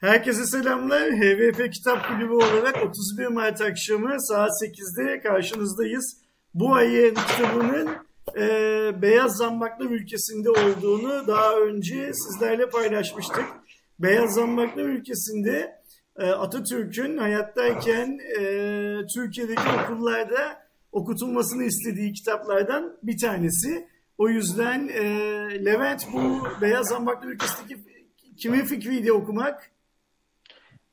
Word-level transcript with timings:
Herkese 0.00 0.46
selamlar. 0.46 1.12
HVP 1.12 1.72
Kitap 1.72 2.08
Kulübü 2.08 2.32
olarak 2.32 2.76
31 2.86 3.26
Mart 3.26 3.60
akşamı 3.60 4.20
saat 4.20 4.50
8'de 4.50 5.20
karşınızdayız. 5.20 6.16
Bu 6.54 6.74
ayın 6.74 7.14
kitabının 7.14 7.88
e, 8.36 9.02
Beyaz 9.02 9.36
Zambaklar 9.36 9.90
ülkesinde 9.90 10.50
olduğunu 10.50 11.26
daha 11.26 11.56
önce 11.56 12.12
sizlerle 12.14 12.68
paylaşmıştık. 12.68 13.44
Beyaz 13.98 14.34
Zambaklar 14.34 14.84
ülkesinde 14.84 15.82
e, 16.18 16.26
Atatürk'ün 16.26 17.16
hayattayken 17.16 18.18
e, 18.38 18.42
Türkiye'deki 19.14 19.62
okullarda 19.84 20.62
okutulmasını 20.92 21.64
istediği 21.64 22.12
kitaplardan 22.12 22.96
bir 23.02 23.18
tanesi. 23.18 23.88
O 24.18 24.28
yüzden 24.28 24.88
e, 24.88 25.04
Levent 25.64 26.06
bu 26.12 26.48
Beyaz 26.60 26.88
Zambaklar 26.88 27.28
ülkesindeki 27.28 27.76
kimin 28.36 28.64
fikriydi 28.64 29.12
okumak? 29.12 29.70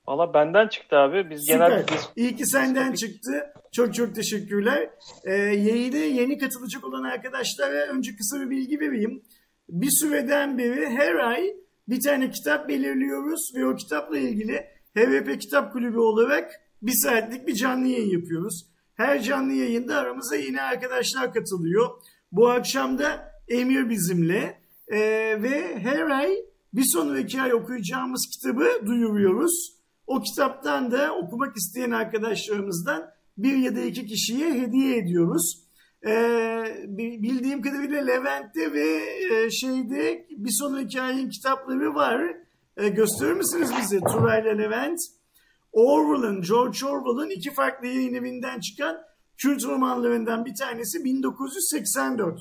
Valla 0.08 0.34
benden 0.34 0.68
çıktı 0.68 0.98
abi. 0.98 1.30
Biz 1.30 1.42
Süper. 1.42 1.70
genelde 1.70 1.86
biz 1.92 2.10
İyi 2.16 2.36
ki 2.36 2.46
senden 2.46 2.94
çıktı. 2.94 3.54
Çok 3.72 3.94
çok 3.94 4.16
teşekkürler. 4.16 4.90
Ee, 5.26 5.34
yayına 5.34 5.98
yeni 5.98 6.38
katılacak 6.38 6.84
olan 6.84 7.04
arkadaşlara 7.04 7.88
önce 7.88 8.16
kısa 8.16 8.42
bir 8.42 8.50
bilgi 8.50 8.80
vereyim. 8.80 9.24
Bir 9.70 9.90
süreden 9.92 10.58
beri 10.58 10.90
her 10.90 11.16
ay 11.16 11.56
bir 11.88 12.02
tane 12.02 12.32
kitap 12.32 12.70
belirliyoruz 12.70 13.52
ve 13.56 13.66
o 13.66 13.76
kitapla 13.76 14.18
ilgili 14.18 14.66
HVP 14.98 15.42
Kitap 15.42 15.74
Kulübü 15.74 15.98
olarak 15.98 16.52
bir 16.82 16.94
saatlik 17.04 17.48
bir 17.48 17.54
canlı 17.54 17.88
yayın 17.88 18.20
yapıyoruz. 18.20 18.68
Her 18.96 19.22
canlı 19.22 19.54
yayında 19.54 19.98
aramıza 19.98 20.36
yeni 20.36 20.62
arkadaşlar 20.62 21.34
katılıyor. 21.34 21.90
Bu 22.32 22.50
akşam 22.50 23.00
da 23.00 23.32
Emir 23.48 23.90
bizimle 23.90 24.58
Ee, 24.92 25.00
ve 25.44 25.80
her 25.80 26.10
ay 26.10 26.32
bir 26.74 26.84
sonraki 26.86 27.42
ay 27.42 27.54
okuyacağımız 27.54 28.28
kitabı 28.34 28.86
duyuruyoruz. 28.86 29.77
O 30.08 30.22
kitaptan 30.22 30.92
da 30.92 31.16
okumak 31.16 31.58
isteyen 31.58 31.92
arkadaşlarımızdan 31.92 33.10
bir 33.38 33.56
ya 33.58 33.76
da 33.76 33.82
iki 33.82 34.06
kişiye 34.06 34.54
hediye 34.54 34.98
ediyoruz. 34.98 35.64
Ee, 36.08 36.86
bildiğim 36.98 37.62
kadarıyla 37.62 38.06
Levent'te 38.06 38.74
ve 38.74 39.00
e, 39.34 39.52
şeyde 39.52 40.28
bir 40.30 40.52
sonraki 40.52 41.02
ayın 41.02 41.30
kitapları 41.30 41.96
var. 41.96 42.38
Ee, 42.78 42.90
gösterir 42.90 43.34
misiniz 43.34 43.72
bize 43.82 44.00
Turay 44.00 44.42
ile 44.42 44.58
Levent? 44.58 45.00
Orwell'ın, 45.72 46.42
George 46.42 46.86
Orwell'ın 46.86 47.30
iki 47.30 47.54
farklı 47.54 47.88
yayın 47.88 48.14
evinden 48.14 48.60
çıkan 48.60 48.98
Kürt 49.38 49.66
romanlarından 49.66 50.46
bir 50.46 50.56
tanesi 50.56 51.04
1984. 51.06 52.40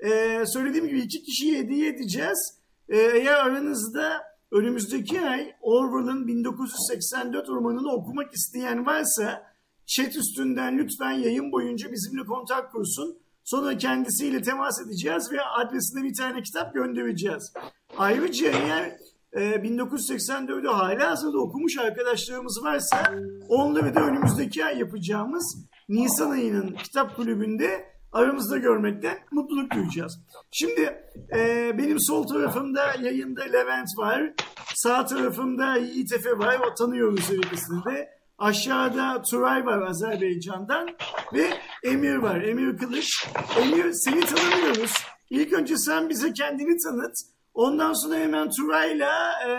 Ee, 0.00 0.44
söylediğim 0.46 0.88
gibi 0.88 1.00
iki 1.00 1.22
kişiye 1.22 1.58
hediye 1.58 1.88
edeceğiz. 1.88 2.58
Ee, 2.88 2.96
eğer 2.96 3.34
aranızda 3.34 4.22
önümüzdeki 4.52 5.20
ay 5.20 5.54
Orwell'ın 5.60 6.26
1984 6.26 7.48
romanını 7.48 7.92
okumak 7.92 8.34
isteyen 8.34 8.86
varsa 8.86 9.42
chat 9.86 10.16
üstünden 10.16 10.78
lütfen 10.78 11.12
yayın 11.12 11.52
boyunca 11.52 11.92
bizimle 11.92 12.24
kontak 12.24 12.72
kursun. 12.72 13.18
Sonra 13.44 13.78
kendisiyle 13.78 14.42
temas 14.42 14.80
edeceğiz 14.86 15.32
ve 15.32 15.42
adresine 15.42 16.02
bir 16.02 16.14
tane 16.14 16.42
kitap 16.42 16.74
göndereceğiz. 16.74 17.52
Ayrıca 17.98 18.50
eğer 18.50 18.96
e, 19.32 19.40
1984'ü 19.40 20.68
hala 20.68 21.10
hazırda 21.10 21.38
okumuş 21.38 21.78
arkadaşlarımız 21.78 22.64
varsa 22.64 23.14
onları 23.48 23.94
da 23.94 24.00
önümüzdeki 24.00 24.64
ay 24.64 24.78
yapacağımız 24.78 25.56
Nisan 25.88 26.30
ayının 26.30 26.76
kitap 26.84 27.16
kulübünde 27.16 27.97
aramızda 28.12 28.58
görmekten 28.58 29.18
mutluluk 29.30 29.74
duyacağız. 29.74 30.20
Şimdi 30.50 31.02
e, 31.36 31.72
benim 31.78 32.00
sol 32.00 32.26
tarafımda 32.26 32.94
yayında 33.00 33.42
Levent 33.42 33.88
var. 33.98 34.32
Sağ 34.74 35.04
tarafımda 35.04 35.76
Yiğit 35.76 36.12
Efe 36.12 36.38
var. 36.38 36.58
O 36.70 36.74
tanıyoruz 36.74 37.30
ikisini 37.30 37.84
de. 37.84 38.18
Aşağıda 38.38 39.22
Turay 39.30 39.66
var 39.66 39.82
Azerbaycan'dan 39.82 40.88
ve 41.32 41.50
Emir 41.84 42.16
var. 42.16 42.40
Emir 42.40 42.76
Kılıç. 42.78 43.26
Emir 43.60 43.92
seni 43.92 44.20
tanımıyoruz. 44.20 44.92
İlk 45.30 45.52
önce 45.52 45.76
sen 45.76 46.08
bize 46.08 46.32
kendini 46.32 46.76
tanıt. 46.84 47.14
Ondan 47.54 47.92
sonra 47.92 48.16
hemen 48.16 48.50
Turay'la 48.50 49.32
e, 49.48 49.50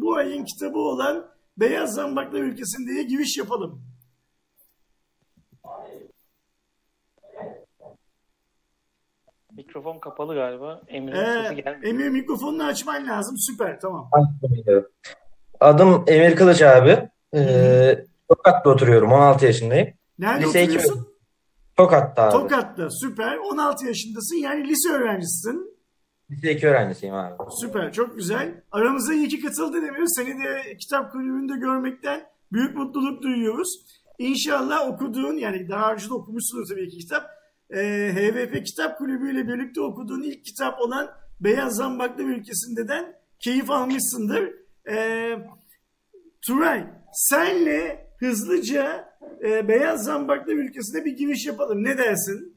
bu 0.00 0.16
ayın 0.16 0.44
kitabı 0.44 0.78
olan 0.78 1.26
Beyaz 1.56 1.94
Zambaklar 1.94 2.40
Ülkesi'ndeye 2.40 3.02
giriş 3.02 3.38
yapalım. 3.38 3.82
Mikrofon 9.62 9.98
kapalı 9.98 10.34
galiba. 10.34 10.82
Emir'in 10.88 11.16
Ee, 11.16 11.42
sesi 11.42 11.62
gelmiyor. 11.62 11.82
Emir 11.94 12.08
mikrofonunu 12.08 12.64
açman 12.64 13.06
lazım. 13.06 13.36
Süper 13.38 13.80
tamam. 13.80 14.10
Adım 15.60 16.04
Emir 16.06 16.36
Kılıç 16.36 16.62
abi. 16.62 17.08
Ee, 17.34 18.04
Tokat'ta 18.28 18.70
oturuyorum. 18.70 19.12
16 19.12 19.46
yaşındayım. 19.46 19.88
Nerede 20.18 20.44
Lise 20.44 20.62
oturuyorsun? 20.62 21.08
Tokat'ta 21.76 22.22
abi. 22.22 22.32
Tokat'ta. 22.32 22.90
Süper. 22.90 23.36
16 23.36 23.86
yaşındasın. 23.86 24.36
Yani 24.36 24.68
lise 24.68 24.88
öğrencisisin. 24.92 25.78
Lise 26.30 26.52
2 26.52 26.68
öğrencisiyim 26.68 27.14
abi. 27.14 27.34
Süper. 27.60 27.92
Çok 27.92 28.16
güzel. 28.16 28.62
Aramıza 28.72 29.12
iyi 29.14 29.28
ki 29.28 29.40
katıldın 29.40 29.84
Emir. 29.84 30.06
Seni 30.06 30.44
de 30.44 30.76
kitap 30.76 31.12
kulübünde 31.12 31.52
görmekten 31.56 32.20
büyük 32.52 32.76
mutluluk 32.76 33.22
duyuyoruz. 33.22 33.68
İnşallah 34.18 34.88
okuduğun 34.88 35.34
yani 35.36 35.68
daha 35.68 35.92
önce 35.92 36.08
de 36.08 36.14
okumuşsunuz 36.14 36.68
tabii 36.68 36.88
ki 36.88 36.98
kitap. 36.98 37.37
Ee, 37.70 38.12
HVP 38.14 38.66
Kitap 38.66 38.98
Kulübü 38.98 39.32
ile 39.32 39.48
birlikte 39.48 39.80
okuduğun 39.80 40.22
ilk 40.22 40.44
kitap 40.44 40.80
olan 40.80 41.10
Beyaz 41.40 41.76
Zambaklar 41.76 42.24
Ülkesi'nden 42.24 43.14
keyif 43.38 43.70
almışsındır. 43.70 44.50
Ee, 44.90 45.38
Turay 46.46 46.84
senle 47.12 48.08
hızlıca 48.18 49.08
e, 49.44 49.68
Beyaz 49.68 50.04
Zambaklar 50.04 50.54
Ülkesi'ne 50.54 51.04
bir 51.04 51.16
giriş 51.16 51.46
yapalım. 51.46 51.84
Ne 51.84 51.98
dersin? 51.98 52.56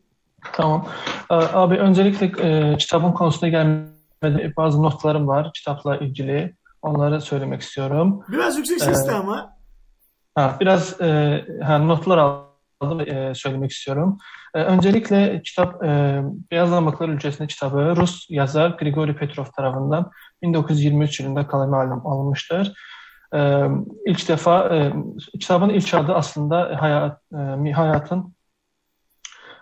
Tamam. 0.54 0.88
Ee, 1.32 1.34
Abi 1.34 1.76
öncelikle 1.76 2.26
e, 2.26 2.78
kitabın 2.78 3.12
konusuna 3.12 3.50
gelmeden 3.50 4.54
bazı 4.58 4.84
notlarım 4.84 5.28
var 5.28 5.52
kitapla 5.54 5.98
ilgili. 5.98 6.56
Onları 6.82 7.22
söylemek 7.22 7.62
istiyorum. 7.62 8.24
Biraz 8.32 8.58
yüksek 8.58 8.82
sesle 8.82 9.12
ama. 9.12 9.58
Ha, 10.36 10.58
biraz 10.60 11.02
e, 11.02 11.42
ha, 11.64 11.78
notlar 11.78 12.18
aldım 12.82 13.00
e, 13.00 13.36
söylemek 13.36 13.72
istiyorum. 13.72 14.18
E, 14.56 14.64
öncelikle 14.64 15.42
kitap 15.42 15.84
e, 15.84 16.22
Beyaz 16.52 16.70
Zambaklar 16.70 17.10
Ülkesi'nde 17.10 17.48
kitabı 17.48 17.96
Rus 17.96 18.26
yazar 18.30 18.70
Grigori 18.70 19.16
Petrov 19.16 19.46
tarafından 19.46 20.12
1923 20.42 21.20
yılında 21.20 21.48
kaleme 21.48 21.78
alın- 21.78 22.02
alınmıştır. 22.06 22.74
E, 23.36 23.68
ilk 24.06 24.30
defa 24.30 24.76
e, 24.76 24.94
kitabın 25.40 25.70
ilk 25.70 25.94
adı 25.94 26.14
aslında 26.14 26.78
hayat, 26.82 27.22
e, 27.68 27.72
hayatın 27.72 28.36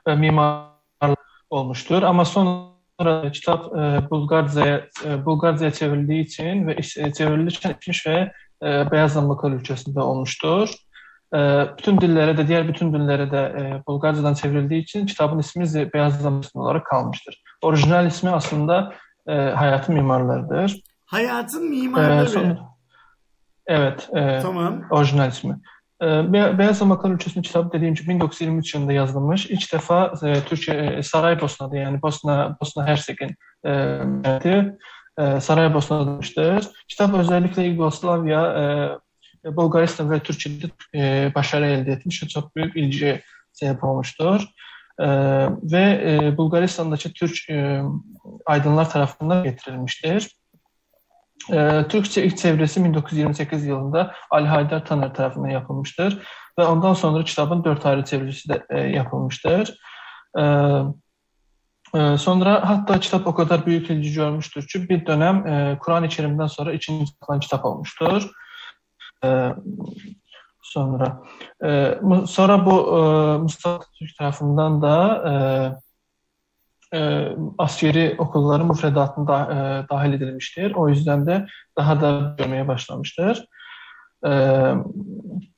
e, 0.07 0.16
mimarlığı 0.16 1.16
olmuştur. 1.50 2.03
Ama 2.03 2.25
sonra 2.25 3.31
kitap 3.34 3.66
e, 3.78 4.09
Bulgarca'ya 4.09 4.88
e, 5.06 5.25
Bulgarca'ya 5.25 5.72
çevrildiği 5.72 6.25
için 6.25 6.68
ve 6.68 6.74
e, 6.74 7.13
çevrilirken 7.13 7.75
içmiş 7.80 8.07
ve 8.07 8.31
e, 8.63 8.91
Beyaz 8.91 9.13
Zambaklar 9.13 9.51
ülkesinde 9.51 10.01
olmuştur. 10.01 10.88
E, 11.35 11.66
bütün 11.78 12.01
dillere 12.01 12.38
de 12.38 12.47
diğer 12.47 12.67
bütün 12.67 12.94
dillere 12.94 13.31
de 13.31 13.38
e, 13.59 13.84
Bulgarcadan 13.88 14.34
çevrildiği 14.34 14.81
için 14.84 15.06
kitabın 15.06 15.40
ismi 15.40 15.94
Beyaz 15.94 16.22
Zambaklar 16.22 16.62
olarak 16.62 16.85
kalmıştır. 16.85 17.44
Orijinal 17.62 18.07
ismi 18.07 18.29
aslında 18.29 18.94
e, 19.28 19.34
Hayatın 19.35 19.95
Mimarlarıdır. 19.95 20.81
Hayatın 21.06 21.66
E, 21.68 21.69
mimarları. 21.69 22.28
son- 22.29 22.59
evet, 23.68 24.09
e, 24.16 24.39
Tamam. 24.41 24.81
orijinal 24.91 25.28
ismi. 25.29 25.57
Ee, 26.01 26.34
Be- 26.34 26.57
Beyaz 26.57 26.78
Zambaklar 26.78 27.12
Ülkesi'nin 27.12 27.44
kitabı 27.44 27.72
dediğim 27.72 27.95
gibi 27.95 28.09
1923 28.09 28.73
yılında 28.75 28.94
yazılmış. 28.94 29.45
İlk 29.45 29.73
defa 29.73 30.13
e, 30.23 30.34
Türkiye 30.34 31.03
Saraybosna'da 31.03 31.78
yani 31.78 32.01
Bosna 32.01 32.57
Bosna 32.62 32.85
Hersek'in 32.88 33.35
e, 33.66 33.72
Saraybosna'da 35.39 36.00
yazılmıştır. 36.01 36.65
Kitap 36.88 37.13
özellikle 37.13 37.63
Yugoslavya, 37.63 38.42
e, 38.45 38.63
Bulgaristan 39.45 40.12
ve 40.12 40.19
Türkiye'de 40.19 40.68
e, 40.95 41.31
başarı 41.36 41.65
elde 41.65 41.91
etmiş 41.91 42.24
ve 42.24 42.27
çok 42.27 42.56
büyük 42.56 42.77
ilgi 42.77 43.21
sebep 43.53 43.83
olmuştur. 43.83 44.41
E, 45.00 45.07
ve 45.63 46.18
e, 46.21 46.38
Bulgaristan'daki 46.38 47.13
Türk 47.13 47.50
e, 47.50 47.81
aydınlar 48.45 48.89
tarafından 48.89 49.44
getirilmiştir. 49.44 50.39
Ee, 51.53 51.86
Türkçe 51.89 52.24
ilk 52.24 52.38
çevresi 52.38 52.83
1928 52.83 53.65
yılında 53.65 54.15
Ali 54.31 54.47
Haydar 54.47 54.86
Taner 54.86 55.13
tarafından 55.13 55.50
yapılmıştır 55.50 56.18
ve 56.59 56.65
ondan 56.65 56.94
sonra 56.94 57.24
kitabın 57.24 57.63
dört 57.63 57.86
ayrı 57.86 58.06
çevirisi 58.06 58.50
de 58.50 58.65
e, 58.69 58.80
yapılmıştır. 58.80 59.80
Ee, 60.39 60.44
e, 61.95 62.18
sonra 62.18 62.69
hatta 62.69 63.00
kitap 63.00 63.27
o 63.27 63.36
kadar 63.36 63.65
büyük 63.65 63.89
ilgi 63.89 64.13
görmüştür 64.13 64.68
ki 64.68 64.89
bir 64.89 65.06
dönem 65.06 65.47
e, 65.47 65.77
Kur'an-ı 65.81 66.50
sonra 66.50 66.74
ikinci 66.74 67.12
kitap 67.41 67.65
olmuştur. 67.65 68.31
Ee, 69.25 69.54
sonra 70.62 71.21
e, 71.66 72.00
sonra 72.27 72.66
bu 72.66 72.98
e, 72.98 73.38
Mustafa 73.38 73.86
Türk 74.00 74.18
tarafından 74.18 74.81
da 74.81 75.24
e, 76.94 76.98
e, 76.98 77.30
askeri 77.57 78.16
okulların 78.18 78.68
müfredatına 78.68 79.27
da, 79.27 79.54
e, 79.54 79.89
dahil 79.89 80.13
edilmiştir. 80.13 80.75
O 80.75 80.89
yüzden 80.89 81.27
de 81.27 81.48
daha 81.77 82.01
da 82.01 82.36
görmeye 82.38 82.68
başlamıştır. 82.68 83.45
E, 84.25 84.31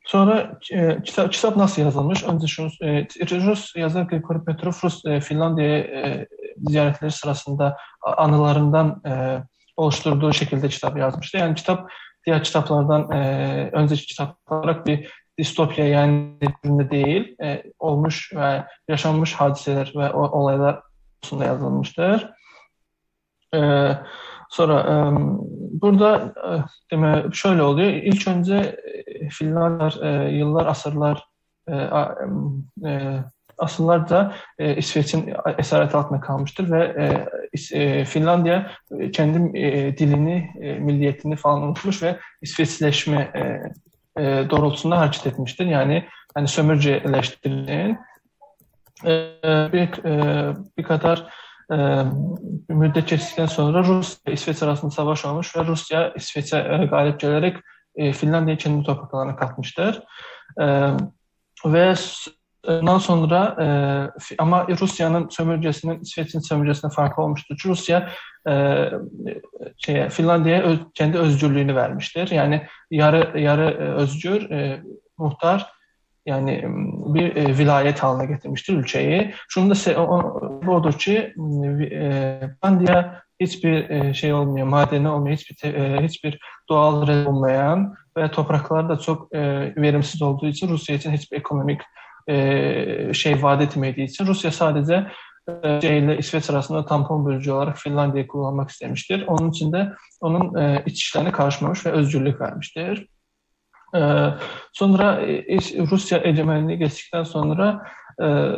sonra 0.05 0.59
e, 0.73 1.03
kitap, 1.03 1.57
nasıl 1.57 1.81
yazılmış? 1.81 2.23
Önce 2.23 2.47
şunu, 2.47 2.69
e, 2.83 3.07
Rus 3.45 3.75
yazar 3.75 4.03
Grigori 4.03 4.43
Petrov 4.45 4.71
Rus 4.83 5.05
e, 5.05 5.19
Finlandiya'ya 5.19 5.77
e, 5.77 6.27
ziyaretleri 6.57 7.11
sırasında 7.11 7.77
anılarından 8.17 9.01
e, 9.05 9.43
oluşturduğu 9.77 10.33
şekilde 10.33 10.69
kitap 10.69 10.97
yazmıştı. 10.97 11.37
Yani 11.37 11.55
kitap 11.55 11.91
diğer 12.25 12.43
kitaplardan 12.43 13.11
e, 13.11 13.69
önceki 13.73 14.05
kitap 14.05 14.37
olarak 14.51 14.87
bir 14.87 15.11
distopya 15.37 15.87
yani 15.87 16.37
değil, 16.65 17.35
e, 17.43 17.63
olmuş 17.79 18.33
ve 18.35 18.65
yaşanmış 18.87 19.33
hadiseler 19.33 19.93
ve 19.95 20.13
olaylar 20.13 20.81
konusunda 21.21 21.45
yazılmıştır. 21.45 22.29
E, 23.55 23.59
sonra 24.49 24.79
e, 24.79 24.93
burada 25.81 26.33
e, 26.47 26.49
deme 26.91 27.25
şöyle 27.33 27.61
oluyor. 27.61 27.89
İlk 27.89 28.27
önce 28.27 28.55
e, 29.07 29.29
Finlandiyar 29.29 29.99
e, 30.03 30.31
yıllar, 30.31 30.65
asırlar 30.65 31.23
e, 31.67 31.73
e, 32.85 33.23
asıllarca 33.57 34.33
e, 34.59 34.75
İsveç'in 34.75 35.33
esaret 35.57 35.95
altında 35.95 36.19
kalmıştır 36.19 36.71
ve 36.71 36.83
e, 36.83 37.27
e, 37.71 38.05
Finlandiya 38.05 38.71
kendi 39.13 39.59
e, 39.59 39.97
dilini, 39.97 40.51
e, 40.61 40.73
milliyetini 40.73 41.35
falan 41.35 41.61
unutmuş 41.61 42.03
ve 42.03 42.19
İsveçleşme 42.41 43.31
e, 43.35 43.41
e, 44.23 44.49
doğrultusunda 44.49 44.99
hareket 44.99 45.27
etmiştir. 45.27 45.65
Yani 45.65 46.03
sömürceleştirildiğin 46.45 47.97
e, 49.05 49.09
bir, 49.73 50.05
e, 50.05 50.55
bir 50.77 50.83
kadar 50.83 51.27
e, 51.71 52.03
müddet 52.69 53.07
geçtikten 53.07 53.45
sonra 53.45 53.83
Rusya 53.83 54.33
İsveç 54.33 54.63
arasında 54.63 54.91
savaş 54.91 55.25
olmuş 55.25 55.57
ve 55.57 55.65
Rusya 55.65 56.13
İsveç'e 56.15 56.57
e, 56.57 56.85
galip 56.85 57.19
gelerek 57.19 57.57
e, 57.95 58.13
Finlandiya'yı 58.13 58.57
kendi 58.57 58.83
topraklarına 58.83 59.35
katmıştır. 59.35 60.03
E, 60.61 60.89
ve 61.65 61.95
Ondan 62.67 62.97
sonra 62.97 63.55
e, 63.61 63.65
ama 64.37 64.67
Rusya'nın 64.67 65.29
sömürgesinin 65.29 65.99
İsveç'in 65.99 66.39
sömürgesine 66.39 66.91
farkı 66.91 67.21
olmuştur. 67.21 67.55
Rusya 67.65 68.09
e, 68.49 68.85
şeye, 69.77 70.09
Finlandiya'ya 70.09 70.63
öz, 70.63 70.79
kendi 70.93 71.17
özgürlüğünü 71.17 71.75
vermiştir. 71.75 72.31
Yani 72.31 72.67
yarı 72.91 73.39
yarı 73.39 73.65
e, 73.65 73.83
özgür 73.83 74.49
e, 74.49 74.81
muhtar 75.17 75.71
yani 76.25 76.63
bir 77.13 77.35
e, 77.35 77.57
vilayet 77.57 78.03
haline 78.03 78.25
getirmiştir 78.25 78.73
ülkeyi. 78.73 79.33
Şunu 79.49 79.75
da 79.75 80.01
o, 80.01 80.17
odur 80.67 80.93
ki 80.93 81.33
e, 81.91 82.39
Finlandiya 82.61 83.23
hiçbir 83.39 83.89
e, 83.89 84.13
şey 84.13 84.33
olmuyor, 84.33 84.67
madeni 84.67 85.09
olmuyor, 85.09 85.37
hiçbir 85.37 85.73
e, 85.73 86.03
hiçbir 86.03 86.39
doğal 86.69 87.25
olmayan 87.25 87.95
ve 88.17 88.31
topraklar 88.31 88.89
da 88.89 88.99
çok 88.99 89.35
e, 89.35 89.39
verimsiz 89.75 90.21
olduğu 90.21 90.47
için 90.47 90.67
Rusya 90.69 90.95
için 90.95 91.11
hiçbir 91.11 91.37
ekonomik 91.37 91.81
e, 92.31 93.13
şey 93.13 93.43
vaat 93.43 93.61
etmediği 93.61 94.07
için 94.07 94.25
Rusya 94.25 94.51
sadece 94.51 95.07
e, 95.63 95.81
şey 95.81 95.99
ile 95.99 96.17
İsveç 96.17 96.49
arasında 96.49 96.85
tampon 96.85 97.25
bölücü 97.25 97.51
olarak 97.51 97.77
Finlandiya'yı 97.77 98.27
kullanmak 98.27 98.69
istemiştir. 98.69 99.27
Onun 99.27 99.49
için 99.49 99.71
de 99.71 99.93
onun 100.21 100.55
e, 100.55 100.83
iç 100.85 101.03
işlerine 101.03 101.31
karışmamış 101.31 101.85
ve 101.85 101.91
özgürlük 101.91 102.41
vermiştir. 102.41 103.07
E, 103.95 103.99
sonra 104.73 105.21
e, 105.21 105.57
Rusya 105.91 106.19
egemenliği 106.23 106.77
geçtikten 106.77 107.23
sonra 107.23 107.83
e, 108.23 108.55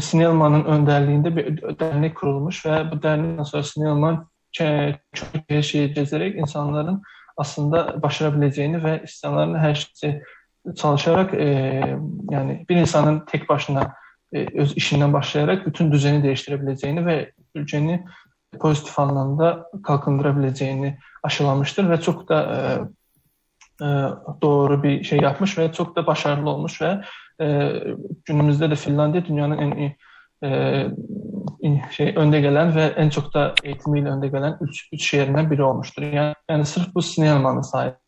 Snellman'ın 0.00 0.64
önderliğinde 0.64 1.36
bir 1.36 1.62
dernek 1.78 2.16
kurulmuş 2.16 2.66
ve 2.66 2.92
bu 2.92 3.02
dernekten 3.02 3.42
sonra 3.42 3.62
Snellman 3.62 4.28
çok 4.52 5.28
şey 5.62 5.94
gezerek 5.94 6.36
insanların 6.36 7.02
aslında 7.36 8.02
başarabileceğini 8.02 8.84
ve 8.84 9.00
insanların 9.02 9.58
her 9.58 9.74
şeyi 9.94 10.22
çalışarak 10.76 11.34
e, 11.34 11.46
yani 12.30 12.66
bir 12.68 12.76
insanın 12.76 13.24
tek 13.26 13.48
başına 13.48 13.94
e, 14.32 14.58
öz 14.60 14.76
işinden 14.76 15.12
başlayarak 15.12 15.66
bütün 15.66 15.92
düzeni 15.92 16.22
değiştirebileceğini 16.22 17.06
ve 17.06 17.32
ülkeni 17.54 18.04
pozitif 18.60 18.98
anlamda 18.98 19.70
kalkındırabileceğini 19.82 20.98
aşılamıştır 21.22 21.90
ve 21.90 22.00
çok 22.00 22.28
da 22.28 22.42
e, 22.42 22.60
e, 23.84 23.88
doğru 24.42 24.82
bir 24.82 25.04
şey 25.04 25.20
yapmış 25.20 25.58
ve 25.58 25.72
çok 25.72 25.96
da 25.96 26.06
başarılı 26.06 26.50
olmuş 26.50 26.82
ve 26.82 27.00
e, 27.40 27.72
günümüzde 28.24 28.70
de 28.70 28.74
Finlandiya 28.74 29.24
dünyanın 29.24 29.58
en 29.58 29.76
iyi 29.76 29.96
e, 30.44 30.86
şey 31.90 32.14
önde 32.16 32.40
gelen 32.40 32.74
ve 32.74 32.82
en 32.82 33.10
çok 33.10 33.34
da 33.34 33.54
eğitimiyle 33.64 34.08
önde 34.08 34.28
gelen 34.28 34.58
üç, 34.60 34.88
üç 34.92 35.10
şehrinden 35.10 35.50
biri 35.50 35.62
olmuştur. 35.62 36.02
Yani, 36.02 36.34
yani 36.50 36.66
sırf 36.66 36.94
bu 36.94 37.02
Sinelman'ın 37.02 37.62
sayesinde, 37.62 37.98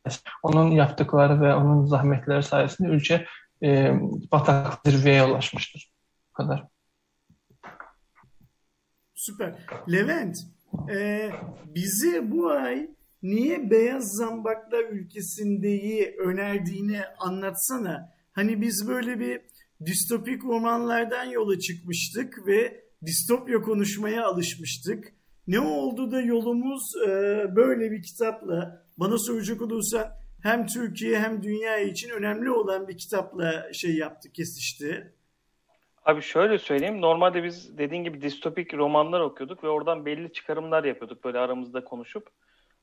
onun 0.42 0.70
yaptıkları 0.70 1.40
ve 1.40 1.54
onun 1.54 1.86
zahmetleri 1.86 2.42
sayesinde 2.42 2.88
ülke 2.88 3.26
e, 3.62 3.94
batak 4.32 4.78
zirveye 4.86 5.24
ulaşmıştır. 5.24 5.92
Bu 6.30 6.32
kadar. 6.32 6.64
Süper. 9.14 9.54
Levent, 9.92 10.36
e, 10.94 11.30
bizi 11.66 12.30
bu 12.30 12.50
ay 12.50 12.88
niye 13.22 13.70
Beyaz 13.70 14.16
Zambaklar 14.16 14.84
ülkesindeyi 14.90 16.16
önerdiğini 16.24 17.00
anlatsana. 17.18 18.12
Hani 18.32 18.60
biz 18.60 18.88
böyle 18.88 19.20
bir 19.20 19.40
distopik 19.86 20.44
romanlardan 20.44 21.24
yola 21.24 21.58
çıkmıştık 21.58 22.46
ve 22.46 22.84
distopya 23.06 23.60
konuşmaya 23.60 24.26
alışmıştık. 24.26 25.12
Ne 25.46 25.60
oldu 25.60 26.10
da 26.10 26.20
yolumuz 26.20 26.82
e, 27.06 27.10
böyle 27.56 27.90
bir 27.90 28.02
kitapla 28.02 28.84
bana 28.96 29.18
soracak 29.18 29.62
olursan 29.62 30.08
hem 30.42 30.66
Türkiye 30.66 31.18
hem 31.18 31.42
dünya 31.42 31.78
için 31.78 32.10
önemli 32.10 32.50
olan 32.50 32.88
bir 32.88 32.98
kitapla 32.98 33.72
şey 33.72 33.96
yaptı, 33.96 34.32
kesişti. 34.32 35.14
Abi 36.04 36.22
şöyle 36.22 36.58
söyleyeyim. 36.58 37.00
Normalde 37.00 37.44
biz 37.44 37.78
dediğin 37.78 38.04
gibi 38.04 38.22
distopik 38.22 38.74
romanlar 38.74 39.20
okuyorduk 39.20 39.64
ve 39.64 39.68
oradan 39.68 40.06
belli 40.06 40.32
çıkarımlar 40.32 40.84
yapıyorduk 40.84 41.24
böyle 41.24 41.38
aramızda 41.38 41.84
konuşup. 41.84 42.30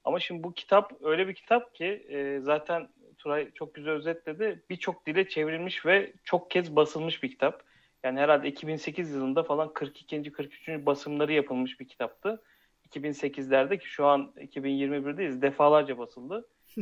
Ama 0.03 0.19
şimdi 0.19 0.43
bu 0.43 0.53
kitap 0.53 0.93
öyle 1.03 1.27
bir 1.27 1.33
kitap 1.33 1.75
ki 1.75 1.85
e, 1.85 2.39
zaten 2.39 2.89
Turay 3.19 3.51
çok 3.54 3.75
güzel 3.75 3.94
özetledi. 3.94 4.63
Birçok 4.69 5.06
dile 5.06 5.30
çevrilmiş 5.30 5.86
ve 5.86 6.13
çok 6.24 6.51
kez 6.51 6.75
basılmış 6.75 7.24
bir 7.24 7.31
kitap. 7.31 7.63
Yani 8.04 8.19
herhalde 8.19 8.48
2008 8.48 9.12
yılında 9.12 9.44
falan 9.44 9.74
42. 9.74 10.31
43. 10.31 10.69
basımları 10.69 11.33
yapılmış 11.33 11.80
bir 11.80 11.88
kitaptı. 11.88 12.44
2008'lerde 12.89 13.80
ki 13.80 13.88
şu 13.88 14.06
an 14.06 14.33
2021'deyiz 14.38 15.42
defalarca 15.42 15.97
basıldı. 15.97 16.47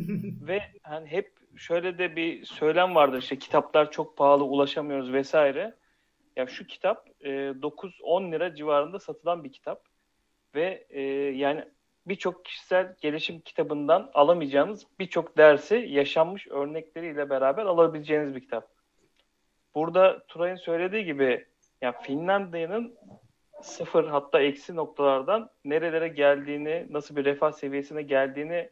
ve 0.48 0.62
hani 0.84 1.08
hep 1.08 1.32
şöyle 1.56 1.98
de 1.98 2.16
bir 2.16 2.46
söylem 2.46 2.96
vardır 2.96 3.22
işte 3.22 3.40
kitaplar 3.40 3.92
çok 3.92 4.18
pahalı 4.18 4.44
ulaşamıyoruz 4.44 5.14
vesaire. 5.14 5.76
Ya 6.36 6.48
şu 6.48 6.68
kitap 6.68 7.10
e, 7.22 7.30
9-10 7.30 8.32
lira 8.32 8.56
civarında 8.56 9.00
satılan 9.00 9.44
bir 9.44 9.52
kitap 9.52 9.84
ve 10.56 10.88
e, 10.90 11.02
yani 11.36 11.66
birçok 12.10 12.46
kişisel 12.46 12.96
gelişim 13.02 13.40
kitabından 13.40 14.12
alamayacağınız 14.14 14.88
birçok 15.00 15.38
dersi 15.38 15.76
yaşanmış 15.76 16.48
örnekleriyle 16.48 17.30
beraber 17.30 17.66
alabileceğiniz 17.66 18.36
bir 18.36 18.42
kitap. 18.42 18.68
Burada 19.76 20.26
Turay'ın 20.28 20.56
söylediği 20.56 21.06
gibi 21.06 21.46
yani 21.82 21.96
Finlandiya'nın 22.02 22.98
sıfır 23.62 24.08
hatta 24.08 24.42
eksi 24.42 24.76
noktalardan 24.76 25.50
nerelere 25.66 26.08
geldiğini, 26.08 26.88
nasıl 26.90 27.16
bir 27.16 27.26
refah 27.26 27.52
seviyesine 27.52 28.02
geldiğini 28.02 28.70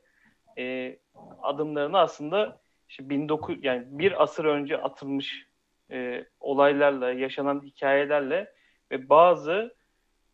e, 0.58 0.98
adımlarını 1.42 2.00
aslında 2.00 2.60
işte 2.90 3.04
19 3.16 3.64
yani 3.64 3.84
bir 3.88 4.24
asır 4.24 4.46
önce 4.46 4.78
atılmış 4.78 5.48
e, 5.92 6.26
olaylarla, 6.40 7.12
yaşanan 7.12 7.62
hikayelerle 7.62 8.54
ve 8.92 9.10
bazı 9.10 9.76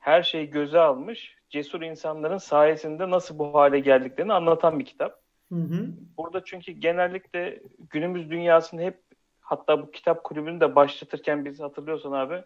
her 0.01 0.23
şeyi 0.23 0.49
göze 0.49 0.79
almış 0.79 1.35
cesur 1.49 1.81
insanların 1.81 2.37
sayesinde 2.37 3.09
nasıl 3.09 3.39
bu 3.39 3.53
hale 3.53 3.79
geldiklerini 3.79 4.33
anlatan 4.33 4.79
bir 4.79 4.85
kitap. 4.85 5.21
Hı 5.51 5.55
hı. 5.55 5.87
Burada 6.17 6.43
çünkü 6.43 6.71
genellikle 6.71 7.61
günümüz 7.89 8.31
dünyasında 8.31 8.81
hep 8.81 9.01
hatta 9.41 9.81
bu 9.81 9.91
kitap 9.91 10.23
kulübünü 10.23 10.59
de 10.59 10.75
başlatırken 10.75 11.45
biz 11.45 11.59
hatırlıyorsan 11.59 12.11
abi 12.11 12.43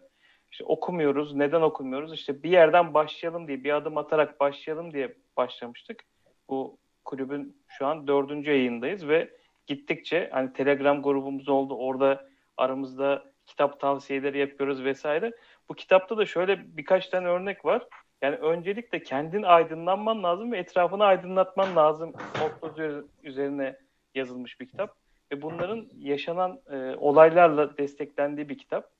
işte 0.52 0.64
okumuyoruz. 0.64 1.34
Neden 1.34 1.60
okumuyoruz? 1.60 2.14
İşte 2.14 2.42
bir 2.42 2.50
yerden 2.50 2.94
başlayalım 2.94 3.48
diye, 3.48 3.64
bir 3.64 3.76
adım 3.76 3.98
atarak 3.98 4.40
başlayalım 4.40 4.92
diye 4.92 5.14
başlamıştık. 5.36 6.04
Bu 6.48 6.78
kulübün 7.04 7.56
şu 7.68 7.86
an 7.86 8.06
dördüncü 8.06 8.50
yayındayız 8.50 9.08
ve 9.08 9.30
gittikçe 9.66 10.28
hani 10.32 10.52
Telegram 10.52 11.02
grubumuz 11.02 11.48
oldu. 11.48 11.74
Orada 11.74 12.28
aramızda 12.56 13.24
kitap 13.46 13.80
tavsiyeleri 13.80 14.38
yapıyoruz 14.38 14.84
vesaire. 14.84 15.32
Bu 15.68 15.74
kitapta 15.74 16.16
da 16.16 16.26
şöyle 16.26 16.76
birkaç 16.76 17.08
tane 17.08 17.28
örnek 17.28 17.64
var. 17.64 17.86
Yani 18.22 18.36
öncelikle 18.36 19.02
kendin 19.02 19.42
aydınlanman 19.42 20.22
lazım 20.22 20.52
ve 20.52 20.58
etrafını 20.58 21.04
aydınlatman 21.04 21.76
lazım 21.76 22.12
nokta 22.40 22.82
üzerine 23.22 23.76
yazılmış 24.14 24.60
bir 24.60 24.68
kitap. 24.68 24.96
Ve 25.32 25.42
bunların 25.42 25.88
yaşanan 25.98 26.60
e, 26.70 26.94
olaylarla 26.96 27.78
desteklendiği 27.78 28.48
bir 28.48 28.58
kitap. 28.58 28.90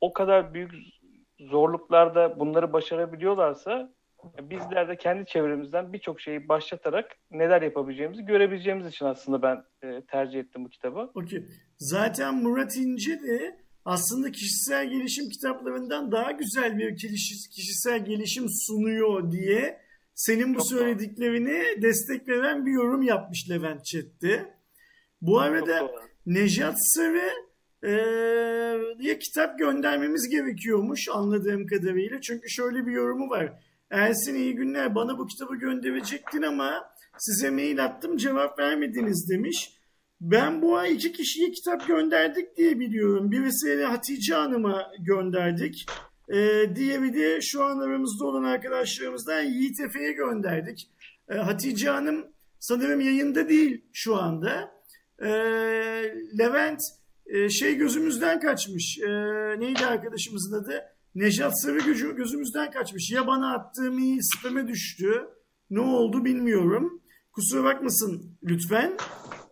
O 0.00 0.12
kadar 0.12 0.54
büyük 0.54 0.72
zorluklarda 1.40 2.40
bunları 2.40 2.72
başarabiliyorlarsa 2.72 3.92
bizler 4.42 4.88
de 4.88 4.96
kendi 4.96 5.26
çevremizden 5.26 5.92
birçok 5.92 6.20
şeyi 6.20 6.48
başlatarak 6.48 7.16
neler 7.30 7.62
yapabileceğimizi 7.62 8.24
görebileceğimiz 8.24 8.86
için 8.86 9.06
aslında 9.06 9.42
ben 9.42 9.64
e, 9.82 10.02
tercih 10.02 10.40
ettim 10.40 10.64
bu 10.64 10.68
kitabı. 10.68 11.10
Okey. 11.14 11.44
Zaten 11.78 12.42
Murat 12.42 12.76
İnce 12.76 13.12
de 13.12 13.61
aslında 13.84 14.32
kişisel 14.32 14.90
gelişim 14.90 15.28
kitaplarından 15.28 16.12
daha 16.12 16.30
güzel 16.30 16.78
bir 16.78 16.96
kişisel 17.50 18.04
gelişim 18.04 18.46
sunuyor 18.66 19.32
diye 19.32 19.80
senin 20.14 20.54
bu 20.54 20.58
Çok 20.58 20.68
söylediklerini 20.68 21.82
destek 21.82 22.28
veren 22.28 22.66
bir 22.66 22.72
yorum 22.72 23.02
yapmış 23.02 23.50
Levent 23.50 23.84
Çet'te. 23.84 24.54
Bu 25.20 25.40
arada 25.40 25.90
Nejat 26.26 26.76
Sarı 26.78 27.32
e, 27.84 29.18
kitap 29.18 29.58
göndermemiz 29.58 30.28
gerekiyormuş 30.28 31.08
anladığım 31.08 31.66
kadarıyla. 31.66 32.20
Çünkü 32.20 32.50
şöyle 32.50 32.86
bir 32.86 32.92
yorumu 32.92 33.30
var. 33.30 33.52
Ersin 33.90 34.34
iyi 34.34 34.54
günler 34.54 34.94
bana 34.94 35.18
bu 35.18 35.26
kitabı 35.26 35.56
gönderecektin 35.56 36.42
ama 36.42 36.94
size 37.18 37.50
mail 37.50 37.84
attım 37.84 38.16
cevap 38.16 38.58
vermediniz 38.58 39.30
demiş. 39.30 39.81
Ben 40.22 40.62
bu 40.62 40.76
ay 40.76 40.94
iki 40.94 41.12
kişiye 41.12 41.50
kitap 41.50 41.86
gönderdik 41.86 42.56
diye 42.56 42.80
biliyorum. 42.80 43.30
Birisi 43.30 43.82
Hatice 43.82 44.34
Hanım'a 44.34 44.92
gönderdik. 45.00 45.86
Ee, 46.28 46.70
diğeri 46.76 47.14
de 47.14 47.40
şu 47.40 47.64
an 47.64 47.78
aramızda 47.78 48.24
olan 48.24 48.42
arkadaşlarımızdan 48.42 49.42
Yiğit 49.42 49.80
Efe'ye 49.80 50.12
gönderdik. 50.12 50.90
Ee, 51.28 51.34
Hatice 51.34 51.90
Hanım 51.90 52.26
sanırım 52.58 53.00
yayında 53.00 53.48
değil 53.48 53.84
şu 53.92 54.16
anda. 54.16 54.70
Ee, 55.22 55.28
Levent 56.38 56.80
e, 57.26 57.48
şey 57.48 57.76
gözümüzden 57.76 58.40
kaçmış. 58.40 58.98
Ee, 58.98 59.10
neydi 59.60 59.86
arkadaşımızın 59.86 60.62
adı? 60.62 60.82
Nejat 61.14 61.62
Sarı 61.62 61.78
gücü 61.78 62.16
gözümüzden 62.16 62.70
kaçmış. 62.70 63.10
Ya 63.10 63.26
bana 63.26 63.54
attığım 63.54 63.98
iyi 63.98 64.18
spam'e 64.22 64.68
düştü. 64.68 65.26
Ne 65.70 65.80
oldu 65.80 66.24
bilmiyorum. 66.24 67.02
Kusura 67.32 67.64
bakmasın 67.64 68.36
lütfen. 68.42 68.92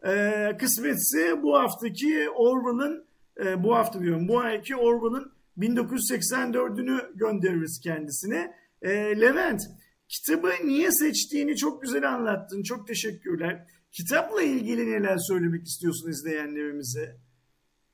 Ee, 0.06 0.56
kısmetse 0.58 1.42
bu 1.42 1.58
haftaki 1.58 2.30
Orwell'ın 2.30 3.04
e, 3.44 3.62
bu 3.64 3.74
hafta 3.76 4.00
diyorum 4.00 4.28
bu 4.28 4.40
ayki 4.40 4.76
Orwell'ın 4.76 5.32
1984'ünü 5.58 7.18
göndeririz 7.18 7.80
kendisine. 7.84 8.54
E, 8.82 8.90
Levent 9.20 9.60
kitabı 10.08 10.50
niye 10.64 10.90
seçtiğini 10.90 11.56
çok 11.56 11.82
güzel 11.82 12.08
anlattın. 12.08 12.62
Çok 12.62 12.86
teşekkürler. 12.86 13.66
Kitapla 13.92 14.42
ilgili 14.42 14.90
neler 14.92 15.16
söylemek 15.16 15.66
istiyorsun 15.66 16.10
izleyenlerimize? 16.10 17.16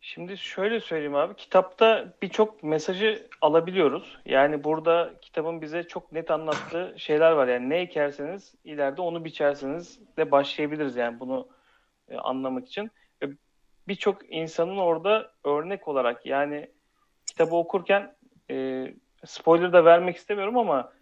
Şimdi 0.00 0.38
şöyle 0.38 0.80
söyleyeyim 0.80 1.14
abi. 1.14 1.34
Kitapta 1.34 2.14
birçok 2.22 2.62
mesajı 2.62 3.28
alabiliyoruz. 3.40 4.18
Yani 4.24 4.64
burada 4.64 5.14
kitabın 5.22 5.62
bize 5.62 5.82
çok 5.82 6.12
net 6.12 6.30
anlattığı 6.30 6.94
şeyler 6.96 7.32
var. 7.32 7.48
Yani 7.48 7.70
ne 7.70 7.78
ekerseniz 7.78 8.54
ileride 8.64 9.00
onu 9.00 9.24
biçerseniz 9.24 10.00
de 10.16 10.30
başlayabiliriz 10.30 10.96
yani 10.96 11.20
bunu 11.20 11.48
e, 12.08 12.16
anlamak 12.16 12.68
için. 12.68 12.90
Ve 13.22 13.28
birçok 13.88 14.34
insanın 14.34 14.76
orada 14.76 15.32
örnek 15.44 15.88
olarak 15.88 16.26
yani 16.26 16.70
kitabı 17.26 17.56
okurken 17.56 18.16
e, 18.50 18.86
spoiler 19.24 19.72
da 19.72 19.84
vermek 19.84 20.16
istemiyorum 20.16 20.58
ama 20.58 20.92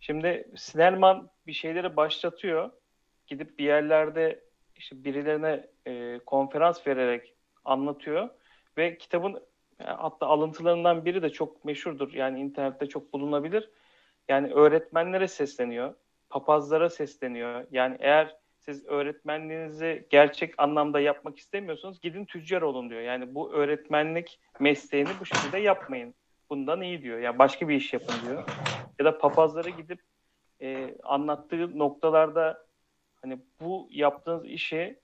şimdi 0.00 0.48
Sinelman 0.56 1.30
bir 1.46 1.52
şeyleri 1.52 1.96
başlatıyor. 1.96 2.70
Gidip 3.26 3.58
bir 3.58 3.64
yerlerde 3.64 4.44
işte 4.76 5.04
birilerine 5.04 5.66
e, 5.86 6.18
konferans 6.26 6.86
vererek 6.86 7.34
anlatıyor 7.64 8.28
ve 8.76 8.98
kitabın 8.98 9.34
e, 9.80 9.84
hatta 9.84 10.26
alıntılarından 10.26 11.04
biri 11.04 11.22
de 11.22 11.30
çok 11.30 11.64
meşhurdur. 11.64 12.12
Yani 12.12 12.40
internette 12.40 12.86
çok 12.86 13.12
bulunabilir. 13.12 13.70
Yani 14.28 14.52
öğretmenlere 14.52 15.28
sesleniyor, 15.28 15.94
papazlara 16.30 16.90
sesleniyor. 16.90 17.66
Yani 17.70 17.96
eğer 18.00 18.36
siz 18.64 18.86
öğretmenliğinizi 18.86 20.06
gerçek 20.10 20.54
anlamda 20.58 21.00
yapmak 21.00 21.38
istemiyorsanız 21.38 22.00
gidin 22.00 22.24
tüccar 22.24 22.62
olun 22.62 22.90
diyor. 22.90 23.00
Yani 23.00 23.34
bu 23.34 23.52
öğretmenlik 23.52 24.40
mesleğini 24.60 25.08
bu 25.20 25.26
şekilde 25.26 25.58
yapmayın. 25.58 26.14
Bundan 26.50 26.80
iyi 26.80 27.02
diyor. 27.02 27.18
Yani 27.18 27.38
başka 27.38 27.68
bir 27.68 27.74
iş 27.74 27.92
yapın 27.92 28.14
diyor. 28.26 28.44
Ya 28.98 29.04
da 29.04 29.18
papazlara 29.18 29.68
gidip 29.68 30.00
e, 30.60 30.94
anlattığı 31.02 31.78
noktalarda 31.78 32.66
hani 33.22 33.38
bu 33.60 33.88
yaptığınız 33.90 34.44
işi 34.44 34.98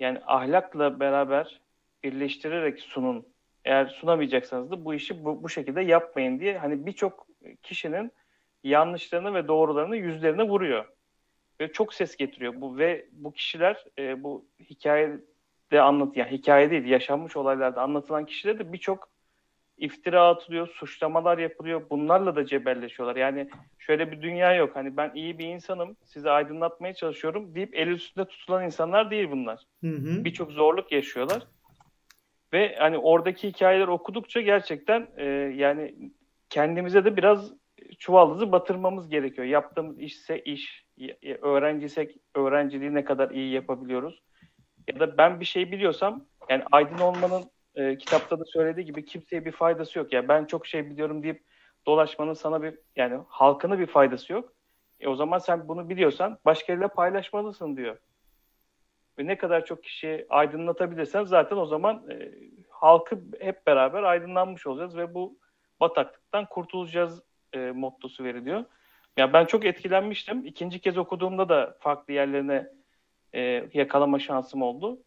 yani 0.00 0.20
ahlakla 0.26 1.00
beraber 1.00 1.60
birleştirerek 2.04 2.80
sunun. 2.80 3.26
Eğer 3.64 3.86
sunamayacaksanız 3.86 4.70
da 4.70 4.84
bu 4.84 4.94
işi 4.94 5.24
bu, 5.24 5.42
bu 5.42 5.48
şekilde 5.48 5.82
yapmayın 5.82 6.40
diye 6.40 6.58
hani 6.58 6.86
birçok 6.86 7.26
kişinin 7.62 8.12
yanlışlarını 8.64 9.34
ve 9.34 9.48
doğrularını 9.48 9.96
yüzlerine 9.96 10.42
vuruyor. 10.42 10.97
Ve 11.60 11.72
çok 11.72 11.94
ses 11.94 12.16
getiriyor 12.16 12.60
bu 12.60 12.78
ve 12.78 13.06
bu 13.12 13.32
kişiler 13.32 13.84
e, 13.98 14.22
bu 14.22 14.44
hikayede 14.70 15.80
anlat 15.80 16.16
yani 16.16 16.30
hikaye 16.30 16.70
değil 16.70 16.84
yaşanmış 16.84 17.36
olaylarda 17.36 17.82
anlatılan 17.82 18.26
kişiler 18.26 18.58
de 18.58 18.72
birçok 18.72 19.08
iftira 19.78 20.28
atılıyor, 20.28 20.68
suçlamalar 20.68 21.38
yapılıyor. 21.38 21.82
Bunlarla 21.90 22.36
da 22.36 22.46
cebelleşiyorlar. 22.46 23.16
Yani 23.16 23.48
şöyle 23.78 24.12
bir 24.12 24.22
dünya 24.22 24.54
yok. 24.54 24.76
Hani 24.76 24.96
ben 24.96 25.12
iyi 25.14 25.38
bir 25.38 25.46
insanım, 25.46 25.96
sizi 26.04 26.30
aydınlatmaya 26.30 26.94
çalışıyorum 26.94 27.54
deyip 27.54 27.74
el 27.74 27.88
üstünde 27.88 28.24
tutulan 28.24 28.64
insanlar 28.64 29.10
değil 29.10 29.30
bunlar. 29.30 29.64
Birçok 30.24 30.52
zorluk 30.52 30.92
yaşıyorlar. 30.92 31.42
Ve 32.52 32.76
hani 32.78 32.98
oradaki 32.98 33.48
hikayeler 33.48 33.88
okudukça 33.88 34.40
gerçekten 34.40 35.08
e, 35.16 35.24
yani 35.56 35.94
kendimize 36.50 37.04
de 37.04 37.16
biraz 37.16 37.52
çuvaldızı 37.98 38.52
batırmamız 38.52 39.08
gerekiyor. 39.08 39.46
Yaptığımız 39.46 40.00
işse 40.00 40.40
iş, 40.40 40.84
öğrenciysek 41.42 42.16
öğrenciliği 42.34 42.94
ne 42.94 43.04
kadar 43.04 43.30
iyi 43.30 43.52
yapabiliyoruz. 43.52 44.22
Ya 44.88 45.00
da 45.00 45.18
ben 45.18 45.40
bir 45.40 45.44
şey 45.44 45.72
biliyorsam 45.72 46.24
yani 46.48 46.62
aydın 46.72 46.98
olmanın 46.98 47.50
e, 47.74 47.98
kitapta 47.98 48.40
da 48.40 48.44
söylediği 48.44 48.86
gibi 48.86 49.04
kimseye 49.04 49.44
bir 49.44 49.52
faydası 49.52 49.98
yok. 49.98 50.12
Yani 50.12 50.28
ben 50.28 50.44
çok 50.44 50.66
şey 50.66 50.90
biliyorum 50.90 51.22
deyip 51.22 51.44
dolaşmanın 51.86 52.32
sana 52.32 52.62
bir 52.62 52.78
yani 52.96 53.20
halkına 53.28 53.78
bir 53.78 53.86
faydası 53.86 54.32
yok. 54.32 54.52
E 55.00 55.08
o 55.08 55.14
zaman 55.14 55.38
sen 55.38 55.68
bunu 55.68 55.88
biliyorsan 55.88 56.38
başkalarıyla 56.44 56.88
paylaşmalısın 56.88 57.76
diyor 57.76 57.96
ve 59.18 59.26
ne 59.26 59.38
kadar 59.38 59.64
çok 59.64 59.84
kişiyi 59.84 60.26
aydınlatabilirsen 60.28 61.24
zaten 61.24 61.56
o 61.56 61.66
zaman 61.66 62.10
e, 62.10 62.32
halkı 62.68 63.20
hep 63.40 63.66
beraber 63.66 64.02
aydınlanmış 64.02 64.66
olacağız 64.66 64.96
ve 64.96 65.14
bu 65.14 65.38
bataklıktan 65.80 66.46
kurtulacağız 66.48 67.22
e, 67.52 67.58
mottosu 67.58 68.24
veriliyor. 68.24 68.64
Ya 69.18 69.32
ben 69.32 69.44
çok 69.44 69.64
etkilenmiştim. 69.64 70.46
İkinci 70.46 70.78
kez 70.80 70.98
okuduğumda 70.98 71.48
da 71.48 71.76
farklı 71.80 72.12
yerlerine 72.12 72.66
e, 73.32 73.40
yakalama 73.74 74.18
şansım 74.18 74.62
oldu. 74.62 74.98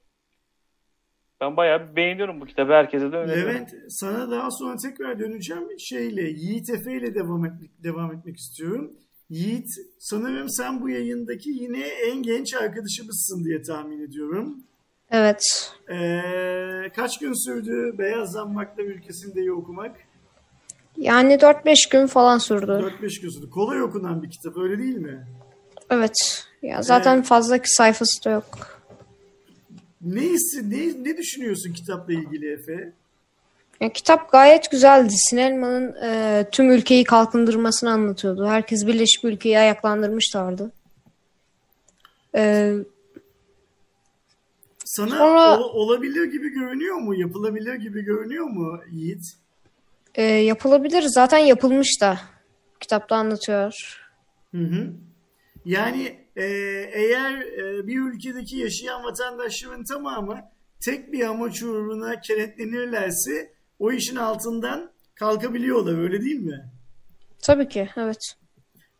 Ben 1.41 1.58
bayağı 1.58 1.96
beğeniyorum 1.96 2.41
bu 2.41 2.46
kitabı. 2.46 2.74
Herkese 2.74 3.12
de 3.12 3.15
öneriyorum. 3.15 3.53
Levent 3.53 3.70
sana 3.89 4.32
daha 4.32 4.51
sonra 4.51 4.75
tekrar 4.77 5.20
döneceğim. 5.20 5.68
Şeyle 5.80 6.22
Yiğit 6.22 6.70
Efe 6.70 6.98
ile 6.98 7.15
devam 7.15 7.46
etmek, 7.46 7.84
devam 7.84 8.13
etmek 8.13 8.38
istiyorum. 8.38 8.94
Yiğit 9.30 9.68
sanırım 10.00 10.50
sen 10.50 10.82
bu 10.82 10.89
yayındaki 10.89 11.50
yine 11.50 11.88
en 11.88 12.24
genç 12.24 12.53
arkadaşımızsın 12.53 13.44
diye 13.44 13.62
tahmin 13.62 14.08
ediyorum. 14.08 14.63
Evet. 15.12 15.72
Ee, 15.91 16.91
kaç 16.96 17.20
gün 17.20 17.46
sürdü 17.46 17.98
Beyaz 17.98 18.32
Zammaklar 18.32 18.84
ülkesindeyi 18.84 19.51
okumak? 19.51 20.11
Yani 20.98 21.33
4-5 21.33 21.89
gün 21.91 22.07
falan 22.07 22.38
sürdü. 22.38 22.71
4-5 23.01 23.21
gün 23.21 23.29
sürdü. 23.29 23.50
Kolay 23.50 23.81
okunan 23.81 24.24
bir 24.24 24.29
kitap 24.29 24.57
öyle 24.57 24.77
değil 24.77 24.98
mi? 24.98 25.27
Evet. 25.89 26.45
Ya 26.62 26.81
zaten 26.81 27.19
ee, 27.19 27.24
fazla 27.24 27.60
sayfası 27.63 28.25
da 28.25 28.29
yok. 28.29 28.81
Ne, 30.01 30.21
ne, 30.63 31.03
ne 31.03 31.17
düşünüyorsun 31.17 31.74
kitapla 31.74 32.13
ilgili 32.13 32.53
Efe? 32.53 32.93
Ya, 33.81 33.93
kitap 33.93 34.31
gayet 34.31 34.71
güzeldi. 34.71 35.13
Sinelman'ın 35.29 35.95
e, 36.03 36.45
tüm 36.51 36.71
ülkeyi 36.71 37.03
kalkındırmasını 37.03 37.91
anlatıyordu. 37.91 38.48
Herkes 38.48 38.88
birleşip 38.88 39.25
ülkeyi 39.25 39.60
ayaklandırmışlardı. 39.60 40.71
E, 42.36 42.74
Sana 44.86 45.17
sonra, 45.17 45.60
ol, 45.60 45.69
olabilir 45.74 46.24
gibi 46.24 46.50
görünüyor 46.50 46.95
mu? 46.95 47.15
Yapılabilir 47.15 47.74
gibi 47.74 48.01
görünüyor 48.01 48.45
mu 48.45 48.79
Yiğit? 48.91 49.24
E, 50.15 50.24
yapılabilir. 50.24 51.01
Zaten 51.01 51.38
yapılmış 51.38 52.01
da. 52.01 52.20
Kitapta 52.80 53.15
anlatıyor. 53.15 53.74
Hı 54.51 54.58
hı. 54.58 54.94
Yani 55.65 56.20
e, 56.36 56.46
eğer 56.94 57.41
e, 57.41 57.88
bir 57.88 58.00
ülkedeki 58.00 58.58
yaşayan 58.58 59.03
vatandaşların 59.03 59.84
tamamı 59.84 60.41
tek 60.86 61.12
bir 61.12 61.25
amaç 61.25 61.63
uğruna 61.63 62.20
kenetlenirlerse 62.20 63.53
o 63.80 63.91
işin 63.91 64.15
altından 64.15 64.91
kalkabiliyorlar 65.15 66.03
öyle 66.03 66.22
değil 66.22 66.39
mi? 66.39 66.72
Tabii 67.44 67.68
ki 67.68 67.89
evet. 67.98 68.36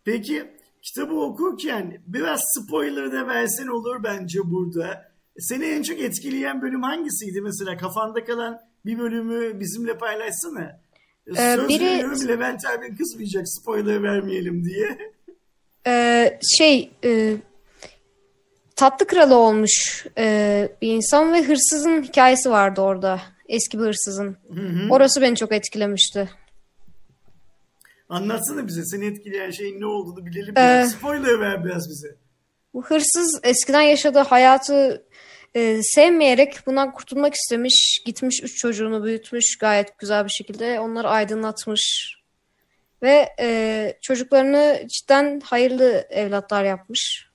Peki 0.04 0.52
kitabı 0.82 1.16
okurken 1.16 2.04
biraz 2.08 2.42
spoiler 2.58 3.12
da 3.12 3.28
versen 3.28 3.68
olur 3.68 4.04
bence 4.04 4.40
burada. 4.44 5.12
Seni 5.38 5.66
en 5.66 5.82
çok 5.82 6.00
etkileyen 6.00 6.62
bölüm 6.62 6.84
hangisiydi 6.84 7.42
mesela 7.42 7.78
kafanda 7.78 8.24
kalan 8.24 8.60
bir 8.86 9.00
bölümü 9.00 9.60
bizimle 9.60 9.98
paylaşsana. 9.98 10.82
Ee, 11.28 11.56
Söz 11.56 11.70
biri... 11.70 11.86
veriyorum 11.86 12.28
Levent 12.28 12.66
abin 12.66 12.96
kızmayacak 12.96 13.50
spoiler 13.50 14.04
vermeyelim 14.04 14.66
diye. 14.66 14.98
şey 16.58 16.92
e, 17.04 17.36
tatlı 18.76 19.08
kralı 19.08 19.36
olmuş 19.36 20.06
e, 20.18 20.70
bir 20.82 20.94
insan 20.94 21.34
ve 21.34 21.44
hırsızın 21.44 22.04
hikayesi 22.04 22.50
vardı 22.50 22.82
orada. 22.82 23.22
Eski 23.48 23.80
bir 23.80 23.84
hırsızın. 23.84 24.38
Orası 24.90 25.22
beni 25.22 25.36
çok 25.36 25.52
etkilemişti. 25.52 26.30
Anlatsana 28.10 28.68
bize 28.68 28.86
seni 28.86 29.06
etkileyen 29.06 29.52
şeyin 29.52 29.82
ne 29.82 29.86
olduğunu 29.86 30.26
bilelim. 30.26 30.52
Ee, 30.52 30.56
biraz. 30.56 30.92
Spoiler 30.92 31.40
ver 31.40 31.66
biraz 31.66 31.90
bize. 31.90 32.16
Bu 32.74 32.86
hırsız 32.86 33.40
eskiden 33.44 33.82
yaşadığı 33.82 34.20
hayatı 34.20 35.06
e, 35.56 35.84
sevmeyerek 35.84 36.58
bundan 36.66 36.92
kurtulmak 36.92 37.34
istemiş. 37.34 38.02
Gitmiş 38.06 38.44
üç 38.44 38.58
çocuğunu 38.58 39.04
büyütmüş 39.04 39.58
gayet 39.58 39.98
güzel 39.98 40.26
bir 40.26 40.30
şekilde. 40.30 40.80
Onları 40.80 41.10
aydınlatmış. 41.10 42.16
Ve 43.02 43.30
e, 43.40 43.98
çocuklarını 44.02 44.88
cidden 44.88 45.40
hayırlı 45.40 46.08
evlatlar 46.10 46.64
yapmış. 46.64 47.32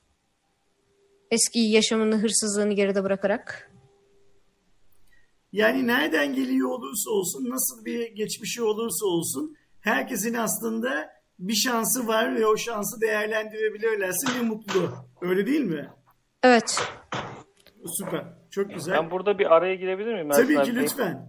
Eski 1.31 1.59
yaşamını, 1.59 2.17
hırsızlığını 2.17 2.73
geride 2.73 3.05
bırakarak. 3.05 3.73
Yani 5.53 5.87
nereden 5.87 6.35
geliyor 6.35 6.69
olursa 6.69 7.11
olsun, 7.11 7.51
nasıl 7.51 7.85
bir 7.85 8.13
geçmişi 8.13 8.63
olursa 8.63 9.07
olsun 9.07 9.57
herkesin 9.81 10.35
aslında 10.35 11.11
bir 11.39 11.55
şansı 11.55 12.07
var 12.07 12.37
ve 12.37 12.47
o 12.47 12.57
şansı 12.57 13.01
değerlendirebilirlerse 13.01 14.27
ne 14.39 14.43
mutlu. 14.43 14.95
Öyle 15.21 15.47
değil 15.47 15.61
mi? 15.61 15.91
Evet. 16.43 16.83
Süper. 17.87 18.25
Çok 18.51 18.75
güzel. 18.75 18.95
Ben 18.95 19.11
burada 19.11 19.39
bir 19.39 19.55
araya 19.57 19.75
girebilir 19.75 20.15
miyim? 20.15 20.29
Tabii 20.31 20.55
Ersin 20.55 20.73
ki 20.73 20.79
abi? 20.79 20.85
lütfen. 20.85 21.27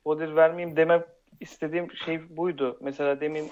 spoiler 0.00 0.36
vermeyeyim 0.36 0.76
demem 0.76 1.04
istediğim 1.40 1.92
şey 2.04 2.36
buydu. 2.36 2.78
Mesela 2.80 3.20
demin 3.20 3.50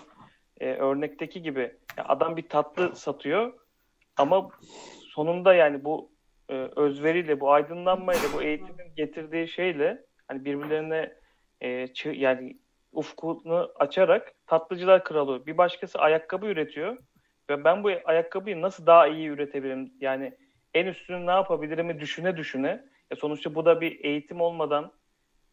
e, 0.60 0.72
örnekteki 0.74 1.42
gibi 1.42 1.72
adam 1.96 2.36
bir 2.36 2.48
tatlı 2.48 2.96
satıyor 2.96 3.52
ama 4.16 4.48
sonunda 5.14 5.54
yani 5.54 5.84
bu 5.84 6.10
e, 6.48 6.54
özveriyle, 6.76 7.40
bu 7.40 7.52
aydınlanmayla, 7.52 8.22
bu 8.34 8.42
eğitimin 8.42 8.94
getirdiği 8.96 9.48
şeyle 9.48 10.04
hani 10.28 10.44
birbirlerine 10.44 11.12
e, 11.60 11.84
çı- 11.84 12.16
yani 12.16 12.56
ufkunu 12.92 13.72
açarak 13.78 14.32
tatlıcılar 14.46 15.04
kralı. 15.04 15.46
Bir 15.46 15.58
başkası 15.58 15.98
ayakkabı 15.98 16.46
üretiyor 16.46 16.96
ve 17.50 17.64
ben 17.64 17.84
bu 17.84 17.90
ayakkabıyı 18.04 18.62
nasıl 18.62 18.86
daha 18.86 19.06
iyi 19.08 19.28
üretebilirim? 19.28 19.92
Yani 20.00 20.36
en 20.76 20.86
üstünü 20.86 21.26
ne 21.26 21.30
yapabilirimi 21.30 22.00
düşüne 22.00 22.36
düşüne. 22.36 22.84
Ya 23.10 23.16
sonuçta 23.16 23.54
bu 23.54 23.64
da 23.64 23.80
bir 23.80 24.04
eğitim 24.04 24.40
olmadan 24.40 24.92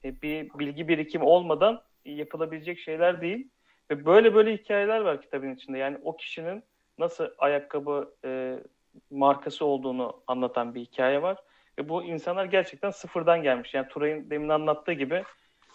e, 0.03 0.22
bir 0.22 0.50
bilgi 0.60 0.88
birikimi 0.88 1.24
olmadan 1.24 1.82
yapılabilecek 2.06 2.80
şeyler 2.80 3.22
değil. 3.22 3.50
Ve 3.92 4.06
böyle 4.06 4.36
böyle 4.36 4.58
hikayeler 4.58 5.00
var 5.00 5.22
kitabın 5.22 5.56
içinde. 5.56 5.77
Yani 5.77 5.98
o 6.03 6.18
kişinin 6.18 6.63
nasıl 6.98 7.27
ayakkabı 7.38 8.13
e, 8.25 8.60
markası 9.12 9.65
olduğunu 9.65 10.24
anlatan 10.27 10.75
bir 10.75 10.82
hikaye 10.82 11.22
var. 11.22 11.38
Ve 11.80 11.89
bu 11.89 12.03
insanlar 12.03 12.46
gerçekten 12.46 12.89
sıfırdan 12.89 13.44
gelmiş. 13.44 13.74
Yani 13.74 13.88
Turay'ın 13.88 14.30
demin 14.30 14.50
anlattığı 14.50 14.94
gibi 14.94 15.24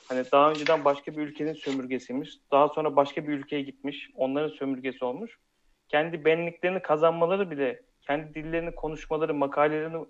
hani 0.09 0.25
daha 0.33 0.51
önceden 0.51 0.85
başka 0.85 1.13
bir 1.13 1.23
ülkenin 1.23 1.53
sömürgesiymiş. 1.53 2.31
Daha 2.53 2.69
sonra 2.69 2.97
başka 2.97 3.29
bir 3.29 3.33
ülkeye 3.33 3.63
gitmiş. 3.63 4.11
Onların 4.15 4.57
sömürgesi 4.57 5.05
olmuş. 5.05 5.39
Kendi 5.89 6.25
benliklerini 6.25 6.83
kazanmaları 6.83 7.51
bile, 7.51 7.83
kendi 8.09 8.35
dillerini 8.35 8.75
konuşmaları, 8.75 9.35
makalelerini 9.35 10.07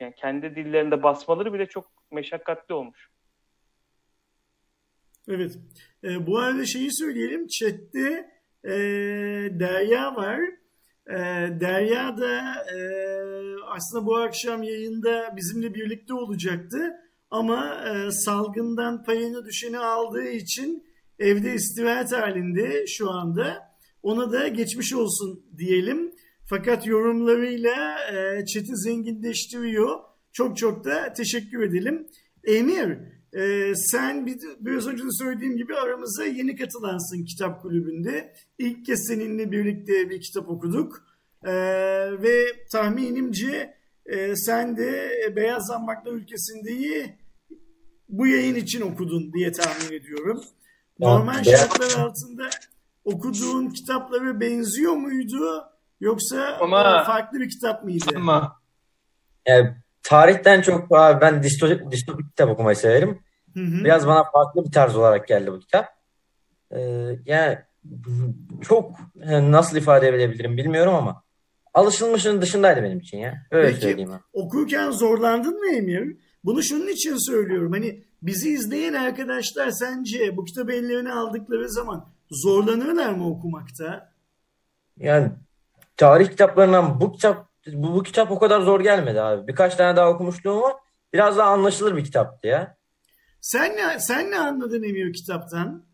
yani 0.00 0.14
kendi 0.16 0.56
dillerinde 0.56 1.02
basmaları 1.02 1.52
bile 1.52 1.66
çok 1.66 1.84
meşakkatli 2.10 2.74
olmuş. 2.74 3.08
Evet. 5.28 5.58
E, 6.04 6.26
bu 6.26 6.38
arada 6.38 6.66
şeyi 6.66 6.92
söyleyelim. 6.92 7.46
Chat'te 7.46 8.30
e, 8.64 8.70
Derya 9.60 10.16
var. 10.16 10.40
E, 11.06 11.16
Derya 11.60 12.18
da 12.18 12.40
e, 12.74 12.78
aslında 13.66 14.06
bu 14.06 14.16
akşam 14.16 14.62
yayında 14.62 15.36
bizimle 15.36 15.74
birlikte 15.74 16.14
olacaktı. 16.14 16.96
Ama 17.30 17.84
e, 17.88 18.10
salgından 18.10 19.04
payını 19.04 19.44
düşeni 19.44 19.78
aldığı 19.78 20.28
için 20.28 20.84
evde 21.18 21.54
istirahat 21.54 22.12
halinde 22.12 22.86
şu 22.86 23.10
anda. 23.10 23.68
Ona 24.02 24.32
da 24.32 24.48
geçmiş 24.48 24.94
olsun 24.94 25.46
diyelim. 25.58 26.12
Fakat 26.50 26.86
yorumlarıyla 26.86 27.98
e, 28.12 28.46
chat'i 28.46 28.76
zenginleştiriyor. 28.76 29.98
Çok 30.32 30.56
çok 30.56 30.84
da 30.84 31.12
teşekkür 31.12 31.62
edelim. 31.62 32.06
Emir, 32.44 32.98
e, 33.32 33.72
sen 33.74 34.26
bir, 34.26 34.38
biraz 34.60 34.86
önce 34.86 35.04
de 35.04 35.08
söylediğim 35.10 35.56
gibi 35.56 35.74
aramıza 35.74 36.24
yeni 36.24 36.56
katılansın 36.56 37.24
kitap 37.24 37.62
kulübünde. 37.62 38.32
İlk 38.58 38.86
kez 38.86 39.06
seninle 39.06 39.52
birlikte 39.52 40.10
bir 40.10 40.20
kitap 40.20 40.48
okuduk. 40.48 41.02
E, 41.44 41.52
ve 42.22 42.44
tahminimce 42.72 43.74
e, 44.06 44.36
sen 44.36 44.76
de 44.76 45.10
Beyaz 45.36 45.66
Zambaklar 45.66 46.12
ülkesindeyi 46.12 47.14
bu 48.08 48.26
yayın 48.26 48.54
için 48.54 48.80
okudun 48.80 49.32
diye 49.32 49.52
tahmin 49.52 49.96
ediyorum. 49.96 50.40
Normal 50.98 51.44
şartlar 51.44 52.02
altında 52.02 52.50
okuduğun 53.04 53.68
kitaplara 53.70 54.40
benziyor 54.40 54.92
muydu? 54.92 55.64
Yoksa 56.00 56.58
Ama- 56.60 57.00
e, 57.00 57.04
farklı 57.04 57.38
bir 57.40 57.50
kitap 57.50 57.84
mıydı? 57.84 58.04
Ama 58.16 58.56
Yani 59.46 59.74
tarihten 60.02 60.60
çok 60.62 60.96
abi 60.96 61.20
ben 61.20 61.42
distopik, 61.42 61.90
distopik 61.92 62.28
kitap 62.30 62.50
okumayı 62.50 62.76
severim. 62.76 63.18
Hı 63.54 63.60
hı. 63.60 63.84
Biraz 63.84 64.06
bana 64.06 64.24
farklı 64.24 64.64
bir 64.64 64.72
tarz 64.72 64.96
olarak 64.96 65.28
geldi 65.28 65.52
bu 65.52 65.60
kitap. 65.60 65.88
Ee, 66.72 66.80
yani 67.24 67.58
çok 68.62 68.96
e, 69.22 69.50
nasıl 69.52 69.76
ifade 69.76 70.08
edebilirim 70.08 70.56
bilmiyorum 70.56 70.94
ama 70.94 71.22
alışılmışın 71.74 72.42
dışındaydı 72.42 72.82
benim 72.82 72.98
için 72.98 73.18
ya. 73.18 73.46
Öyle 73.50 73.68
Peki 73.68 73.80
söyleyeyim 73.80 74.10
abi. 74.12 74.22
okurken 74.32 74.90
zorlandın 74.90 75.58
mı 75.58 75.76
Emir? 75.76 76.16
Bunu 76.44 76.62
şunun 76.62 76.88
için 76.88 77.30
söylüyorum. 77.30 77.72
Hani 77.72 78.04
bizi 78.22 78.50
izleyen 78.50 78.92
arkadaşlar 78.94 79.70
sence 79.70 80.36
bu 80.36 80.44
kitabı 80.44 80.72
ellerine 80.72 81.12
aldıkları 81.12 81.70
zaman 81.70 82.08
zorlanırlar 82.30 83.12
mı 83.12 83.28
okumakta? 83.30 84.12
Yani 84.96 85.30
tarih 85.98 86.28
kitaplarından 86.30 87.00
bu 87.00 87.12
kitap 87.12 87.48
bu, 87.66 87.94
bu 87.94 88.02
kitap 88.02 88.30
o 88.30 88.38
kadar 88.38 88.60
zor 88.60 88.80
gelmedi 88.80 89.20
abi. 89.20 89.48
Birkaç 89.48 89.74
tane 89.74 89.96
daha 89.96 90.10
okumuşluğum 90.10 90.62
var. 90.62 90.76
Biraz 91.12 91.38
daha 91.38 91.50
anlaşılır 91.50 91.96
bir 91.96 92.04
kitaptı 92.04 92.48
ya. 92.48 92.76
Sen 93.40 93.76
ne, 93.76 93.98
sen 93.98 94.30
ne 94.30 94.38
anladın 94.38 94.82
Emir 94.82 95.12
kitaptan? 95.12 95.84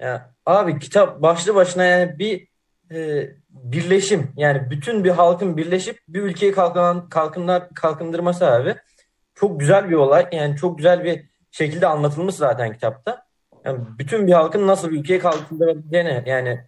Ya 0.00 0.34
abi 0.46 0.78
kitap 0.78 1.22
başlı 1.22 1.54
başına 1.54 1.84
yani 1.84 2.18
bir 2.18 2.48
e, 2.94 3.30
birleşim 3.50 4.32
yani 4.36 4.70
bütün 4.70 5.04
bir 5.04 5.10
halkın 5.10 5.56
birleşip 5.56 6.00
bir 6.08 6.22
ülkeyi 6.22 6.52
kalkınan, 6.52 7.08
kalkınlar, 7.08 7.74
kalkındırması 7.74 8.46
abi. 8.46 8.74
Çok 9.34 9.60
güzel 9.60 9.90
bir 9.90 9.94
olay 9.94 10.28
yani 10.32 10.56
çok 10.56 10.78
güzel 10.78 11.04
bir 11.04 11.30
şekilde 11.50 11.86
anlatılmış 11.86 12.34
zaten 12.34 12.72
kitapta. 12.72 13.26
Yani 13.64 13.80
bütün 13.98 14.26
bir 14.26 14.32
halkın 14.32 14.66
nasıl 14.66 14.90
bir 14.90 15.00
ülkeyi 15.00 15.18
kalkındırabileceğini 15.18 16.22
yani 16.26 16.66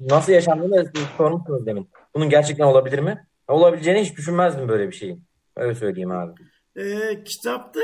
nasıl 0.00 0.32
yaşandığını 0.32 0.92
sormuşsunuz 1.16 1.66
demin. 1.66 1.90
Bunun 2.14 2.30
gerçekten 2.30 2.64
olabilir 2.64 2.98
mi? 2.98 3.26
Olabileceğini 3.48 4.00
hiç 4.00 4.16
düşünmezdim 4.16 4.68
böyle 4.68 4.88
bir 4.88 4.94
şeyin. 4.94 5.24
Öyle 5.56 5.74
söyleyeyim 5.74 6.10
abi. 6.10 6.32
Ee, 6.76 7.24
kitapta 7.24 7.80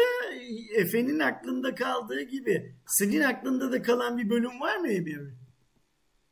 Efe'nin 0.76 1.18
aklında 1.20 1.74
kaldığı 1.74 2.22
gibi 2.22 2.74
senin 2.86 3.20
aklında 3.20 3.72
da 3.72 3.82
kalan 3.82 4.18
bir 4.18 4.30
bölüm 4.30 4.60
var 4.60 4.76
mı 4.76 4.88
Emir? 4.88 5.20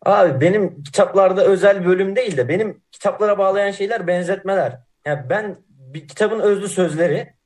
Abi 0.02 0.40
benim 0.40 0.82
kitaplarda 0.82 1.44
özel 1.44 1.86
bölüm 1.86 2.16
değil 2.16 2.36
de 2.36 2.48
benim 2.48 2.82
kitaplara 2.92 3.38
bağlayan 3.38 3.70
şeyler 3.70 4.06
benzetmeler. 4.06 4.78
Yani 5.04 5.30
ben 5.30 5.56
bir 5.68 6.08
kitabın 6.08 6.40
özlü 6.40 6.68
sözleri 6.68 7.38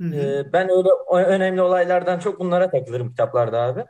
Hı 0.00 0.06
hı. 0.06 0.14
Ee, 0.14 0.52
ben 0.52 0.68
öyle 0.70 0.88
önemli 1.26 1.62
olaylardan 1.62 2.18
çok 2.18 2.40
bunlara 2.40 2.70
takılırım 2.70 3.10
kitaplarda 3.10 3.60
abi. 3.60 3.84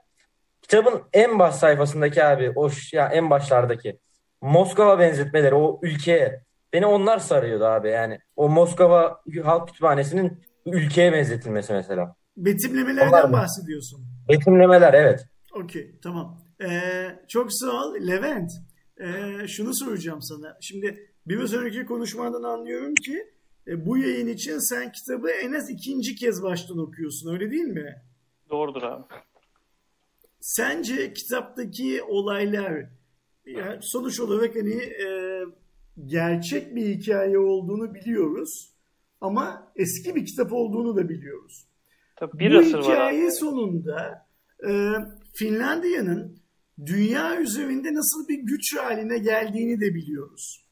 Kitabın 0.71 1.03
en 1.13 1.39
baş 1.39 1.55
sayfasındaki 1.55 2.25
abi 2.25 2.53
o 2.57 2.71
ya 2.93 3.09
en 3.09 3.31
başlardaki 3.31 3.99
Moskova 4.41 4.99
benzetmeleri 4.99 5.55
o 5.55 5.81
ülkeye 5.83 6.45
beni 6.73 6.87
onlar 6.87 7.19
sarıyordu 7.19 7.65
abi 7.65 7.89
yani. 7.89 8.19
O 8.37 8.49
Moskova 8.49 9.21
Halk 9.45 9.69
Kütüphanesi'nin 9.69 10.43
ülkeye 10.67 11.13
benzetilmesi 11.13 11.73
mesela. 11.73 12.17
Betimlemelerden 12.37 13.09
Onlar 13.09 13.33
bahsediyorsun. 13.33 14.07
Betimlemeler 14.29 14.95
evet. 14.95 15.27
Okey, 15.55 15.99
tamam. 16.03 16.45
Ee, 16.63 17.19
çok 17.29 17.53
sağ 17.53 17.85
ol. 17.85 17.95
Levent, 18.07 18.51
ee, 19.01 19.49
şunu 19.49 19.75
soracağım 19.75 20.23
sana. 20.23 20.57
Şimdi 20.61 21.13
biraz 21.27 21.55
önceki 21.55 21.87
konuşmadan 21.87 22.43
anlıyorum 22.43 22.95
ki 22.95 23.25
e, 23.69 23.87
bu 23.87 23.99
yayın 23.99 24.29
için 24.29 24.59
sen 24.59 24.93
kitabı 24.93 25.31
en 25.31 25.53
az 25.53 25.71
ikinci 25.71 26.15
kez 26.15 26.43
baştan 26.43 26.79
okuyorsun, 26.79 27.33
öyle 27.33 27.51
değil 27.51 27.69
mi? 27.69 28.03
Doğrudur 28.51 28.83
abi. 28.83 29.05
Sence 30.41 31.13
kitaptaki 31.13 32.03
olaylar 32.03 32.87
yani 33.47 33.79
sonuç 33.83 34.21
olarak 34.21 34.57
hani 34.57 34.75
e, 34.75 35.07
gerçek 36.07 36.75
bir 36.77 36.87
hikaye 36.87 37.39
olduğunu 37.39 37.95
biliyoruz 37.95 38.73
ama 39.21 39.73
eski 39.77 40.15
bir 40.15 40.25
kitap 40.27 40.53
olduğunu 40.53 40.97
da 40.97 41.09
biliyoruz. 41.09 41.67
Tabii 42.17 42.39
bir 42.39 42.53
Bu 42.53 42.57
var 42.57 42.83
hikaye 42.83 43.25
abi. 43.25 43.33
sonunda 43.33 44.27
e, 44.69 44.71
Finlandiya'nın 45.35 46.41
dünya 46.87 47.41
üzerinde 47.41 47.95
nasıl 47.95 48.29
bir 48.29 48.39
güç 48.39 48.77
haline 48.77 49.19
geldiğini 49.19 49.81
de 49.81 49.95
biliyoruz. 49.95 50.67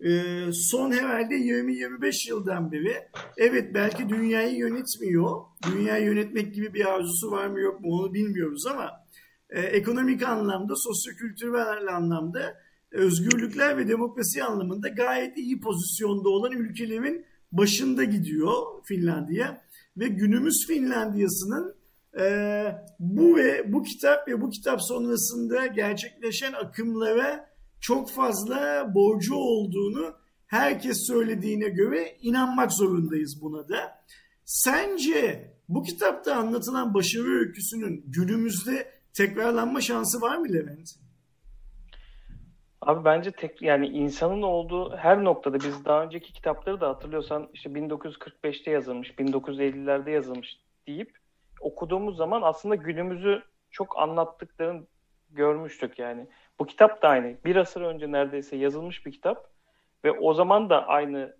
e, 0.00 0.08
son 0.52 0.92
herhalde 0.92 1.34
20-25 1.34 2.28
yıldan 2.28 2.72
beri 2.72 2.94
evet 3.36 3.74
belki 3.74 4.08
dünyayı 4.08 4.56
yönetmiyor. 4.56 5.40
Dünyayı 5.72 6.04
yönetmek 6.04 6.54
gibi 6.54 6.74
bir 6.74 6.94
arzusu 6.94 7.30
var 7.30 7.46
mı 7.46 7.60
yok 7.60 7.80
mu 7.80 7.88
onu 7.92 8.14
bilmiyoruz 8.14 8.66
ama 8.66 9.05
e, 9.50 9.60
ekonomik 9.60 10.22
anlamda, 10.22 10.74
sosyokültürel 10.76 11.96
anlamda 11.96 12.54
özgürlükler 12.90 13.76
ve 13.76 13.88
demokrasi 13.88 14.44
anlamında 14.44 14.88
gayet 14.88 15.38
iyi 15.38 15.60
pozisyonda 15.60 16.28
olan 16.28 16.52
ülkelerin 16.52 17.26
başında 17.52 18.04
gidiyor 18.04 18.52
Finlandiya 18.84 19.62
ve 19.96 20.08
günümüz 20.08 20.66
Finlandiya'sının 20.66 21.74
e, 22.20 22.26
bu 22.98 23.36
ve 23.36 23.72
bu 23.72 23.82
kitap 23.82 24.28
ve 24.28 24.40
bu 24.40 24.50
kitap 24.50 24.82
sonrasında 24.82 25.66
gerçekleşen 25.66 26.52
akımlara 26.52 27.56
çok 27.80 28.10
fazla 28.10 28.90
borcu 28.94 29.34
olduğunu 29.34 30.14
herkes 30.46 31.06
söylediğine 31.06 31.68
göre 31.68 32.16
inanmak 32.20 32.72
zorundayız 32.72 33.42
buna 33.42 33.68
da. 33.68 34.04
Sence 34.44 35.50
bu 35.68 35.82
kitapta 35.82 36.34
anlatılan 36.34 36.94
başarı 36.94 37.28
öyküsünün 37.28 38.04
günümüzde 38.06 38.95
tekrarlanma 39.16 39.80
şansı 39.80 40.20
var 40.20 40.36
mı 40.36 40.52
Levent? 40.52 40.90
Abi 42.80 43.04
bence 43.04 43.30
tek 43.30 43.62
yani 43.62 43.88
insanın 43.88 44.42
olduğu 44.42 44.96
her 44.96 45.24
noktada 45.24 45.60
biz 45.60 45.84
daha 45.84 46.02
önceki 46.02 46.32
kitapları 46.32 46.80
da 46.80 46.88
hatırlıyorsan 46.88 47.48
işte 47.52 47.70
1945'te 47.70 48.70
yazılmış, 48.70 49.10
1950'lerde 49.10 50.10
yazılmış 50.10 50.56
deyip 50.86 51.18
okuduğumuz 51.60 52.16
zaman 52.16 52.42
aslında 52.42 52.74
günümüzü 52.74 53.42
çok 53.70 53.98
anlattıklarını 53.98 54.86
görmüştük 55.30 55.98
yani. 55.98 56.26
Bu 56.58 56.66
kitap 56.66 57.02
da 57.02 57.08
aynı. 57.08 57.36
Bir 57.44 57.56
asır 57.56 57.80
önce 57.80 58.12
neredeyse 58.12 58.56
yazılmış 58.56 59.06
bir 59.06 59.12
kitap 59.12 59.50
ve 60.04 60.12
o 60.12 60.34
zaman 60.34 60.70
da 60.70 60.86
aynı 60.86 61.36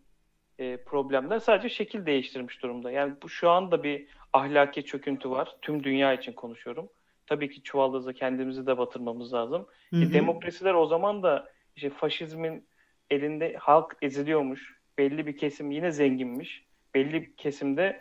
e, 0.58 0.76
problemler 0.76 1.38
sadece 1.38 1.68
şekil 1.68 2.06
değiştirmiş 2.06 2.62
durumda. 2.62 2.90
Yani 2.90 3.14
bu 3.22 3.28
şu 3.28 3.50
anda 3.50 3.82
bir 3.82 4.08
ahlaki 4.32 4.84
çöküntü 4.84 5.30
var. 5.30 5.56
Tüm 5.62 5.84
dünya 5.84 6.12
için 6.12 6.32
konuşuyorum. 6.32 6.88
Tabii 7.26 7.50
ki 7.50 7.62
çuvaldızı 7.62 8.14
kendimizi 8.14 8.66
de 8.66 8.78
batırmamız 8.78 9.32
lazım. 9.32 9.66
Hı 9.90 9.96
hı. 9.96 10.04
E, 10.04 10.12
demokrasiler 10.12 10.74
o 10.74 10.86
zaman 10.86 11.22
da 11.22 11.48
işte 11.76 11.90
faşizmin 11.90 12.68
elinde 13.10 13.56
halk 13.58 13.96
eziliyormuş. 14.02 14.76
Belli 14.98 15.26
bir 15.26 15.36
kesim 15.36 15.70
yine 15.70 15.90
zenginmiş. 15.90 16.64
Belli 16.94 17.12
bir 17.12 17.36
kesimde 17.36 18.00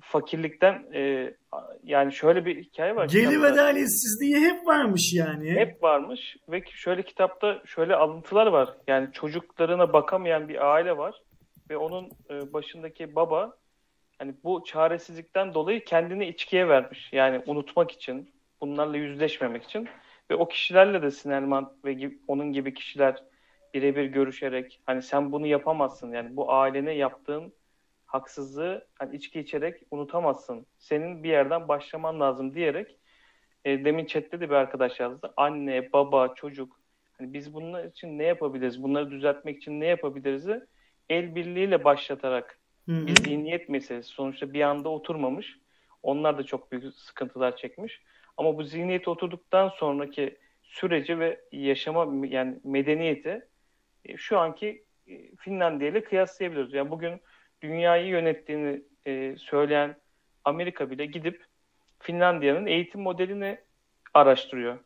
fakirlikten 0.00 0.84
e, 0.94 1.34
yani 1.84 2.12
şöyle 2.12 2.44
bir 2.44 2.64
hikaye 2.64 2.96
var. 2.96 3.08
Gelir 3.08 3.42
adaletsizliği 3.42 4.36
hep 4.36 4.66
varmış 4.66 5.12
yani. 5.14 5.50
Hep 5.50 5.82
varmış 5.82 6.36
ve 6.48 6.62
şöyle 6.70 7.02
kitapta 7.02 7.62
şöyle 7.66 7.94
alıntılar 7.94 8.46
var. 8.46 8.68
Yani 8.86 9.08
çocuklarına 9.12 9.92
bakamayan 9.92 10.48
bir 10.48 10.72
aile 10.74 10.96
var 10.96 11.22
ve 11.70 11.76
onun 11.76 12.10
e, 12.30 12.52
başındaki 12.52 13.14
baba 13.14 13.56
hani 14.18 14.34
bu 14.44 14.64
çaresizlikten 14.66 15.54
dolayı 15.54 15.84
kendini 15.84 16.28
içkiye 16.28 16.68
vermiş. 16.68 17.08
Yani 17.12 17.42
unutmak 17.46 17.90
için, 17.90 18.30
bunlarla 18.60 18.96
yüzleşmemek 18.96 19.64
için 19.64 19.88
ve 20.30 20.34
o 20.34 20.48
kişilerle 20.48 21.02
de 21.02 21.10
Sinelman 21.10 21.78
ve 21.84 22.10
onun 22.28 22.52
gibi 22.52 22.74
kişiler 22.74 23.22
birebir 23.74 24.04
görüşerek 24.04 24.80
hani 24.86 25.02
sen 25.02 25.32
bunu 25.32 25.46
yapamazsın 25.46 26.12
yani 26.12 26.36
bu 26.36 26.52
ailene 26.52 26.92
yaptığın 26.92 27.52
haksızlığı 28.06 28.88
hani 28.94 29.16
içki 29.16 29.40
içerek 29.40 29.82
unutamazsın. 29.90 30.66
Senin 30.78 31.22
bir 31.24 31.28
yerden 31.28 31.68
başlaman 31.68 32.20
lazım 32.20 32.54
diyerek 32.54 32.96
e, 33.64 33.84
demin 33.84 34.06
chatte 34.06 34.40
de 34.40 34.50
bir 34.50 34.54
arkadaş 34.54 35.00
yazdı. 35.00 35.34
Anne, 35.36 35.92
baba, 35.92 36.34
çocuk 36.34 36.80
hani 37.18 37.32
biz 37.32 37.54
bunlar 37.54 37.84
için 37.84 38.18
ne 38.18 38.24
yapabiliriz? 38.24 38.82
Bunları 38.82 39.10
düzeltmek 39.10 39.56
için 39.56 39.80
ne 39.80 39.86
yapabiliriz? 39.86 40.46
El 41.08 41.34
birliğiyle 41.34 41.84
başlatarak 41.84 42.58
Hı-hı. 42.86 43.06
bir 43.06 43.14
zihniyet 43.14 43.68
meselesi. 43.68 44.08
Sonuçta 44.08 44.52
bir 44.52 44.60
anda 44.60 44.88
oturmamış. 44.88 45.58
Onlar 46.02 46.38
da 46.38 46.42
çok 46.42 46.72
büyük 46.72 46.94
sıkıntılar 46.94 47.56
çekmiş. 47.56 48.00
Ama 48.36 48.56
bu 48.56 48.62
zihniyet 48.64 49.08
oturduktan 49.08 49.68
sonraki 49.68 50.36
süreci 50.62 51.18
ve 51.18 51.40
yaşama 51.52 52.26
yani 52.26 52.60
medeniyeti 52.64 53.48
e, 54.04 54.16
şu 54.16 54.38
anki 54.38 54.84
e, 55.06 55.36
Finlandiya 55.36 55.90
ile 55.90 56.04
kıyaslayabiliriz. 56.04 56.74
Yani 56.74 56.90
bugün 56.90 57.20
dünyayı 57.62 58.06
yönettiğini 58.06 58.82
e, 59.06 59.36
söyleyen 59.38 59.96
Amerika 60.44 60.90
bile 60.90 61.06
gidip 61.06 61.44
Finlandiya'nın 61.98 62.66
eğitim 62.66 63.00
modelini 63.00 63.58
araştırıyor. 64.14 64.78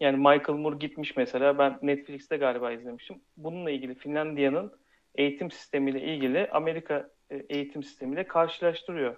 Yani 0.00 0.16
Michael 0.16 0.58
Moore 0.58 0.76
gitmiş 0.76 1.16
mesela 1.16 1.58
ben 1.58 1.78
Netflix'te 1.82 2.36
galiba 2.36 2.72
izlemiştim. 2.72 3.20
Bununla 3.36 3.70
ilgili 3.70 3.94
Finlandiya'nın 3.94 4.72
eğitim 5.14 5.50
sistemiyle 5.50 6.00
ilgili 6.00 6.48
Amerika 6.50 7.10
eğitim 7.30 7.82
sistemiyle 7.82 8.26
karşılaştırıyor. 8.26 9.16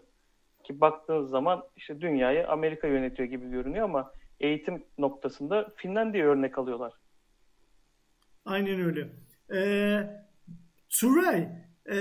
Ki 0.67 0.81
baktığınız 0.81 1.31
zaman 1.31 1.63
işte 1.77 2.01
dünyayı 2.01 2.49
Amerika 2.49 2.87
yönetiyor 2.89 3.29
gibi 3.29 3.51
görünüyor 3.51 3.85
ama 3.85 4.13
eğitim 4.41 4.85
noktasında 4.99 5.73
Finlandiya 5.77 6.27
örnek 6.27 6.59
alıyorlar. 6.59 6.93
Aynen 8.45 8.81
öyle. 8.81 9.09
Ee, 9.55 10.01
Turay, 11.01 11.49
e, 11.93 11.99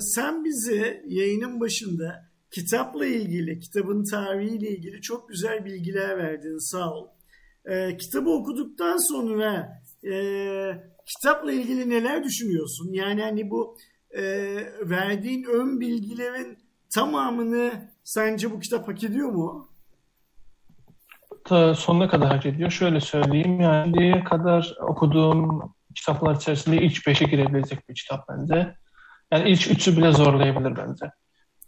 sen 0.00 0.44
bize 0.44 1.02
yayının 1.06 1.60
başında 1.60 2.30
kitapla 2.50 3.06
ilgili, 3.06 3.60
kitabın 3.60 4.04
tarihiyle 4.10 4.68
ilgili 4.68 5.00
çok 5.00 5.28
güzel 5.28 5.64
bilgiler 5.64 6.18
verdin. 6.18 6.72
Sağ 6.72 6.94
ol. 6.94 7.08
E, 7.64 7.96
kitabı 7.96 8.30
okuduktan 8.30 9.12
sonra 9.12 9.82
e, 10.04 10.14
kitapla 11.06 11.52
ilgili 11.52 11.90
neler 11.90 12.24
düşünüyorsun? 12.24 12.92
Yani 12.92 13.22
hani 13.22 13.50
bu 13.50 13.76
e, 14.10 14.22
verdiğin 14.80 15.44
ön 15.44 15.80
bilgilerin 15.80 16.58
tamamını 16.94 17.90
sence 18.04 18.50
bu 18.50 18.60
kitap 18.60 18.88
hak 18.88 19.04
ediyor 19.04 19.28
mu? 19.28 19.68
Ta 21.44 21.74
sonuna 21.74 22.08
kadar 22.08 22.28
hak 22.28 22.46
ediyor. 22.46 22.70
Şöyle 22.70 23.00
söyleyeyim 23.00 23.60
yani 23.60 23.94
diye 23.94 24.24
kadar 24.24 24.74
okuduğum 24.80 25.74
kitaplar 25.94 26.34
içerisinde 26.34 26.76
ilk 26.76 27.06
beşe 27.06 27.24
girebilecek 27.24 27.88
bir 27.88 27.94
kitap 27.94 28.28
bence. 28.28 28.74
Yani 29.32 29.50
ilk 29.50 29.70
üçü 29.70 29.96
bile 29.96 30.12
zorlayabilir 30.12 30.76
bence. 30.76 31.10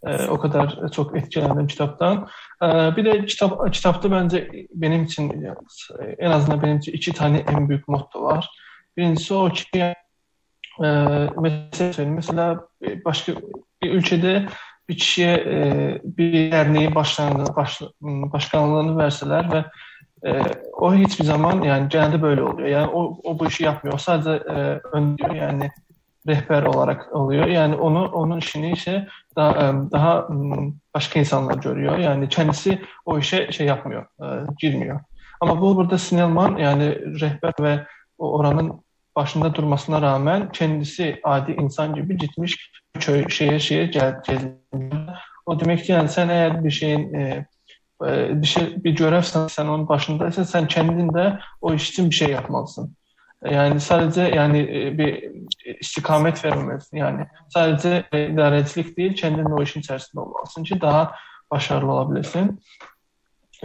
Ee, 0.07 0.27
o 0.27 0.39
kadar 0.39 0.91
çok 0.91 1.17
etkilendim 1.17 1.67
kitaptan. 1.67 2.27
Ee, 2.63 2.95
bir 2.95 3.05
de 3.05 3.25
kitap 3.25 3.73
kitapta 3.73 4.11
bence 4.11 4.67
benim 4.73 5.03
için 5.03 5.45
en 6.17 6.31
azından 6.31 6.61
benim 6.61 6.77
için 6.77 6.91
iki 6.91 7.13
tane 7.13 7.37
en 7.37 7.69
büyük 7.69 7.87
motto 7.87 8.23
var. 8.23 8.49
Birincisi 8.97 9.33
o 9.33 9.49
ki 9.49 9.93
e, 10.83 10.87
mesela, 11.41 12.09
mesela 12.09 12.67
başka 13.05 13.33
bir 13.81 13.91
ülkede 13.91 14.47
bir 14.89 14.97
kişiye 14.97 15.33
e, 15.33 16.01
bir 16.03 16.51
derneği 16.51 16.95
başkanlığını, 16.95 17.55
baş, 17.55 17.81
başkanlığını 18.01 18.97
verseler 18.97 19.51
ve 19.51 19.65
e, 20.29 20.41
o 20.73 20.93
hiçbir 20.93 21.25
zaman 21.25 21.61
yani 21.61 21.89
genelde 21.89 22.21
böyle 22.21 22.43
oluyor. 22.43 22.67
Yani 22.67 22.87
o, 22.87 23.17
o 23.23 23.39
bu 23.39 23.47
işi 23.47 23.63
yapmıyor. 23.63 23.99
Sadece 23.99 24.29
e, 24.29 24.81
ön 24.93 25.17
diyor 25.17 25.35
yani 25.35 25.71
rehber 26.27 26.63
olarak 26.63 27.15
oluyor. 27.15 27.47
Yani 27.47 27.75
onu 27.75 28.05
onun 28.05 28.37
işini 28.37 28.71
ise 28.71 29.07
daha 29.35 29.51
e, 29.51 29.73
daha 29.91 30.27
başka 30.95 31.19
insanlar 31.19 31.55
görüyor. 31.55 31.97
Yani 31.97 32.29
kendisi 32.29 32.81
o 33.05 33.19
işe 33.19 33.51
şey 33.51 33.67
yapmıyor, 33.67 34.05
e, 34.21 34.25
girmiyor. 34.59 34.99
Ama 35.41 35.61
bu 35.61 35.75
burada 35.75 35.97
Sinelman 35.97 36.57
yani 36.57 36.95
rehber 37.21 37.53
ve 37.59 37.85
oranın 38.17 38.83
başında 39.15 39.55
durmasına 39.55 40.01
rağmen 40.01 40.51
kendisi 40.51 41.19
adi 41.23 41.51
insan 41.51 41.95
gibi 41.95 42.17
gitmiş 42.17 42.71
köy, 42.99 43.29
şeye 43.29 43.59
şeye 43.59 43.85
geldi. 43.85 44.57
O 45.45 45.59
demek 45.59 45.85
ki 45.85 45.91
yani 45.91 46.09
sen 46.09 46.29
eğer 46.29 46.63
bir 46.63 46.71
şeyin 46.71 47.13
e, 47.13 47.47
e, 48.07 48.41
bir 48.41 48.47
şey 48.47 48.83
bir 48.83 48.91
görevsen 48.91 49.47
sen 49.47 49.65
onun 49.65 49.89
başındaysan 49.89 50.43
sen 50.43 50.67
kendin 50.67 51.13
de 51.13 51.39
o 51.61 51.73
iş 51.73 51.89
için 51.89 52.09
bir 52.09 52.15
şey 52.15 52.29
yapmalısın. 52.29 52.95
Yani 53.51 53.79
sadece 53.79 54.21
yani 54.21 54.59
e, 54.59 54.97
bir 54.97 55.31
istikamet 55.79 56.45
vermelisin. 56.45 56.97
Yani 56.97 57.27
sadece 57.49 58.03
idarecilik 58.13 58.97
değil 58.97 59.15
kendin 59.15 59.45
o 59.45 59.63
işin 59.63 59.79
içerisinde 59.79 60.21
olmalısın 60.21 60.63
ki 60.63 60.81
daha 60.81 61.15
başarılı 61.51 61.91
olabilirsin. 61.91 62.61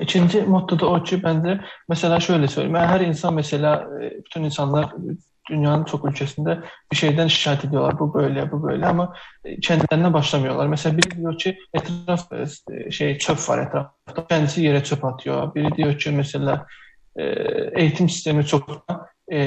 İkinci 0.00 0.42
motto 0.42 0.80
da 0.80 0.86
o 0.86 1.02
ki 1.02 1.22
bence 1.22 1.60
mesela 1.88 2.20
şöyle 2.20 2.48
söyleyeyim. 2.48 2.76
Her 2.76 3.00
insan 3.00 3.34
mesela 3.34 3.88
e, 4.02 4.24
bütün 4.24 4.42
insanlar 4.42 4.92
dünyanın 5.48 5.84
çox 5.88 6.04
ölkəsində 6.10 6.58
bir 6.64 7.00
şeydən 7.00 7.32
şikayət 7.32 7.66
ediyorlar. 7.68 7.98
Bu 7.98 8.08
belə, 8.14 8.44
bu 8.50 8.60
belə, 8.62 8.90
amma 8.90 9.08
e, 9.44 9.56
kəndlərinə 9.64 10.12
başlamıyorlar. 10.14 10.70
Məsələn, 10.72 11.00
biri 11.00 11.16
deyir 11.16 11.38
ki, 11.42 11.54
ətraf 11.80 12.26
e, 12.32 12.90
şey 12.94 13.18
çöp 13.24 13.42
var 13.48 13.64
ətrafda. 13.66 14.24
Kəndisi 14.30 14.64
yerə 14.66 14.84
çöp 14.84 15.04
atıyor. 15.08 15.50
Biri 15.54 15.74
deyir 15.76 15.98
ki, 15.98 16.14
məsələn, 16.20 16.64
e, 17.16 17.28
eğitim 17.82 18.08
sistemi 18.08 18.46
çox 18.46 18.62
e, 19.32 19.40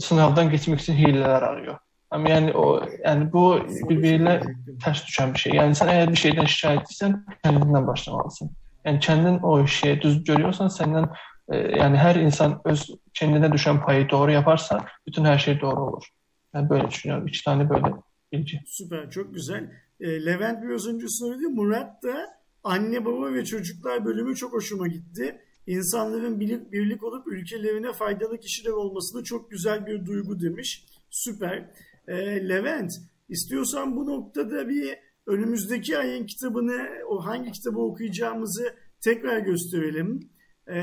sınavdan 0.00 0.50
keçmək 0.52 0.82
üçün 0.82 0.98
hiylələr 0.98 1.50
arıyor. 1.52 1.78
Amma 2.10 2.30
yəni 2.32 2.54
o 2.56 2.66
yəni 3.04 3.26
bu 3.32 3.44
bir-birinə 3.90 4.38
tərs 4.80 5.02
düşən 5.04 5.34
bir 5.34 5.42
şey. 5.42 5.58
Yəni 5.58 5.76
sən 5.76 5.90
əgər 5.92 6.12
bir 6.14 6.22
şeydən 6.22 6.48
şikayətlisən, 6.54 7.16
kəndindən 7.44 7.88
başlamalısan. 7.88 8.52
Yəni 8.86 9.02
kəndin 9.04 9.42
o 9.44 9.58
işi 9.64 9.98
düz 10.00 10.22
görüyorsan, 10.24 10.72
səndən 10.72 11.10
yani 11.56 11.96
her 11.96 12.16
insan 12.16 12.60
öz 12.64 12.90
kendine 13.14 13.52
düşen 13.52 13.84
payı 13.84 14.10
doğru 14.10 14.30
yaparsa 14.30 14.86
bütün 15.06 15.24
her 15.24 15.38
şey 15.38 15.60
doğru 15.60 15.80
olur. 15.80 16.08
Yani 16.54 16.70
böyle 16.70 16.88
düşünüyorum. 16.88 17.26
İki 17.26 17.44
tane 17.44 17.70
böyle 17.70 17.94
bilgi. 18.32 18.60
Süper, 18.66 19.10
çok 19.10 19.34
güzel. 19.34 19.70
E, 20.00 20.26
Levent 20.26 20.62
biraz 20.62 20.86
önce 20.86 21.08
söyledi. 21.08 21.46
Murat 21.46 22.02
da 22.02 22.26
anne 22.64 23.04
baba 23.04 23.32
ve 23.32 23.44
çocuklar 23.44 24.04
bölümü 24.04 24.36
çok 24.36 24.52
hoşuma 24.52 24.88
gitti. 24.88 25.40
İnsanların 25.66 26.40
birlik, 26.40 26.72
birlik 26.72 27.04
olup 27.04 27.26
ülkelerine 27.26 27.92
faydalı 27.92 28.40
kişiler 28.40 28.70
olması 28.70 29.18
da 29.18 29.24
çok 29.24 29.50
güzel 29.50 29.86
bir 29.86 30.06
duygu 30.06 30.40
demiş. 30.40 30.84
Süper. 31.10 31.70
E, 32.08 32.48
Levent, 32.48 32.92
istiyorsan 33.28 33.96
bu 33.96 34.06
noktada 34.06 34.68
bir 34.68 34.98
önümüzdeki 35.26 35.98
ayın 35.98 36.26
kitabını, 36.26 36.88
o 37.08 37.26
hangi 37.26 37.52
kitabı 37.52 37.78
okuyacağımızı 37.78 38.74
tekrar 39.00 39.38
gösterelim. 39.38 40.30
E, 40.68 40.78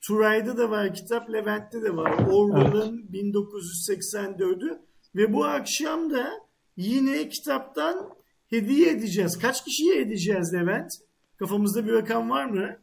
Turay'da 0.00 0.56
da 0.58 0.70
var 0.70 0.94
kitap, 0.94 1.32
Levent'te 1.32 1.82
de 1.82 1.96
var. 1.96 2.26
Orwell'ın 2.30 3.06
1984'ü. 3.12 4.78
Ve 5.16 5.32
bu 5.32 5.44
akşam 5.44 6.10
da 6.10 6.30
yine 6.76 7.28
kitaptan 7.28 8.10
hediye 8.50 8.90
edeceğiz. 8.90 9.38
Kaç 9.38 9.64
kişiye 9.64 10.00
edeceğiz 10.00 10.54
Levent? 10.54 10.92
Kafamızda 11.38 11.86
bir 11.86 11.92
rakam 11.92 12.30
var 12.30 12.44
mı? 12.44 12.76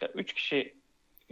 Ya, 0.00 0.08
üç 0.14 0.32
kişi 0.32 0.74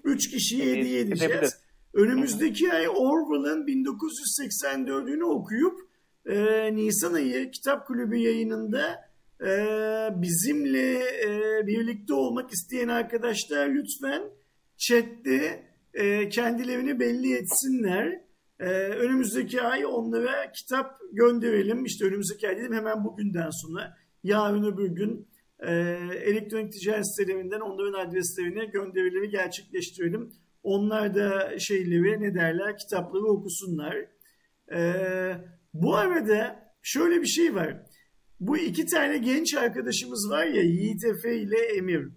Üç 0.05 0.31
kişiye 0.31 0.77
hediye 0.77 1.01
edeceğiz. 1.01 1.33
edebilir. 1.33 1.53
Önümüzdeki 1.95 2.73
ay 2.73 2.89
Orwell'ın 2.89 3.67
1984'ünü 3.67 5.23
okuyup 5.25 5.81
e, 6.27 6.71
Nisan 6.77 7.15
ayı 7.15 7.51
Kitap 7.51 7.87
Kulübü 7.87 8.17
yayınında 8.17 9.06
bizimle 10.22 10.94
e, 10.99 11.66
birlikte 11.66 12.14
olmak 12.14 12.51
isteyen 12.53 12.88
arkadaşlar 12.88 13.68
lütfen 13.68 14.22
chatte 14.77 15.64
e, 15.94 16.29
kendilerini 16.29 17.01
belli 17.01 17.37
etsinler. 17.37 18.20
E, 18.61 18.66
önümüzdeki 18.75 19.62
ay 19.62 19.87
onlara 19.87 20.53
kitap 20.53 20.99
gönderelim. 21.12 21.85
İşte 21.85 22.05
önümüzdeki 22.05 22.49
ay 22.49 22.57
dedim 22.57 22.75
hemen 22.75 23.05
bugünden 23.05 23.51
sonra. 23.51 23.96
Yarın 24.25 24.72
öbür 24.72 24.88
gün 24.88 25.29
e, 25.61 25.72
elektronik 26.25 26.72
ticaret 26.72 27.16
sitelerinden 27.16 27.61
onların 27.61 28.07
adreslerine 28.07 28.64
gönderileri 28.64 29.31
gerçekleştirelim. 29.31 30.33
Onlar 30.62 31.14
da 31.14 31.59
şeyleri 31.59 32.20
ne 32.20 32.35
derler 32.35 32.79
kitapları 32.79 33.25
okusunlar. 33.25 33.96
Ee, 34.72 35.33
bu 35.75 35.96
arada 35.96 36.72
şöyle 36.83 37.22
bir 37.22 37.27
şey 37.27 37.55
var. 37.55 37.83
Bu 38.40 38.59
iki 38.59 38.87
tane 38.87 39.18
genç 39.18 39.55
arkadaşımız 39.55 40.31
var 40.31 40.46
ya 40.46 40.62
Yiğit 40.62 41.05
Efe 41.05 41.37
ile 41.37 41.59
Emir. 41.77 42.09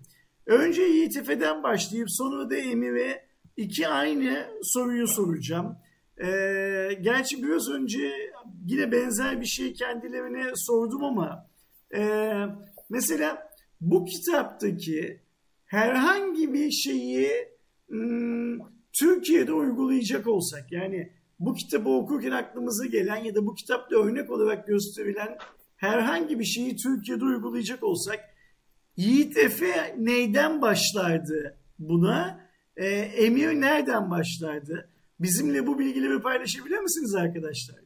Önce 0.46 0.82
Yiğit 0.82 1.18
Efe'den 1.18 1.64
başlayıp 1.64 2.08
sonra 2.12 2.50
da 2.50 2.56
Emir'e 2.56 3.26
iki 3.58 3.88
aynı 3.88 4.48
soruyu 4.64 5.08
soracağım. 5.08 5.78
Ee, 6.24 6.90
gerçi 7.02 7.44
biraz 7.44 7.70
önce 7.70 8.12
yine 8.66 8.92
benzer 8.92 9.42
bir 9.42 9.46
şey 9.46 9.74
kendilerine 9.74 10.52
sordum 10.56 11.04
ama 11.04 11.48
e, 11.96 12.34
mesela 12.90 13.50
bu 13.82 14.06
kitaptaki 14.06 15.22
herhangi 15.66 16.54
bir 16.54 16.72
şeyi 16.72 17.30
hmm, 17.88 18.60
Türkiye'de 19.00 19.54
uygulayacak 19.54 20.28
olsak 20.28 20.72
yani 20.72 21.12
bu 21.40 21.54
kitabı 21.54 21.90
okurken 21.90 22.32
aklımıza 22.32 22.86
gelen 22.86 23.24
ya 23.24 23.36
da 23.36 23.46
bu 23.46 23.56
kitapta 23.56 23.96
örnek 23.96 24.32
olarak 24.32 24.68
gösterilen 24.68 25.38
herhangi 25.80 26.40
bir 26.40 26.46
şeyi 26.46 26.76
Türkiye'de 26.76 27.26
uygulayacak 27.26 27.84
olsak 27.84 28.20
Yiğit 28.98 29.38
Efe 29.38 29.96
neyden 29.98 30.62
başlardı 30.62 31.58
buna? 31.80 32.50
Ee, 32.78 32.86
Emir 32.96 33.62
nereden 33.62 34.12
başlardı? 34.12 34.90
Bizimle 35.20 35.68
bu 35.68 35.80
bilgileri 35.80 36.22
paylaşabilir 36.22 36.78
misiniz 36.78 37.16
arkadaşlar? 37.16 37.78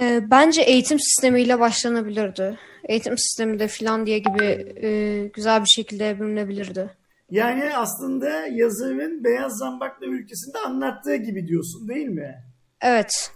Ee, 0.00 0.30
bence 0.30 0.62
eğitim 0.62 1.00
sistemiyle 1.00 1.60
başlanabilirdi. 1.60 2.58
Eğitim 2.88 3.18
sistemi 3.18 3.58
de 3.58 3.68
Finlandiya 3.68 4.18
gibi 4.18 4.44
e, 4.82 5.26
güzel 5.34 5.60
bir 5.60 5.68
şekilde 5.68 6.20
bölünebilirdi. 6.20 6.90
Yani 7.30 7.76
aslında 7.76 8.46
yazarın 8.46 9.24
Beyaz 9.24 9.58
Zambaklar 9.58 10.08
ülkesinde 10.08 10.58
anlattığı 10.58 11.16
gibi 11.16 11.48
diyorsun 11.48 11.88
değil 11.88 12.08
mi? 12.08 12.44
Evet. 12.80 13.30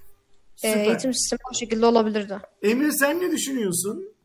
Ee, 0.64 0.68
Süper. 0.68 0.84
eğitim 0.84 1.14
sistemi 1.14 1.40
o 1.50 1.54
şekilde 1.54 1.86
olabilirdi. 1.86 2.34
Emir 2.62 2.90
sen 2.90 3.20
ne 3.20 3.30
düşünüyorsun? 3.32 4.16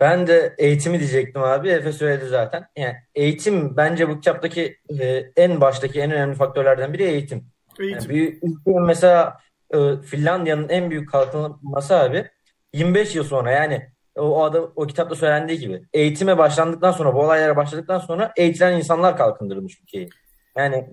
Ben 0.00 0.26
de 0.26 0.54
eğitimi 0.58 0.98
diyecektim 0.98 1.42
abi. 1.42 1.68
Efe 1.68 1.92
söyledi 1.92 2.28
zaten. 2.28 2.66
Yani 2.76 2.94
eğitim 3.14 3.76
bence 3.76 4.08
bu 4.08 4.16
kitaptaki 4.16 4.78
e, 5.00 5.24
en 5.36 5.60
baştaki 5.60 6.00
en 6.00 6.10
önemli 6.10 6.34
faktörlerden 6.34 6.92
biri 6.92 7.02
eğitim. 7.02 7.44
Yani 7.78 7.90
Eğitim. 7.90 8.10
bir 8.10 8.34
ülkenin 8.42 8.82
mesela 8.82 9.38
e, 9.74 9.96
Finlandiya'nın 10.02 10.68
en 10.68 10.90
büyük 10.90 11.10
kalkınması 11.10 11.96
abi 11.96 12.26
25 12.74 13.14
yıl 13.14 13.24
sonra 13.24 13.50
yani 13.50 13.90
o, 14.16 14.22
o, 14.22 14.42
adam, 14.42 14.72
o 14.76 14.86
kitapta 14.86 15.14
söylendiği 15.14 15.58
gibi 15.58 15.82
eğitime 15.92 16.38
başlandıktan 16.38 16.92
sonra 16.92 17.14
bu 17.14 17.20
olaylara 17.20 17.56
başladıktan 17.56 17.98
sonra 17.98 18.32
eğitilen 18.36 18.76
insanlar 18.76 19.16
kalkındırmış 19.16 19.80
ülkeyi. 19.80 20.08
Yani 20.56 20.90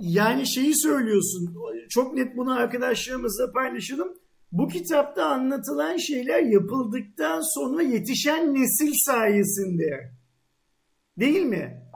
Yani 0.00 0.46
şeyi 0.46 0.78
söylüyorsun. 0.78 1.56
Çok 1.88 2.14
net 2.14 2.36
bunu 2.36 2.54
arkadaşlarımızla 2.54 3.52
paylaşalım. 3.52 4.14
Bu 4.52 4.68
kitapta 4.68 5.26
anlatılan 5.26 5.96
şeyler 5.96 6.42
yapıldıktan 6.42 7.40
sonra 7.54 7.82
yetişen 7.82 8.54
nesil 8.54 8.92
sayesinde. 9.06 10.12
Değil 11.18 11.42
mi? 11.42 11.88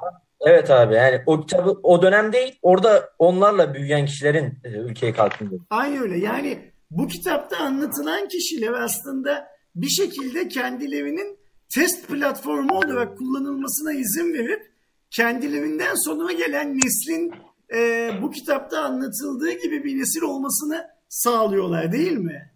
evet 0.46 0.70
abi 0.70 0.94
yani 0.94 1.22
o 1.26 1.40
kitabı 1.40 1.80
o 1.82 2.02
dönem 2.02 2.32
değil 2.32 2.58
orada 2.62 3.10
onlarla 3.18 3.74
büyüyen 3.74 4.06
kişilerin 4.06 4.58
e, 4.64 4.68
ülkeyi 4.68 5.12
kalkındırdı. 5.12 5.62
Aynı 5.70 6.02
öyle. 6.02 6.18
Yani 6.18 6.72
bu 6.90 7.08
kitapta 7.08 7.56
anlatılan 7.56 8.28
kişiler 8.28 8.72
aslında 8.72 9.48
bir 9.74 9.88
şekilde 9.88 10.48
kendilerinin 10.48 11.38
test 11.74 12.08
platformu 12.08 12.78
olarak 12.78 13.18
kullanılmasına 13.18 13.92
izin 13.92 14.32
verip 14.32 14.72
kendilerinden 15.10 15.94
sonra 15.94 16.32
gelen 16.32 16.76
neslin 16.76 17.34
e, 17.74 18.10
bu 18.22 18.30
kitapta 18.30 18.80
anlatıldığı 18.80 19.52
gibi 19.52 19.84
bir 19.84 19.98
nesil 19.98 20.22
olmasını 20.22 20.88
sağlıyorlar 21.08 21.92
değil 21.92 22.12
mi? 22.12 22.52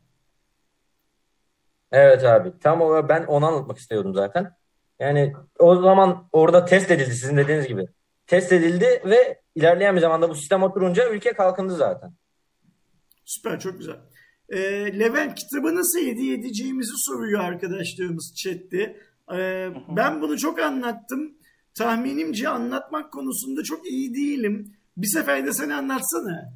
Evet 1.92 2.24
abi. 2.24 2.52
Tam 2.60 2.80
olarak 2.80 3.08
ben 3.08 3.24
onu 3.24 3.46
anlatmak 3.46 3.78
istiyordum 3.78 4.14
zaten. 4.14 4.52
Yani 4.98 5.32
o 5.58 5.76
zaman 5.76 6.28
orada 6.32 6.64
test 6.64 6.90
edildi 6.90 7.14
sizin 7.14 7.36
dediğiniz 7.36 7.66
gibi. 7.66 7.86
Test 8.26 8.52
edildi 8.52 9.02
ve 9.04 9.40
ilerleyen 9.54 9.96
bir 9.96 10.00
zamanda 10.00 10.30
bu 10.30 10.34
sistem 10.34 10.62
oturunca 10.62 11.10
ülke 11.10 11.32
kalkındı 11.32 11.76
zaten. 11.76 12.12
Süper 13.24 13.60
çok 13.60 13.78
güzel. 13.78 13.96
E, 14.48 14.58
Levent 14.98 15.34
kitabı 15.34 15.74
nasıl 15.74 15.98
hediye 15.98 16.38
edeceğimizi 16.38 16.92
soruyor 16.96 17.40
arkadaşlarımız 17.40 18.34
chatte. 18.36 18.96
E, 19.36 19.68
ben 19.88 20.22
bunu 20.22 20.38
çok 20.38 20.58
anlattım. 20.58 21.38
Tahminimce 21.74 22.48
anlatmak 22.48 23.12
konusunda 23.12 23.62
çok 23.62 23.90
iyi 23.90 24.14
değilim. 24.14 24.75
Bir 24.96 25.06
sefer 25.06 25.46
de 25.46 25.52
sen 25.52 25.70
anlatsana. 25.70 26.52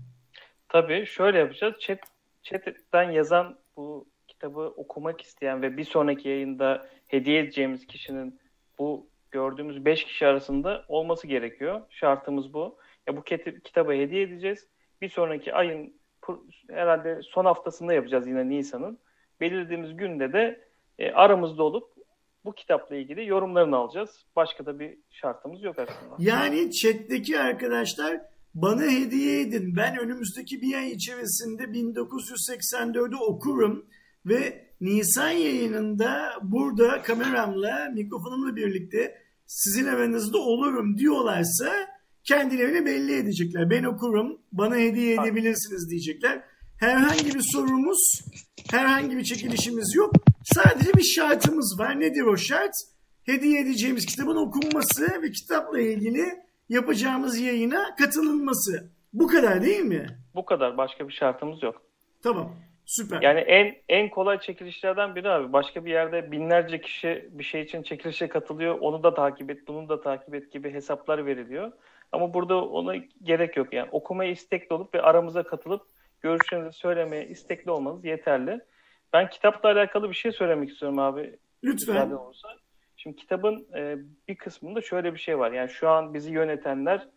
Tabii 0.69 1.07
şöyle 1.07 1.39
yapacağız. 1.39 1.75
Chat, 1.81 1.99
chatten 2.43 3.11
yazan 3.11 3.59
bu 3.77 4.09
kitabı 4.29 4.61
okumak 4.61 5.21
isteyen 5.21 5.63
ve 5.63 5.77
bir 5.77 5.85
sonraki 5.85 6.29
yayında 6.29 6.87
hediye 7.09 7.41
edeceğimiz 7.41 7.87
kişinin 7.87 8.41
bu 8.79 9.11
gördüğümüz 9.31 9.85
5 9.85 10.05
kişi 10.05 10.27
arasında 10.27 10.85
olması 10.89 11.27
gerekiyor. 11.27 11.81
Şartımız 11.91 12.55
bu. 12.55 12.79
Ya 13.07 13.17
bu 13.17 13.23
kitabı 13.65 13.93
hediye 13.93 14.23
edeceğiz. 14.23 14.69
Bir 15.01 15.09
sonraki 15.09 15.55
ayın 15.55 16.01
herhalde 16.71 17.21
son 17.23 17.45
haftasında 17.45 17.95
yapacağız 17.95 18.27
yine 18.27 18.49
Nisan'ın. 18.49 18.99
Belirlediğimiz 19.41 19.97
günde 19.97 20.33
de 20.33 20.69
e, 20.99 21.13
aramızda 21.13 21.63
olup 21.63 22.00
bu 22.45 22.55
kitapla 22.55 22.97
ilgili 22.97 23.27
yorumlarını 23.27 23.77
alacağız. 23.77 24.11
Başka 24.37 24.67
da 24.67 24.79
bir 24.79 24.99
şartımız 25.11 25.63
yok 25.63 25.79
aslında. 25.79 26.17
Yani 26.19 26.73
chat'teki 26.73 27.39
arkadaşlar 27.39 28.21
bana 28.55 28.83
hediye 28.83 29.41
edin. 29.41 29.77
Ben 29.77 29.99
önümüzdeki 29.99 30.63
bir 30.63 30.75
ay 30.75 30.91
içerisinde 30.91 31.63
1984'ü 31.63 33.17
okurum 33.17 33.87
ve 34.27 34.71
Nisan 34.81 35.31
yayınında 35.31 36.33
burada 36.43 37.03
kameramla, 37.03 37.91
mikrofonumla 37.95 38.57
birlikte 38.57 39.19
sizin 39.47 39.87
aranızda 39.87 40.39
olurum 40.39 40.99
diyorlarsa 40.99 41.73
kendilerini 42.25 42.87
belli 42.87 43.17
edecekler. 43.17 43.71
Ben 43.71 43.85
okurum, 43.85 44.39
bana 44.53 44.77
hediye 44.77 45.15
edebilirsiniz 45.15 45.91
diyecekler. 45.91 46.43
Herhangi 46.79 47.35
bir 47.35 47.41
sorumuz, 47.53 48.21
herhangi 48.71 49.17
bir 49.17 49.25
çekilişimiz 49.25 49.95
yok. 49.95 50.13
Sadece 50.55 50.95
bir 50.95 51.03
şartımız 51.03 51.79
var. 51.79 52.01
Nedir 52.01 52.23
o 52.23 52.37
şart? 52.37 52.75
Hediye 53.27 53.61
edeceğimiz 53.61 54.07
kitabın 54.07 54.37
okunması 54.37 55.23
ve 55.23 55.31
kitapla 55.31 55.81
ilgili 55.81 56.25
yapacağımız 56.69 57.41
yayına 57.41 57.95
katılınması. 57.95 58.91
Bu 59.13 59.27
kadar 59.27 59.63
değil 59.63 59.81
mi? 59.81 60.07
Bu 60.35 60.45
kadar. 60.45 60.77
Başka 60.77 61.09
bir 61.09 61.13
şartımız 61.13 61.63
yok. 61.63 61.83
Tamam. 62.23 62.53
Süper. 62.87 63.23
Yani 63.23 63.41
en 63.41 63.75
en 63.89 64.11
kolay 64.11 64.41
çekilişlerden 64.41 65.15
biri 65.15 65.31
abi. 65.31 65.53
Başka 65.53 65.85
bir 65.85 65.91
yerde 65.91 66.33
binlerce 66.33 66.81
kişi 66.81 67.29
bir 67.31 67.45
şey 67.45 67.63
için 67.63 67.83
çekilişe 67.83 68.29
katılıyor. 68.29 68.79
Onu 68.81 69.03
da 69.03 69.15
takip 69.15 69.51
et, 69.51 69.69
bunu 69.69 69.89
da 69.89 70.01
takip 70.01 70.35
et 70.35 70.53
gibi 70.53 70.73
hesaplar 70.73 71.27
veriliyor. 71.27 71.73
Ama 72.13 72.35
burada 72.35 72.65
ona 72.65 72.95
gerek 73.23 73.57
yok. 73.57 73.73
Yani 73.73 73.89
okumaya 73.93 74.31
istekli 74.31 74.75
olup 74.75 74.95
ve 74.95 75.03
aramıza 75.03 75.43
katılıp 75.43 75.83
görüşlerinizi 76.21 76.79
söylemeye 76.79 77.29
istekli 77.29 77.71
olmanız 77.71 78.05
yeterli. 78.05 78.61
Ben 79.13 79.31
kitapla 79.31 79.69
alakalı 79.69 80.09
bir 80.09 80.15
şey 80.15 80.33
söylemek 80.33 80.71
istiyorum 80.71 80.99
abi. 80.99 81.39
Lütfen. 81.65 82.11
Olursa. 82.11 82.49
Şimdi 82.97 83.17
kitabın 83.17 83.67
e, 83.77 83.99
bir 84.29 84.37
kısmında 84.37 84.81
şöyle 84.81 85.15
bir 85.15 85.19
şey 85.19 85.39
var. 85.39 85.53
Yani 85.53 85.71
şu 85.71 85.89
an 85.89 86.15
bizi 86.15 86.33
yönetenler 86.33 87.09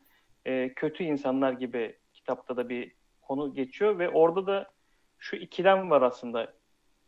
e, 0.45 0.73
kötü 0.73 1.03
insanlar 1.03 1.51
gibi 1.51 1.97
kitapta 2.13 2.57
da 2.57 2.69
bir 2.69 2.91
konu 3.21 3.53
geçiyor 3.53 3.99
ve 3.99 4.09
orada 4.09 4.47
da 4.47 4.71
şu 5.19 5.35
ikilem 5.35 5.89
var 5.89 6.01
aslında. 6.01 6.53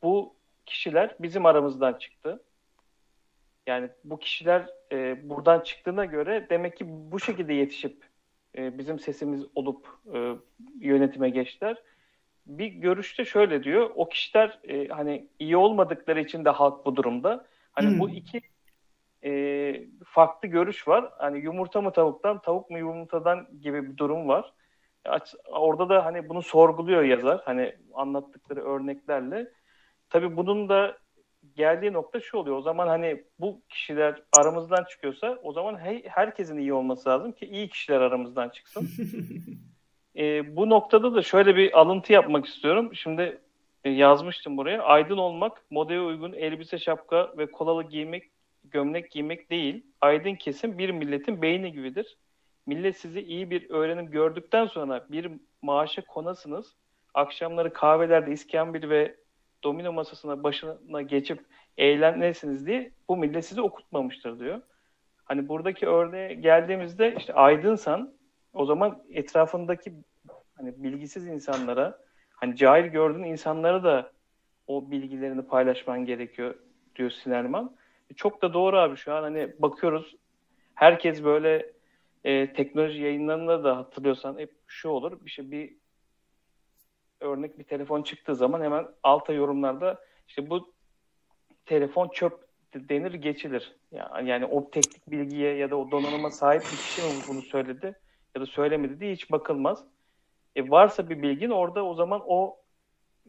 Bu 0.03 0.35
kişiler 0.65 1.15
bizim 1.19 1.45
aramızdan 1.45 1.93
çıktı. 1.93 2.43
Yani 3.67 3.89
bu 4.03 4.19
kişiler 4.19 4.69
e, 4.91 5.29
buradan 5.29 5.59
çıktığına 5.59 6.05
göre 6.05 6.47
demek 6.49 6.77
ki 6.77 6.85
bu 6.87 7.19
şekilde 7.19 7.53
yetişip 7.53 8.03
e, 8.57 8.77
bizim 8.77 8.99
sesimiz 8.99 9.45
olup 9.55 9.87
e, 10.13 10.35
yönetime 10.79 11.29
geçtiler. 11.29 11.77
Bir 12.47 12.67
görüşte 12.67 13.25
şöyle 13.25 13.63
diyor. 13.63 13.89
O 13.95 14.09
kişiler 14.09 14.59
e, 14.63 14.87
hani 14.87 15.27
iyi 15.39 15.57
olmadıkları 15.57 16.21
için 16.21 16.45
de 16.45 16.49
halk 16.49 16.85
bu 16.85 16.95
durumda. 16.95 17.45
Hani 17.71 17.89
hmm. 17.89 17.99
bu 17.99 18.09
iki 18.09 18.41
e, 19.23 19.31
farklı 20.05 20.47
görüş 20.47 20.87
var. 20.87 21.09
Hani 21.17 21.39
yumurta 21.39 21.81
mı 21.81 21.91
tavuktan, 21.91 22.41
tavuk 22.41 22.69
mu 22.69 22.77
yumurtadan 22.77 23.47
gibi 23.61 23.89
bir 23.89 23.97
durum 23.97 24.27
var. 24.27 24.53
Orada 25.47 25.89
da 25.89 26.05
hani 26.05 26.29
bunu 26.29 26.41
sorguluyor 26.41 27.03
yazar. 27.03 27.41
Hani 27.45 27.75
anlattıkları 27.93 28.63
örneklerle. 28.63 29.51
Tabii 30.09 30.37
bunun 30.37 30.69
da 30.69 30.97
geldiği 31.55 31.93
nokta 31.93 32.19
şu 32.19 32.37
oluyor. 32.37 32.57
O 32.57 32.61
zaman 32.61 32.87
hani 32.87 33.23
bu 33.39 33.61
kişiler 33.69 34.23
aramızdan 34.39 34.83
çıkıyorsa 34.83 35.39
o 35.43 35.53
zaman 35.53 35.79
he, 35.79 36.03
herkesin 36.07 36.57
iyi 36.57 36.73
olması 36.73 37.09
lazım 37.09 37.31
ki 37.31 37.45
iyi 37.45 37.69
kişiler 37.69 38.01
aramızdan 38.01 38.49
çıksın. 38.49 38.89
e, 40.17 40.55
bu 40.55 40.69
noktada 40.69 41.15
da 41.15 41.21
şöyle 41.21 41.55
bir 41.55 41.79
alıntı 41.79 42.13
yapmak 42.13 42.45
istiyorum. 42.45 42.95
Şimdi 42.95 43.41
e, 43.83 43.89
yazmıştım 43.89 44.57
buraya. 44.57 44.83
Aydın 44.83 45.17
olmak, 45.17 45.61
modaya 45.69 46.03
uygun 46.03 46.33
elbise, 46.33 46.77
şapka 46.79 47.33
ve 47.37 47.51
kolalı 47.51 47.83
giymek, 47.83 48.23
gömlek 48.63 49.11
giymek 49.11 49.49
değil. 49.49 49.85
Aydın 50.01 50.35
kesim 50.35 50.77
bir 50.77 50.89
milletin 50.89 51.41
beyni 51.41 51.71
gibidir. 51.71 52.17
Millet 52.65 52.97
sizi 52.97 53.21
iyi 53.21 53.49
bir 53.49 53.69
öğrenim 53.69 54.11
gördükten 54.11 54.65
sonra 54.65 55.05
bir 55.09 55.31
maaşa 55.61 56.01
konasınız. 56.01 56.75
Akşamları 57.13 57.73
kahvelerde 57.73 58.31
iskambil 58.31 58.89
ve 58.89 59.15
domino 59.63 59.93
masasına 59.93 60.43
başına 60.43 61.01
geçip 61.01 61.39
eğlenesiniz 61.77 62.67
diye 62.67 62.91
bu 63.09 63.17
millet 63.17 63.45
sizi 63.45 63.61
okutmamıştır 63.61 64.39
diyor. 64.39 64.61
Hani 65.25 65.49
buradaki 65.49 65.87
örneğe 65.87 66.33
geldiğimizde 66.33 67.15
işte 67.17 67.33
aydınsan 67.33 68.13
o 68.55 68.65
zaman 68.65 69.03
etrafındaki 69.09 69.93
hani 70.57 70.83
bilgisiz 70.83 71.27
insanlara 71.27 71.99
hani 72.29 72.55
cahil 72.55 72.85
gördüğün 72.85 73.23
insanlara 73.23 73.83
da 73.83 74.11
o 74.67 74.91
bilgilerini 74.91 75.41
paylaşman 75.41 76.05
gerekiyor 76.05 76.55
diyor 76.95 77.11
Sinerman. 77.11 77.75
E, 78.11 78.13
çok 78.13 78.41
da 78.41 78.53
doğru 78.53 78.77
abi 78.77 78.97
şu 78.97 79.13
an 79.13 79.23
hani 79.23 79.53
bakıyoruz 79.59 80.15
herkes 80.75 81.23
böyle 81.23 81.71
e, 82.23 82.53
teknoloji 82.53 83.01
yayınlarında 83.01 83.63
da 83.63 83.77
hatırlıyorsan 83.77 84.39
hep 84.39 84.53
şu 84.67 84.89
olur 84.89 85.25
bir 85.25 85.31
şey 85.31 85.51
bir 85.51 85.73
örnek 87.19 87.59
bir 87.59 87.63
telefon 87.63 88.01
çıktığı 88.03 88.35
zaman 88.35 88.61
hemen 88.61 88.87
alta 89.03 89.33
yorumlarda 89.33 89.99
işte 90.27 90.49
bu 90.49 90.73
telefon 91.65 92.09
çöp 92.09 92.45
denir 92.73 93.13
geçilir. 93.13 93.75
Yani, 93.91 94.29
yani 94.29 94.45
o 94.45 94.71
teknik 94.71 95.11
bilgiye 95.11 95.55
ya 95.55 95.71
da 95.71 95.75
o 95.75 95.91
donanıma 95.91 96.31
sahip 96.31 96.61
bir 96.61 96.77
kişi 96.77 97.01
mi 97.01 97.07
bunu 97.27 97.41
söyledi 97.41 97.95
ya 98.35 98.41
da 98.41 98.45
söylemedi 98.45 98.99
diye 98.99 99.13
hiç 99.13 99.31
bakılmaz. 99.31 99.85
E 100.55 100.69
varsa 100.69 101.09
bir 101.09 101.21
bilgin 101.21 101.49
orada 101.49 101.85
o 101.85 101.93
zaman 101.93 102.21
o 102.27 102.57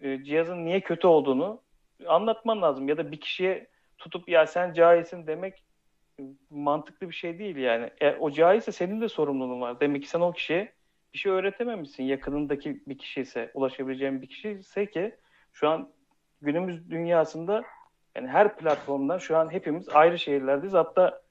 e, 0.02 0.24
cihazın 0.24 0.64
niye 0.64 0.80
kötü 0.80 1.06
olduğunu 1.06 1.62
anlatman 2.06 2.62
lazım. 2.62 2.88
Ya 2.88 2.96
da 2.96 3.12
bir 3.12 3.20
kişiye 3.20 3.66
tutup 3.98 4.28
ya 4.28 4.46
sen 4.46 4.72
cahilsin 4.72 5.26
demek 5.26 5.64
mantıklı 6.50 7.08
bir 7.08 7.14
şey 7.14 7.38
değil 7.38 7.56
yani. 7.56 7.90
E, 8.00 8.16
o 8.16 8.30
cahilse 8.30 8.72
senin 8.72 9.00
de 9.00 9.08
sorumluluğun 9.08 9.60
var. 9.60 9.80
Demek 9.80 10.02
ki 10.02 10.08
sen 10.08 10.20
o 10.20 10.32
kişiye 10.32 10.72
bir 11.12 11.18
şey 11.18 11.32
öğretememişsin. 11.32 12.04
Yakınındaki 12.04 12.82
bir 12.86 12.98
kişi 12.98 13.20
ise, 13.20 13.50
ulaşabileceğin 13.54 14.22
bir 14.22 14.26
kişi 14.26 14.50
ise 14.50 14.90
ki 14.90 15.14
şu 15.52 15.68
an 15.68 15.88
günümüz 16.42 16.90
dünyasında 16.90 17.62
yani 18.16 18.28
her 18.28 18.56
platformdan 18.56 19.18
şu 19.18 19.36
an 19.36 19.52
hepimiz 19.52 19.88
ayrı 19.88 20.18
şehirlerdeyiz. 20.18 20.74
Hatta 20.74 21.22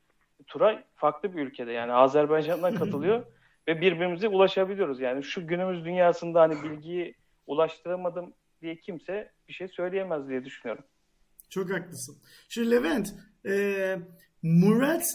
Turay 0.47 0.83
farklı 0.95 1.35
bir 1.35 1.41
ülkede 1.41 1.71
yani 1.71 1.93
Azerbaycan'dan 1.93 2.75
katılıyor 2.79 3.25
ve 3.67 3.81
birbirimize 3.81 4.27
ulaşabiliyoruz. 4.27 4.99
Yani 4.99 5.23
şu 5.23 5.47
günümüz 5.47 5.85
dünyasında 5.85 6.41
hani 6.41 6.63
bilgiyi 6.63 7.15
ulaştıramadım 7.47 8.33
diye 8.61 8.75
kimse 8.75 9.31
bir 9.47 9.53
şey 9.53 9.67
söyleyemez 9.67 10.29
diye 10.29 10.45
düşünüyorum. 10.45 10.83
Çok 11.49 11.71
haklısın. 11.71 12.17
Şimdi 12.49 12.71
Levent, 12.71 13.07
e, 13.45 13.97
Murat 14.43 15.05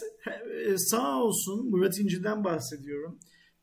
e, 0.65 0.77
sağ 0.77 1.23
olsun, 1.23 1.69
Murat 1.69 1.99
İnci'den 1.99 2.43
bahsediyorum. 2.43 3.19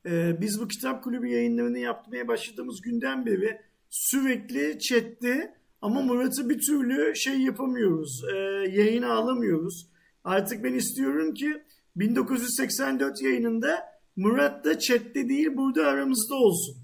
E, 0.06 0.40
biz 0.40 0.60
bu 0.60 0.68
kitap 0.68 1.04
kulübü 1.04 1.26
yayınlarını 1.26 1.78
yapmaya 1.78 2.28
başladığımız 2.28 2.80
günden 2.80 3.26
beri 3.26 3.60
sürekli 3.90 4.78
chatte 4.78 5.54
ama 5.82 6.00
Murat'ı 6.02 6.48
bir 6.48 6.58
türlü 6.58 7.16
şey 7.16 7.40
yapamıyoruz, 7.40 8.22
e, 8.34 8.36
yayına 8.70 9.12
alamıyoruz. 9.12 9.88
Artık 10.24 10.64
ben 10.64 10.74
istiyorum 10.74 11.34
ki 11.34 11.62
1984 11.96 13.22
yayınında 13.22 13.97
Murat 14.18 14.64
da 14.64 14.78
chatte 14.78 15.28
değil 15.28 15.56
burada 15.56 15.86
aramızda 15.86 16.34
olsun. 16.34 16.76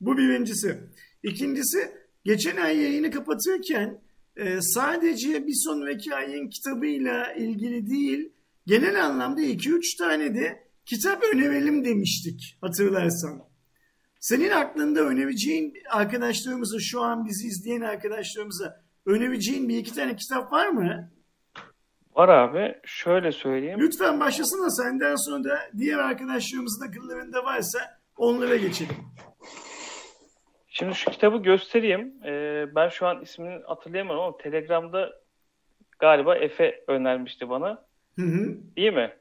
Bu 0.00 0.18
birincisi. 0.18 0.78
İkincisi 1.22 1.78
geçen 2.24 2.56
ay 2.56 2.82
yayını 2.82 3.10
kapatırken 3.10 4.00
e, 4.36 4.60
sadece 4.60 5.46
bir 5.46 5.54
sonraki 5.64 6.14
ayın 6.14 6.48
kitabıyla 6.48 7.32
ilgili 7.32 7.90
değil 7.90 8.32
genel 8.66 9.04
anlamda 9.04 9.40
2-3 9.40 9.98
tane 9.98 10.34
de 10.34 10.68
kitap 10.86 11.22
önerelim 11.34 11.84
demiştik 11.84 12.58
hatırlarsan. 12.60 13.42
Senin 14.20 14.50
aklında 14.50 15.00
önereceğin 15.00 15.74
arkadaşlarımıza 15.90 16.78
şu 16.80 17.00
an 17.00 17.26
bizi 17.26 17.46
izleyen 17.46 17.80
arkadaşlarımıza 17.80 18.84
önereceğin 19.06 19.68
bir 19.68 19.78
iki 19.78 19.94
tane 19.94 20.16
kitap 20.16 20.52
var 20.52 20.68
mı? 20.68 21.10
Var 22.16 22.28
abi. 22.28 22.74
Şöyle 22.84 23.32
söyleyeyim. 23.32 23.78
Lütfen 23.80 24.20
başlasın 24.20 24.64
da 24.64 24.70
senden 24.70 25.16
sonra 25.16 25.44
da 25.44 25.58
diğer 25.78 25.98
arkadaşlarımızın 25.98 26.88
akıllarında 26.88 27.44
varsa 27.44 27.78
onlara 28.16 28.56
geçelim. 28.56 28.96
Şimdi 30.68 30.94
şu 30.94 31.10
kitabı 31.10 31.38
göstereyim. 31.38 32.14
Ee, 32.24 32.66
ben 32.74 32.88
şu 32.88 33.06
an 33.06 33.22
ismini 33.22 33.62
hatırlayamam 33.66 34.20
ama 34.20 34.36
Telegram'da 34.36 35.12
galiba 35.98 36.36
Efe 36.36 36.84
önermişti 36.88 37.48
bana. 37.48 37.84
Hı 38.18 38.22
hı. 38.22 38.56
Değil 38.76 38.92
mi? 38.92 39.12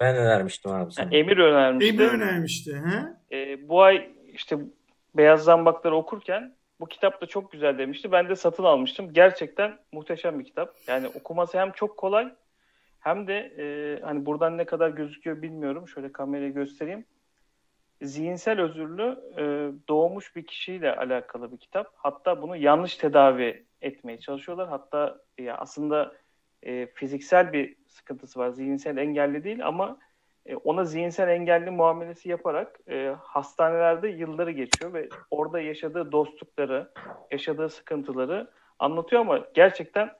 Ben 0.00 0.16
önermiştim 0.16 0.72
abi 0.72 0.92
sana. 0.92 1.04
Yani 1.04 1.16
Emir 1.16 1.36
önermişti. 1.38 1.94
Emir 1.94 2.08
önermişti. 2.12 2.76
He? 2.76 3.36
Ee, 3.36 3.68
bu 3.68 3.82
ay 3.82 4.10
işte 4.32 4.58
Beyaz 5.14 5.44
Zambakları 5.44 5.96
okurken 5.96 6.54
bu 6.80 6.86
kitap 6.86 7.20
da 7.20 7.26
çok 7.26 7.52
güzel 7.52 7.78
demişti. 7.78 8.12
Ben 8.12 8.28
de 8.28 8.36
satın 8.36 8.64
almıştım. 8.64 9.12
Gerçekten 9.12 9.78
muhteşem 9.92 10.38
bir 10.38 10.44
kitap. 10.44 10.74
Yani 10.86 11.08
okuması 11.08 11.58
hem 11.58 11.72
çok 11.72 11.96
kolay 11.96 12.34
hem 13.00 13.26
de 13.26 13.52
e, 13.58 14.00
hani 14.02 14.26
buradan 14.26 14.58
ne 14.58 14.64
kadar 14.64 14.90
gözüküyor 14.90 15.42
bilmiyorum. 15.42 15.88
Şöyle 15.88 16.12
kamerayı 16.12 16.54
göstereyim. 16.54 17.04
Zihinsel 18.02 18.60
özürlü 18.60 19.18
e, 19.36 19.42
doğmuş 19.88 20.36
bir 20.36 20.46
kişiyle 20.46 20.96
alakalı 20.96 21.52
bir 21.52 21.58
kitap. 21.58 21.92
Hatta 21.96 22.42
bunu 22.42 22.56
yanlış 22.56 22.96
tedavi 22.96 23.64
etmeye 23.82 24.20
çalışıyorlar. 24.20 24.68
Hatta 24.68 25.18
ya 25.38 25.56
aslında 25.56 26.12
e, 26.62 26.86
fiziksel 26.86 27.52
bir 27.52 27.76
sıkıntısı 27.88 28.38
var. 28.38 28.50
Zihinsel 28.50 28.96
engelli 28.96 29.44
değil 29.44 29.66
ama 29.66 29.98
ona 30.56 30.84
zihinsel 30.84 31.28
engelli 31.28 31.70
muamelesi 31.70 32.28
yaparak 32.28 32.80
e, 32.88 33.14
hastanelerde 33.22 34.08
yılları 34.08 34.50
geçiyor 34.50 34.92
ve 34.92 35.08
orada 35.30 35.60
yaşadığı 35.60 36.12
dostlukları, 36.12 36.90
yaşadığı 37.30 37.68
sıkıntıları 37.68 38.50
anlatıyor 38.78 39.22
ama 39.22 39.44
gerçekten 39.54 40.10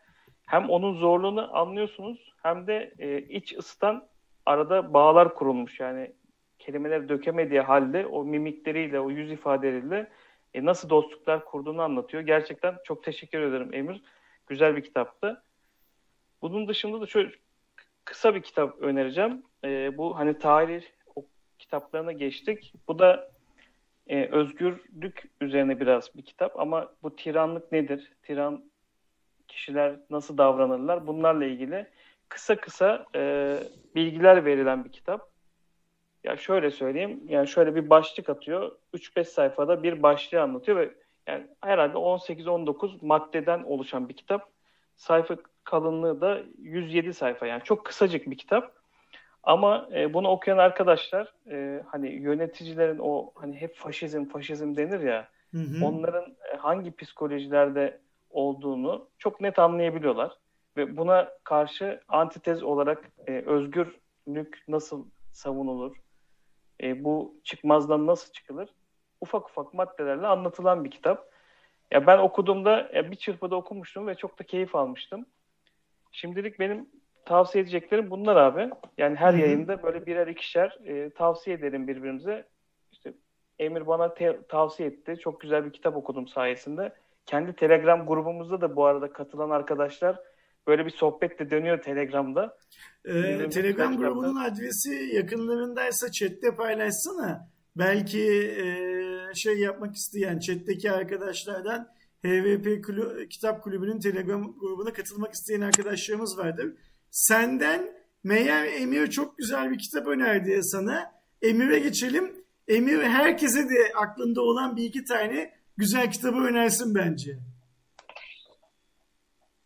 hem 0.46 0.70
onun 0.70 0.94
zorluğunu 0.94 1.56
anlıyorsunuz 1.56 2.32
hem 2.42 2.66
de 2.66 2.94
e, 2.98 3.18
iç 3.18 3.58
ısıtan 3.58 4.08
arada 4.46 4.94
bağlar 4.94 5.34
kurulmuş. 5.34 5.80
Yani 5.80 6.12
kelimeleri 6.58 7.08
dökemediği 7.08 7.60
halde 7.60 8.06
o 8.06 8.24
mimikleriyle, 8.24 9.00
o 9.00 9.10
yüz 9.10 9.32
ifadeleriyle 9.32 10.10
e, 10.54 10.64
nasıl 10.64 10.90
dostluklar 10.90 11.44
kurduğunu 11.44 11.82
anlatıyor. 11.82 12.22
Gerçekten 12.22 12.76
çok 12.84 13.04
teşekkür 13.04 13.40
ederim 13.40 13.74
Emir. 13.74 14.02
Güzel 14.46 14.76
bir 14.76 14.82
kitaptı. 14.82 15.42
Bunun 16.42 16.68
dışında 16.68 17.00
da 17.00 17.06
şöyle 17.06 17.30
kısa 18.04 18.34
bir 18.34 18.42
kitap 18.42 18.82
önereceğim. 18.82 19.42
E, 19.64 19.98
bu 19.98 20.18
hani 20.18 20.38
tarih 20.38 20.84
o 21.16 21.24
kitaplarına 21.58 22.12
geçtik. 22.12 22.72
Bu 22.88 22.98
da 22.98 23.30
e, 24.06 24.26
özgürlük 24.26 25.30
üzerine 25.40 25.80
biraz 25.80 26.16
bir 26.16 26.22
kitap 26.22 26.60
ama 26.60 26.92
bu 27.02 27.16
tiranlık 27.16 27.72
nedir? 27.72 28.12
Tiran 28.22 28.64
kişiler 29.48 29.96
nasıl 30.10 30.38
davranırlar? 30.38 31.06
Bunlarla 31.06 31.44
ilgili 31.44 31.86
kısa 32.28 32.56
kısa 32.56 33.06
e, 33.14 33.54
bilgiler 33.94 34.44
verilen 34.44 34.84
bir 34.84 34.92
kitap. 34.92 35.28
Ya 36.24 36.36
şöyle 36.36 36.70
söyleyeyim, 36.70 37.20
yani 37.28 37.48
şöyle 37.48 37.74
bir 37.74 37.90
başlık 37.90 38.28
atıyor. 38.28 38.72
3-5 38.94 39.24
sayfada 39.24 39.82
bir 39.82 40.02
başlığı 40.02 40.42
anlatıyor 40.42 40.78
ve 40.78 40.94
Yani 41.26 41.46
herhalde 41.60 41.98
18-19 41.98 43.06
maddeden 43.06 43.62
oluşan 43.62 44.08
bir 44.08 44.14
kitap. 44.16 44.50
Sayfa 44.96 45.36
kalınlığı 45.64 46.20
da 46.20 46.42
107 46.58 47.14
sayfa 47.14 47.46
yani 47.46 47.62
çok 47.64 47.84
kısacık 47.84 48.30
bir 48.30 48.38
kitap. 48.38 48.77
Ama 49.48 49.88
e, 49.94 50.14
bunu 50.14 50.28
okuyan 50.28 50.58
arkadaşlar 50.58 51.32
e, 51.50 51.82
hani 51.86 52.08
yöneticilerin 52.08 52.98
o 52.98 53.30
hani 53.34 53.56
hep 53.60 53.76
faşizm 53.76 54.24
faşizm 54.24 54.76
denir 54.76 55.00
ya 55.00 55.28
Hı 55.54 55.58
hı. 55.58 55.84
onların 55.84 56.36
e, 56.52 56.56
hangi 56.56 56.96
psikolojilerde 56.96 58.00
olduğunu 58.30 59.08
çok 59.18 59.40
net 59.40 59.58
anlayabiliyorlar 59.58 60.32
ve 60.76 60.96
buna 60.96 61.28
karşı 61.44 62.00
antitez 62.08 62.62
olarak 62.62 63.10
e, 63.26 63.32
özgürlük 63.32 64.64
nasıl 64.68 65.06
savunulur, 65.32 65.96
e, 66.82 67.04
bu 67.04 67.34
çıkmazdan 67.44 68.06
nasıl 68.06 68.32
çıkılır 68.32 68.68
ufak 69.20 69.50
ufak 69.50 69.74
maddelerle 69.74 70.26
anlatılan 70.26 70.84
bir 70.84 70.90
kitap. 70.90 71.30
Ya 71.90 72.06
ben 72.06 72.18
okuduğumda 72.18 72.90
ya 72.94 73.10
bir 73.10 73.16
çırpıda 73.16 73.56
okumuştum 73.56 74.06
ve 74.06 74.14
çok 74.14 74.38
da 74.38 74.44
keyif 74.44 74.74
almıştım. 74.74 75.26
Şimdilik 76.12 76.60
benim 76.60 76.88
tavsiye 77.28 77.62
edeceklerim 77.64 78.10
bunlar 78.10 78.36
abi. 78.36 78.70
Yani 78.98 79.16
her 79.16 79.32
Hı 79.32 79.36
hı. 79.36 79.40
yayında 79.40 79.82
böyle 79.82 80.06
birer 80.06 80.26
ikişer 80.26 80.78
e, 80.84 81.10
tavsiye 81.10 81.56
edelim 81.56 81.88
birbirimize. 81.88 82.48
İşte 82.92 83.12
Emir 83.58 83.86
bana 83.86 84.14
te- 84.14 84.38
tavsiye 84.48 84.88
etti. 84.88 85.16
Çok 85.20 85.40
güzel 85.40 85.64
bir 85.64 85.72
kitap 85.72 85.96
okudum 85.96 86.28
sayesinde. 86.28 86.92
Kendi 87.26 87.52
Telegram 87.52 88.06
grubumuzda 88.06 88.60
da 88.60 88.76
bu 88.76 88.84
arada 88.86 89.12
katılan 89.12 89.50
arkadaşlar 89.50 90.18
böyle 90.66 90.86
bir 90.86 90.90
sohbet 90.90 91.38
de 91.38 91.50
dönüyor 91.50 91.82
Telegram'da. 91.82 92.56
Ee, 93.06 93.14
Bilmiyorum, 93.14 93.50
Telegram 93.50 93.96
grubunun 93.96 94.36
adresi 94.36 95.16
yakınlarındaysa 95.16 96.10
chatte 96.10 96.54
paylaşsana. 96.56 97.48
Belki 97.76 98.52
e, 98.62 98.64
şey 99.34 99.58
yapmak 99.58 99.94
isteyen 99.96 100.38
chatteki 100.38 100.90
arkadaşlardan 100.92 101.88
HVP 102.24 102.84
Kulü- 102.84 103.28
Kitap 103.28 103.62
Kulübü'nün 103.62 104.00
Telegram 104.00 104.54
grubuna 104.60 104.92
katılmak 104.92 105.32
isteyen 105.32 105.60
arkadaşlarımız 105.60 106.38
vardır. 106.38 106.72
Senden 107.10 107.92
meğer 108.24 108.64
Emir 108.64 109.10
çok 109.10 109.38
güzel 109.38 109.70
bir 109.70 109.78
kitap 109.78 110.06
önerdi 110.06 110.62
sana. 110.62 111.12
Emir'e 111.42 111.78
geçelim. 111.78 112.44
Emir 112.68 113.02
herkese 113.02 113.68
de 113.68 113.92
aklında 113.96 114.40
olan 114.40 114.76
bir 114.76 114.84
iki 114.84 115.04
tane 115.04 115.50
güzel 115.76 116.10
kitabı 116.10 116.36
önersin 116.36 116.94
bence. 116.94 117.38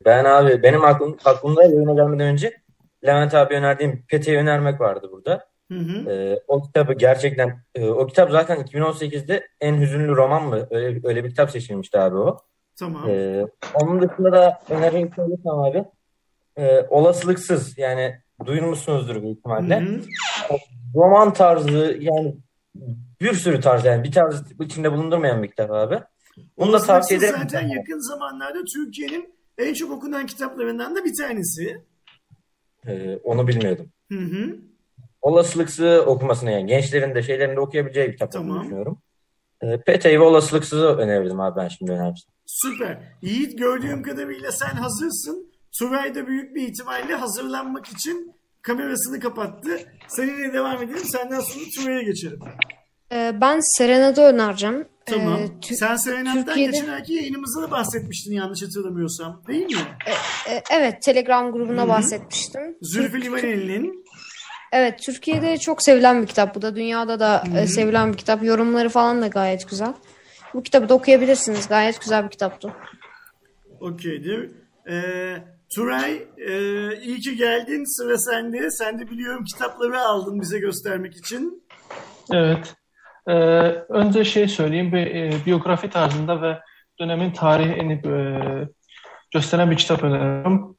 Ben 0.05 0.25
abi 0.25 0.63
benim 0.63 0.85
aklım, 0.85 1.17
aklımda 1.25 1.63
yayına 1.63 1.95
gelmeden 1.95 2.27
önce 2.27 2.63
Levent 3.05 3.35
abi 3.35 3.55
önerdiğim 3.55 4.05
Pete'yi 4.09 4.39
önermek 4.39 4.81
vardı 4.81 5.09
burada. 5.13 5.49
Hı 5.73 5.79
hı. 5.79 6.11
Ee, 6.11 6.41
o 6.49 6.63
kitabı 6.63 6.93
gerçekten 6.93 7.65
e, 7.75 7.89
o 7.89 8.07
kitap 8.07 8.31
zaten 8.31 8.61
2018'de 8.61 9.49
en 9.61 9.81
hüzünlü 9.81 10.17
roman 10.17 10.45
mı? 10.45 10.67
Öyle, 10.71 11.01
öyle 11.05 11.25
bir 11.25 11.31
kitap 11.31 11.51
seçilmişti 11.51 11.99
abi 11.99 12.17
o. 12.17 12.39
Tamam. 12.79 13.09
Ee, 13.09 13.47
onun 13.83 14.03
dışında 14.03 14.33
da 14.33 14.59
önerimi 14.71 15.11
söylesem 15.17 15.53
abi 15.53 15.85
e, 16.57 16.81
olasılıksız 16.91 17.79
yani 17.79 18.21
duymuşsunuzdur 18.47 19.23
büyük 19.23 19.25
Hı 19.25 19.39
ihtimalle. 19.39 19.81
hı. 19.81 20.01
Roman 20.95 21.33
tarzı 21.33 21.97
yani 22.01 22.37
bir 23.21 23.35
sürü 23.35 23.61
tarz 23.61 23.85
yani 23.85 24.05
bir 24.05 24.13
tarz 24.13 24.43
içinde 24.61 24.93
bulundurmayan 24.93 25.43
bir 25.43 25.49
kitap 25.49 25.71
abi. 25.71 25.99
Bunu 26.59 26.73
da 26.73 26.79
tavsiye 26.79 27.19
ederim. 27.19 27.35
zaten 27.39 27.69
yakın 27.69 28.09
zamanlarda 28.11 28.65
Türkiye'nin 28.65 29.35
en 29.59 29.75
çok 29.75 29.91
okunan 29.93 30.27
kitaplarından 30.27 30.97
da 30.97 31.05
bir 31.05 31.17
tanesi. 31.19 31.83
Ee, 32.87 33.17
onu 33.17 33.49
bilmiyordum. 33.49 33.93
Hı 34.13 34.19
hı. 34.19 34.57
Olasılıksızı 35.23 36.05
okumasını 36.07 36.51
yani 36.51 36.67
gençlerin 36.67 37.15
de 37.15 37.23
şeylerin 37.23 37.57
de 37.57 37.61
okuyabileceği 37.61 38.07
bir 38.09 38.13
kitap 38.13 38.33
Tamam. 38.33 38.61
düşünüyorum. 38.61 38.99
Ee, 39.63 39.81
Pete'yi 39.81 40.21
ve 40.21 40.25
olasılıksızı 40.25 40.87
önerirdim 40.87 41.41
abi 41.41 41.57
ben 41.61 41.69
şimdi 41.69 41.93
önermiştim. 41.93 42.35
Süper. 42.47 42.99
Yiğit 43.23 43.59
gördüğüm 43.59 44.03
kadarıyla 44.03 44.53
sen 44.53 44.75
hazırsın. 44.77 45.52
Tugay 45.79 46.15
da 46.15 46.27
büyük 46.27 46.55
bir 46.55 46.63
ihtimalle 46.69 47.15
hazırlanmak 47.15 47.87
için 47.89 48.33
kamerasını 48.63 49.21
kapattı. 49.21 49.79
Seninle 50.09 50.53
devam 50.53 50.77
edelim. 50.83 51.05
Senden 51.05 51.41
sonra 51.41 51.65
Tugay'a 51.77 52.03
geçelim. 52.03 52.39
Ee, 53.13 53.33
ben 53.41 53.61
Serenad'ı 53.79 54.23
önereceğim. 54.23 54.89
Tamam. 55.07 55.39
Ee, 55.39 55.47
Tü- 55.47 55.75
sen 55.75 55.97
Serenat'tan 55.97 56.45
Türkiye'de- 56.45 56.71
geçen 56.79 56.93
ayki 56.93 57.13
yayınımızda 57.15 57.63
da 57.63 57.71
bahsetmiştin 57.71 58.33
yanlış 58.33 58.63
hatırlamıyorsam. 58.63 59.43
Değil 59.49 59.67
mi? 59.67 59.79
e, 60.51 60.63
evet, 60.71 61.03
Telegram 61.03 61.53
grubuna 61.53 61.81
Hı 61.81 61.85
hı. 61.85 61.89
bahsetmiştim. 61.89 62.77
Zülfü 62.83 63.23
Livaneli'nin. 63.23 64.05
Evet, 64.73 64.99
Türkiye'de 65.03 65.59
çok 65.59 65.83
sevilen 65.83 66.23
bir 66.23 66.27
kitap 66.27 66.55
bu 66.55 66.63
da. 66.63 66.77
Dünyada 66.77 67.21
da 67.21 67.45
Hı 67.47 67.51
hı. 67.53 67.59
e, 67.59 67.67
sevilen 67.67 68.13
bir 68.13 68.19
kitap. 68.19 68.43
Yorumları 68.45 68.89
falan 68.89 69.23
da 69.23 69.27
gayet 69.27 69.71
güzel. 69.71 69.95
Bu 70.55 70.63
kitabı 70.63 70.89
da 70.89 70.95
okuyabilirsiniz. 70.95 71.69
Gayet 71.69 72.01
güzel 72.01 72.25
bir 72.25 72.31
kitaptı. 72.31 72.73
Okeydir. 73.81 74.51
Ee, 74.91 75.37
Turay 75.75 76.29
e, 76.37 76.53
iyi 77.01 77.21
ki 77.21 77.37
geldin. 77.37 77.85
Sıra 77.85 78.19
sende. 78.19 78.71
Sen 78.71 78.99
de 78.99 79.11
biliyorum 79.11 79.45
kitapları 79.45 80.01
aldın 80.01 80.41
bize 80.41 80.59
göstermek 80.59 81.17
için. 81.17 81.65
Evet. 82.33 82.75
Ee, 83.29 83.33
önce 83.89 84.25
şey 84.25 84.49
söyleyeyim, 84.49 84.93
bir 84.93 85.07
e, 85.07 85.33
biyografi 85.47 85.91
tarzında 85.91 86.43
ve 86.43 86.59
dönemin 87.01 87.33
tarihini 87.33 87.93
e, 87.93 88.15
gösteren 89.35 89.71
bir 89.71 89.77
kitap 89.77 90.05
öneriyorum. 90.05 90.77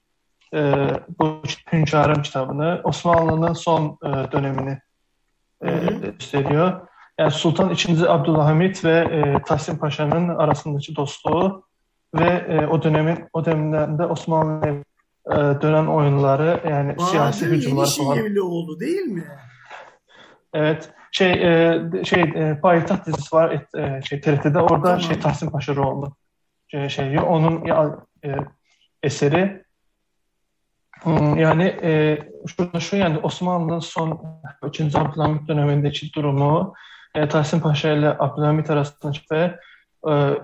Ee, 0.53 0.87
bu 1.19 1.41
Hünkârım 1.73 2.21
kitabını, 2.21 2.81
Osmanlı'nın 2.83 3.53
son 3.53 3.97
e, 4.05 4.31
dönemini 4.31 4.79
e, 5.65 5.69
gösteriyor. 6.01 6.87
Yani 7.19 7.31
Sultan 7.31 7.69
II. 7.69 8.07
Abdülhamit 8.07 8.85
ve 8.85 8.97
e, 8.97 9.41
Tahsin 9.41 9.77
Paşa'nın 9.77 10.29
arasındaki 10.29 10.95
dostluğu 10.95 11.65
ve 12.13 12.25
e, 12.25 12.67
o 12.67 12.83
dönemin 12.83 13.17
o 13.33 13.45
dönemde 13.45 14.05
Osmanlı'ya 14.05 14.73
e, 15.31 15.61
dönen 15.61 15.85
oyunları 15.85 16.69
yani 16.69 16.95
siyasi 17.09 17.45
Bahadır 17.45 17.57
hücumlar 17.57 17.87
falan. 17.97 18.09
Yenişehirli 18.09 18.41
oldu 18.41 18.79
değil 18.79 19.05
mi? 19.05 19.23
Evet. 20.53 20.89
Şey 21.11 21.31
e, 21.31 21.81
şey 22.03 22.21
e, 22.21 22.59
Payitaht 22.61 23.07
dizisi 23.07 23.35
var 23.35 23.51
et, 23.51 23.75
e, 23.75 24.01
şey 24.01 24.21
TRT'de 24.21 24.59
orada 24.59 24.83
Tamam. 24.83 25.01
şey 25.01 25.19
Tahsin 25.19 25.49
Paşa 25.49 25.75
Roğlu 25.75 26.15
şey, 26.67 26.89
şey 26.89 27.19
onun 27.19 27.65
ya, 27.65 27.97
e, 28.25 28.35
eseri 29.03 29.63
Hmm, 31.03 31.37
yani 31.37 31.63
e, 31.63 32.19
şurada 32.47 32.79
şu 32.79 32.95
yani 32.95 33.17
Osmanlı'nın 33.17 33.79
son 33.79 34.21
3. 34.63 34.81
Abdülhamit 34.81 35.47
dönemindeki 35.47 36.13
durumu 36.13 36.73
e, 37.15 37.27
Tahsin 37.27 37.59
Paşa 37.59 37.91
ile 37.91 38.09
Abdülhamit 38.19 38.69
arasındaki 38.69 39.21
ve 39.31 39.37
e, 39.41 39.59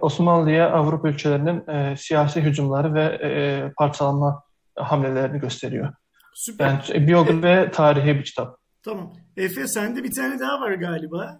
Osmanlı'ya 0.02 0.72
Avrupa 0.72 1.10
ülkelerinin 1.10 1.68
e, 1.68 1.98
siyasi 1.98 2.42
hücumları 2.42 2.94
ve 2.94 3.04
e, 3.04 3.72
parçalanma 3.78 4.44
hamlelerini 4.76 5.40
gösteriyor. 5.40 5.94
Süper. 6.34 6.68
Yani 6.68 7.04
e, 7.04 7.08
biyografi 7.08 7.44
ve 7.44 7.72
tarihi 7.72 8.16
bir 8.16 8.24
kitap. 8.24 8.58
Tamam. 8.84 9.14
Efe 9.38 9.68
sende 9.68 10.04
bir 10.04 10.12
tane 10.12 10.40
daha 10.40 10.62
var 10.62 10.72
galiba. 10.72 11.40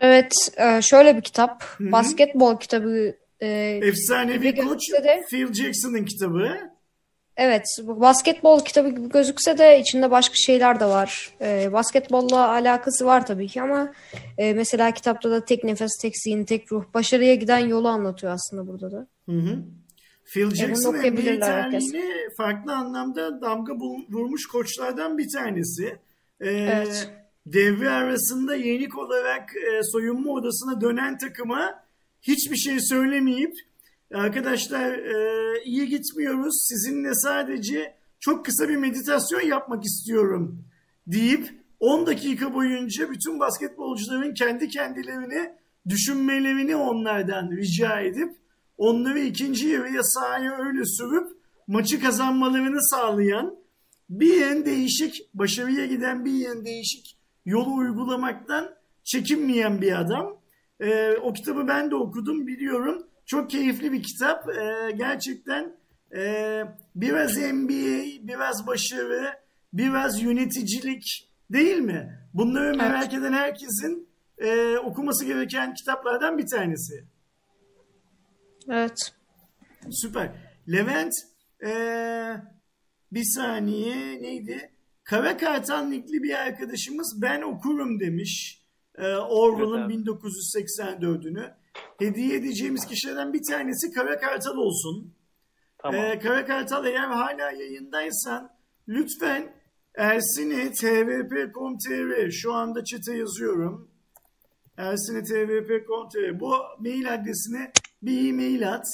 Evet, 0.00 0.32
e, 0.56 0.82
şöyle 0.82 1.16
bir 1.16 1.22
kitap. 1.22 1.64
Hı 1.64 1.84
hı. 1.84 1.92
Basketbol 1.92 2.58
kitabı. 2.58 3.16
e, 3.40 3.48
Efsanevi 3.82 4.42
Bir 4.42 4.56
koç 4.56 4.80
Phil 5.30 5.52
Jackson'ın 5.52 6.04
kitabı. 6.04 6.71
Evet, 7.44 7.66
basketbol 7.86 8.64
kitabı 8.64 8.88
gibi 8.88 9.08
gözükse 9.08 9.58
de 9.58 9.80
içinde 9.80 10.10
başka 10.10 10.34
şeyler 10.34 10.80
de 10.80 10.84
var. 10.84 11.30
Ee, 11.40 11.72
basketbolla 11.72 12.48
alakası 12.48 13.06
var 13.06 13.26
tabii 13.26 13.48
ki 13.48 13.62
ama 13.62 13.92
e, 14.38 14.54
mesela 14.54 14.90
kitapta 14.90 15.30
da 15.30 15.44
tek 15.44 15.64
nefes, 15.64 15.90
tek 16.02 16.18
zihin, 16.18 16.44
tek 16.44 16.72
ruh, 16.72 16.84
başarıya 16.94 17.34
giden 17.34 17.58
yolu 17.58 17.88
anlatıyor 17.88 18.32
aslında 18.32 18.66
burada 18.66 18.92
da. 18.92 19.06
Hı 19.28 19.32
hı. 19.32 19.58
Phil 20.24 20.54
Jackson 20.54 20.92
NBA 20.92 20.98
okuyabilirler 20.98 21.62
herkes. 21.62 21.92
tarihine 21.92 22.12
farklı 22.36 22.74
anlamda 22.74 23.40
damga 23.40 23.74
vurmuş 24.10 24.46
koçlardan 24.46 25.18
bir 25.18 25.28
tanesi. 25.36 25.98
Ee, 26.40 26.50
Evet. 26.50 27.10
Devre 27.46 27.90
arasında 27.90 28.54
yenik 28.54 28.98
olarak 28.98 29.50
e, 29.56 29.82
soyunma 29.82 30.32
odasına 30.32 30.80
dönen 30.80 31.18
takıma 31.18 31.82
hiçbir 32.22 32.56
şey 32.56 32.80
söylemeyip 32.80 33.54
arkadaşlar 34.14 34.92
e, 34.92 35.62
iyi 35.64 35.88
gitmiyoruz 35.88 36.66
sizinle 36.68 37.14
sadece 37.14 37.96
çok 38.20 38.44
kısa 38.44 38.68
bir 38.68 38.76
meditasyon 38.76 39.40
yapmak 39.40 39.84
istiyorum 39.84 40.64
deyip 41.06 41.62
10 41.80 42.06
dakika 42.06 42.54
boyunca 42.54 43.10
bütün 43.10 43.40
basketbolcuların 43.40 44.34
kendi 44.34 44.68
kendilerini 44.68 45.52
düşünmelerini 45.88 46.76
onlardan 46.76 47.50
rica 47.50 48.00
edip 48.00 48.36
onları 48.78 49.18
ikinci 49.18 49.68
yarıya 49.68 50.02
sahaya 50.02 50.58
öyle 50.58 50.84
sürüp 50.84 51.32
maçı 51.66 52.00
kazanmalarını 52.00 52.82
sağlayan 52.82 53.56
bir 54.10 54.40
yön 54.40 54.64
değişik, 54.64 55.34
başarıya 55.34 55.86
giden 55.86 56.24
bir 56.24 56.32
yön 56.32 56.64
değişik 56.64 57.18
yolu 57.44 57.74
uygulamaktan 57.74 58.74
çekinmeyen 59.04 59.80
bir 59.80 60.00
adam. 60.00 60.36
Ee, 60.80 61.16
o 61.22 61.32
kitabı 61.32 61.68
ben 61.68 61.90
de 61.90 61.94
okudum 61.94 62.46
biliyorum. 62.46 63.06
Çok 63.32 63.50
keyifli 63.50 63.92
bir 63.92 64.02
kitap. 64.02 64.48
Ee, 64.48 64.90
gerçekten 64.90 65.76
e, 66.16 66.64
biraz 66.94 67.36
NBA, 67.36 68.28
biraz 68.28 68.66
başarı, 68.66 69.38
biraz 69.72 70.22
yöneticilik 70.22 71.30
değil 71.50 71.78
mi? 71.78 72.28
Bunları 72.34 72.76
merak 72.76 73.14
eden 73.14 73.32
herkesin 73.32 74.08
e, 74.38 74.76
okuması 74.78 75.24
gereken 75.24 75.74
kitaplardan 75.74 76.38
bir 76.38 76.46
tanesi. 76.46 77.04
Evet. 78.68 79.12
Süper. 79.90 80.30
Levent 80.72 81.14
ee, 81.66 82.36
bir 83.12 83.24
saniye 83.24 84.22
neydi? 84.22 84.70
Kara 85.04 85.36
Kartal 85.36 85.90
bir 86.22 86.34
arkadaşımız 86.34 87.22
ben 87.22 87.42
okurum 87.42 88.00
demiş. 88.00 88.62
Ee, 88.98 89.16
Orwell'ın 89.16 89.90
Evet 89.90 89.90
1984'ünü. 89.90 91.61
Hediye 92.02 92.36
edeceğimiz 92.36 92.86
kişilerden 92.86 93.32
bir 93.32 93.42
tanesi 93.50 93.92
Kara 93.92 94.20
Kartal 94.20 94.56
olsun. 94.56 95.14
Tamam. 95.78 96.00
Ee, 96.00 96.18
Kara 96.18 96.46
Kartal 96.46 96.86
eğer 96.86 97.08
hala 97.08 97.50
yayındaysan 97.50 98.50
lütfen 98.88 99.54
Ersin'e 99.94 100.72
tvp.com.tr 100.72 102.30
şu 102.30 102.52
anda 102.52 102.84
çete 102.84 103.16
yazıyorum. 103.16 103.90
Ersin'e 104.76 105.22
tvp.com.tr 105.22 106.40
bu 106.40 106.54
mail 106.78 107.14
adresine 107.14 107.72
bir 108.02 108.28
e-mail 108.28 108.74
at. 108.74 108.86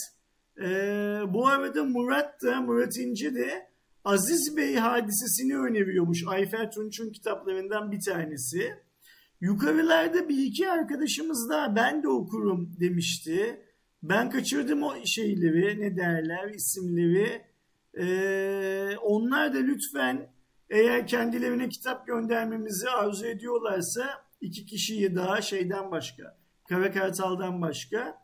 Ee, 0.61 1.21
bu 1.29 1.47
arada 1.47 1.85
Murat 1.85 2.43
da 2.43 2.61
Murat 2.61 2.97
İnce 2.97 3.35
de 3.35 3.69
Aziz 4.05 4.57
Bey 4.57 4.75
hadisesini 4.77 5.59
öneriyormuş. 5.59 6.25
Ayfer 6.27 6.71
Tunç'un 6.71 7.13
kitaplarından 7.13 7.93
bir 7.93 8.01
tanesi. 8.01 8.88
Yukarılarda 9.41 10.29
bir 10.29 10.39
iki 10.39 10.71
arkadaşımız 10.71 11.51
daha 11.51 11.77
ben 11.77 12.03
de 12.03 12.09
okurum 12.09 12.71
demişti. 12.81 13.63
Ben 14.03 14.31
kaçırdım 14.31 14.83
o 14.83 14.95
şeyleri 15.05 15.81
ne 15.81 15.97
derler 15.97 16.51
isimleri. 16.55 17.43
Ee, 17.99 18.97
onlar 19.03 19.55
da 19.55 19.59
lütfen 19.59 20.31
eğer 20.71 21.07
kendilerine 21.07 21.69
kitap 21.69 22.07
göndermemizi 22.07 22.91
arzu 22.91 23.27
ediyorlarsa 23.27 24.25
iki 24.41 24.67
kişiyi 24.67 25.17
daha 25.17 25.43
şeyden 25.43 25.91
başka 25.91 26.39
Kara 26.69 26.93
Kartal'dan 26.93 27.63
başka. 27.63 28.23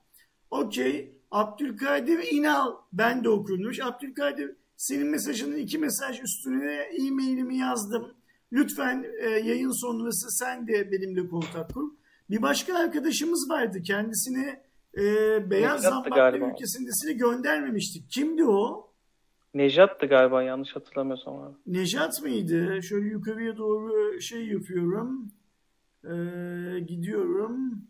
Okey. 0.50 1.14
Abdülkadir 1.30 2.32
İnal 2.32 2.72
ben 2.92 3.24
de 3.24 3.28
okunmuş. 3.28 3.80
Abdülkadir 3.80 4.56
senin 4.76 5.06
mesajının 5.06 5.56
iki 5.56 5.78
mesaj 5.78 6.20
üstüne 6.20 6.74
e-mailimi 6.74 7.56
yazdım. 7.56 8.14
Lütfen 8.54 9.06
e, 9.20 9.28
yayın 9.28 9.80
sonrası 9.80 10.30
sen 10.30 10.68
de 10.68 10.92
benimle 10.92 11.28
kontak 11.28 11.74
kur. 11.74 11.90
Bir 12.30 12.42
başka 12.42 12.78
arkadaşımız 12.78 13.50
vardı. 13.50 13.82
Kendisine 13.82 14.62
e, 14.98 15.02
Beyaz 15.50 15.82
galiba. 16.14 16.50
ülkesindesini 16.50 17.16
göndermemiştik. 17.16 18.10
Kimdi 18.10 18.44
o? 18.44 18.90
Nejat'tı 19.54 20.06
galiba 20.06 20.42
yanlış 20.42 20.76
hatırlamıyorsam 20.76 21.36
abi. 21.38 21.54
Nejat 21.66 22.22
mıydı? 22.22 22.82
Şöyle 22.82 23.08
yukarıya 23.08 23.56
doğru 23.56 24.20
şey 24.20 24.46
yapıyorum. 24.46 25.32
Ee, 26.04 26.80
gidiyorum. 26.80 27.82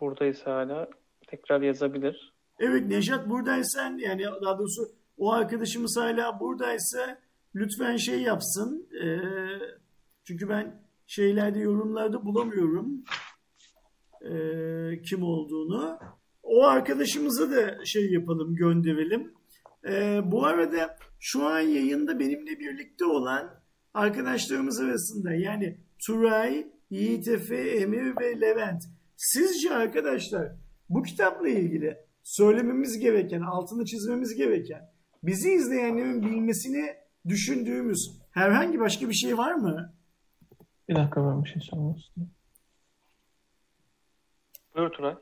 Buradaysa 0.00 0.54
hala 0.56 0.88
tekrar 1.26 1.60
yazabilir. 1.60 2.32
Evet 2.58 2.86
Nejat 2.86 3.28
buradaysan 3.28 3.98
yani 3.98 4.24
daha 4.42 4.58
doğrusu 4.58 4.88
o 5.18 5.32
arkadaşımız 5.32 5.96
hala 5.96 6.40
buradaysa 6.40 7.18
lütfen 7.54 7.96
şey 7.96 8.22
yapsın. 8.22 8.88
Ee, 9.04 9.18
çünkü 10.24 10.48
ben 10.48 10.82
şeylerde 11.06 11.58
yorumlarda 11.58 12.24
bulamıyorum 12.24 13.04
ee, 14.22 15.02
kim 15.02 15.22
olduğunu. 15.22 15.98
O 16.42 16.64
arkadaşımıza 16.64 17.50
da 17.50 17.84
şey 17.84 18.12
yapalım 18.12 18.54
gönderelim. 18.54 19.32
Ee, 19.88 20.20
bu 20.24 20.46
arada 20.46 20.96
şu 21.20 21.46
an 21.46 21.60
yayında 21.60 22.18
benimle 22.18 22.58
birlikte 22.58 23.04
olan 23.04 23.60
arkadaşlarımız 23.94 24.80
arasında 24.80 25.34
yani 25.34 25.78
Turay, 26.06 26.66
Yiğit 26.90 27.28
Efe, 27.28 27.56
Emir 27.56 28.20
ve 28.20 28.40
Levent. 28.40 28.82
Sizce 29.16 29.74
arkadaşlar 29.74 30.52
bu 30.88 31.02
kitapla 31.02 31.48
ilgili 31.48 31.96
söylememiz 32.22 32.98
gereken, 32.98 33.40
altını 33.40 33.84
çizmemiz 33.84 34.34
gereken, 34.34 34.90
bizi 35.22 35.52
izleyenlerin 35.52 36.22
bilmesini 36.22 36.86
düşündüğümüz 37.28 38.10
herhangi 38.30 38.80
başka 38.80 39.08
bir 39.08 39.14
şey 39.14 39.38
var 39.38 39.54
mı? 39.54 39.92
Bir 40.88 40.94
dakika 40.96 41.26
ben 41.26 41.44
bir 41.44 41.48
şey 41.48 41.62
sormak 41.62 41.98
istiyorum. 41.98 42.32
Buyur 44.76 44.90
Turay. 44.90 45.14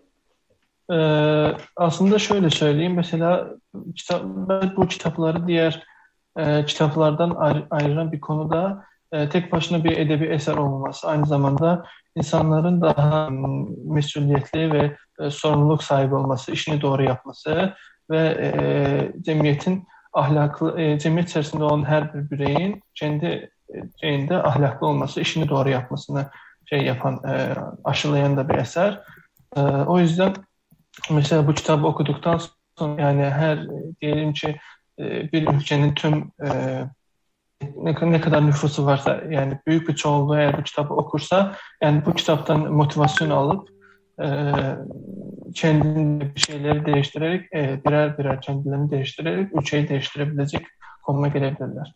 Ee, 0.91 1.57
aslında 1.77 2.19
şöyle 2.19 2.51
söyleyeyim. 2.51 2.95
Mesela 2.95 3.51
kitap, 3.97 4.23
ben 4.25 4.77
bu 4.77 4.87
kitapları 4.89 5.47
diğer 5.47 5.83
e, 6.37 6.65
kitaplardan 6.65 7.31
ayrı- 7.31 7.67
ayıran 7.71 8.13
bir 8.13 8.21
konuda 8.21 8.85
e, 9.13 9.29
tek 9.29 9.53
başına 9.53 9.85
bir 9.85 9.97
edebi 9.97 10.25
eser 10.27 10.57
olmaması. 10.57 11.09
Aynı 11.09 11.27
zamanda 11.27 11.85
insanların 12.15 12.81
daha 12.81 13.31
mm, 13.31 13.93
mesuliyetli 13.95 14.73
ve 14.73 14.97
e, 15.21 15.31
sorumluluk 15.31 15.83
sahibi 15.83 16.15
olması, 16.15 16.53
işini 16.53 16.81
doğru 16.81 17.03
yapması 17.03 17.75
ve 18.11 18.19
e, 18.19 19.23
cemiyetin 19.23 19.85
ahlaklı, 20.13 20.81
e, 20.81 20.99
cemiyet 20.99 21.29
içerisinde 21.29 21.65
olan 21.65 21.85
her 21.85 22.15
bir 22.15 22.31
bireyin 22.31 22.83
kendi 22.95 23.27
e, 23.75 23.77
şeyinde 24.01 24.43
ahlaklı 24.43 24.87
olması, 24.87 25.21
işini 25.21 25.49
doğru 25.49 25.69
yapmasını 25.69 26.31
şey 26.67 26.83
yapan, 26.83 27.23
e, 27.29 27.55
aşılayan 27.85 28.37
da 28.37 28.49
bir 28.49 28.55
eser. 28.55 29.01
E, 29.57 29.61
o 29.61 29.99
yüzden 29.99 30.35
Mesela 31.11 31.47
bu 31.47 31.55
kitabı 31.55 31.87
okuduktan 31.87 32.41
sonra 32.79 33.03
yani 33.03 33.25
her 33.25 33.57
e, 33.57 33.95
diyelim 34.01 34.33
ki 34.33 34.57
e, 34.99 35.33
bir 35.33 35.49
ülkenin 35.49 35.95
tüm 35.95 36.33
e, 36.45 36.49
ne, 37.77 37.95
ne 38.03 38.21
kadar 38.21 38.47
nüfusu 38.47 38.87
varsa 38.87 39.21
yani 39.31 39.59
büyük 39.67 39.89
bir 39.89 39.95
çoğunluğu 39.95 40.37
eğer 40.37 40.59
bu 40.59 40.63
kitabı 40.63 40.95
okursa 40.95 41.57
yani 41.83 42.07
bu 42.07 42.15
kitaptan 42.15 42.73
motivasyon 42.73 43.31
alıp 43.31 43.69
e, 44.23 44.27
kendini 45.55 46.35
bir 46.35 46.41
şeyleri 46.41 46.87
değiştirerek 46.87 47.53
e, 47.55 47.81
birer 47.87 48.19
birer 48.19 48.41
kendilerini 48.41 48.91
değiştirerek 48.91 49.57
ülkeyi 49.57 49.89
değiştirebilecek 49.89 50.67
konuma 51.03 51.29
gelebilirler. 51.29 51.95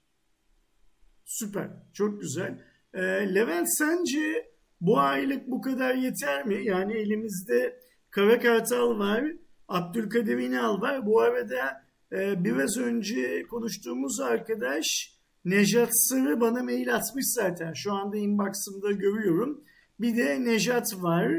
Süper. 1.24 1.68
Çok 1.92 2.20
güzel. 2.20 2.58
Ee, 2.94 3.00
Levent 3.34 3.78
sence 3.78 4.52
bu 4.80 5.00
aylık 5.00 5.50
bu 5.50 5.60
kadar 5.60 5.94
yeter 5.94 6.46
mi? 6.46 6.64
Yani 6.64 6.92
elimizde 6.92 7.80
Kara 8.10 8.40
Kartal 8.40 8.98
var, 8.98 9.24
Abdülkadir 9.68 10.38
İnal 10.38 10.80
var. 10.80 11.06
Bu 11.06 11.20
arada 11.20 11.82
e, 12.12 12.44
biraz 12.44 12.78
önce 12.78 13.42
konuştuğumuz 13.50 14.20
arkadaş 14.20 15.12
Nejat 15.44 15.90
Sırrı 15.92 16.40
bana 16.40 16.62
mail 16.62 16.94
atmış 16.94 17.24
zaten. 17.26 17.72
Şu 17.72 17.92
anda 17.92 18.16
inbox'ımda 18.16 18.92
görüyorum. 18.92 19.64
Bir 20.00 20.16
de 20.16 20.44
Nejat 20.44 20.86
var. 21.02 21.32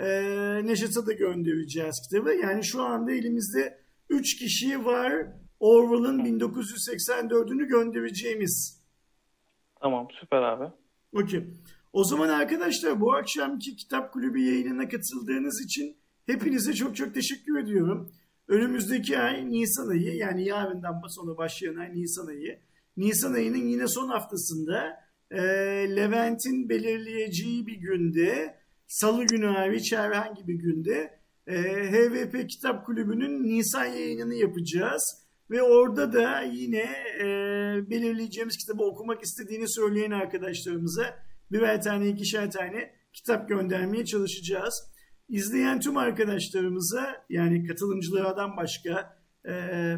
E, 0.00 0.06
Nejat'a 0.66 1.06
da 1.06 1.12
göndereceğiz 1.12 2.00
kitabı. 2.02 2.34
Yani 2.34 2.64
şu 2.64 2.82
anda 2.82 3.12
elimizde 3.12 3.78
3 4.08 4.38
kişi 4.38 4.84
var. 4.84 5.26
Orwell'ın 5.60 6.18
1984'ünü 6.18 7.64
göndereceğimiz. 7.64 8.80
Tamam 9.80 10.08
süper 10.20 10.42
abi. 10.42 10.72
Okey. 11.12 11.44
O 11.92 12.04
zaman 12.04 12.28
arkadaşlar 12.28 13.00
bu 13.00 13.14
akşamki 13.14 13.76
Kitap 13.76 14.12
Kulübü 14.12 14.40
yayınına 14.40 14.88
katıldığınız 14.88 15.64
için 15.64 15.96
hepinize 16.26 16.72
çok 16.72 16.96
çok 16.96 17.14
teşekkür 17.14 17.58
ediyorum. 17.58 18.12
Önümüzdeki 18.48 19.18
ay 19.18 19.50
Nisan 19.50 19.88
ayı 19.88 20.16
yani 20.16 20.44
yarından 20.44 21.02
sonra 21.08 21.36
başlayan 21.36 21.76
ay 21.76 21.94
Nisan 21.94 22.26
ayı. 22.26 22.58
Nisan 22.96 23.32
ayının 23.32 23.66
yine 23.66 23.88
son 23.88 24.08
haftasında 24.08 25.00
e, 25.30 25.40
Levent'in 25.96 26.68
belirleyeceği 26.68 27.66
bir 27.66 27.76
günde 27.76 28.59
salı 28.90 29.24
günü 29.24 29.46
hariç 29.46 29.92
herhangi 29.92 30.48
bir 30.48 30.54
günde 30.54 31.20
e, 31.46 31.56
HVP 31.90 32.48
Kitap 32.48 32.86
Kulübü'nün 32.86 33.44
Nisan 33.44 33.84
yayınını 33.84 34.34
yapacağız. 34.34 35.02
Ve 35.50 35.62
orada 35.62 36.12
da 36.12 36.40
yine 36.40 36.84
e, 37.20 37.24
belirleyeceğimiz 37.90 38.56
kitabı 38.56 38.82
okumak 38.82 39.22
istediğini 39.22 39.68
söyleyen 39.68 40.10
arkadaşlarımıza 40.10 41.18
birer 41.52 41.82
tane 41.82 42.08
ikişer 42.08 42.50
tane 42.50 42.94
kitap 43.12 43.48
göndermeye 43.48 44.04
çalışacağız. 44.04 44.74
İzleyen 45.28 45.80
tüm 45.80 45.96
arkadaşlarımıza 45.96 47.24
yani 47.28 47.66
katılımcılardan 47.66 48.56
başka 48.56 49.22
e, 49.48 49.94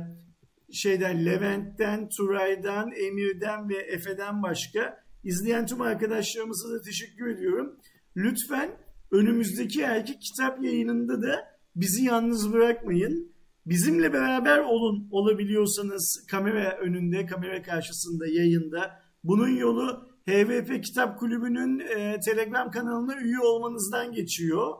şeyden 0.72 1.26
Levent'ten, 1.26 2.08
Turay'dan, 2.08 2.90
Emir'den 2.92 3.68
ve 3.68 3.76
Efe'den 3.76 4.42
başka 4.42 5.04
izleyen 5.24 5.66
tüm 5.66 5.80
arkadaşlarımıza 5.80 6.74
da 6.74 6.82
teşekkür 6.82 7.26
ediyorum. 7.26 7.76
Lütfen 8.16 8.81
önümüzdeki 9.12 9.82
erkek 9.82 10.22
kitap 10.22 10.64
yayınında 10.64 11.22
da 11.22 11.52
bizi 11.76 12.04
yalnız 12.04 12.52
bırakmayın. 12.52 13.32
Bizimle 13.66 14.12
beraber 14.12 14.58
olun 14.58 15.08
olabiliyorsanız 15.10 16.26
kamera 16.30 16.76
önünde, 16.76 17.26
kamera 17.26 17.62
karşısında, 17.62 18.26
yayında. 18.26 18.90
Bunun 19.24 19.48
yolu 19.48 20.08
HVP 20.28 20.84
Kitap 20.84 21.18
Kulübü'nün 21.18 21.78
e, 21.78 22.20
Telegram 22.20 22.70
kanalına 22.70 23.20
üye 23.20 23.38
olmanızdan 23.38 24.12
geçiyor. 24.12 24.72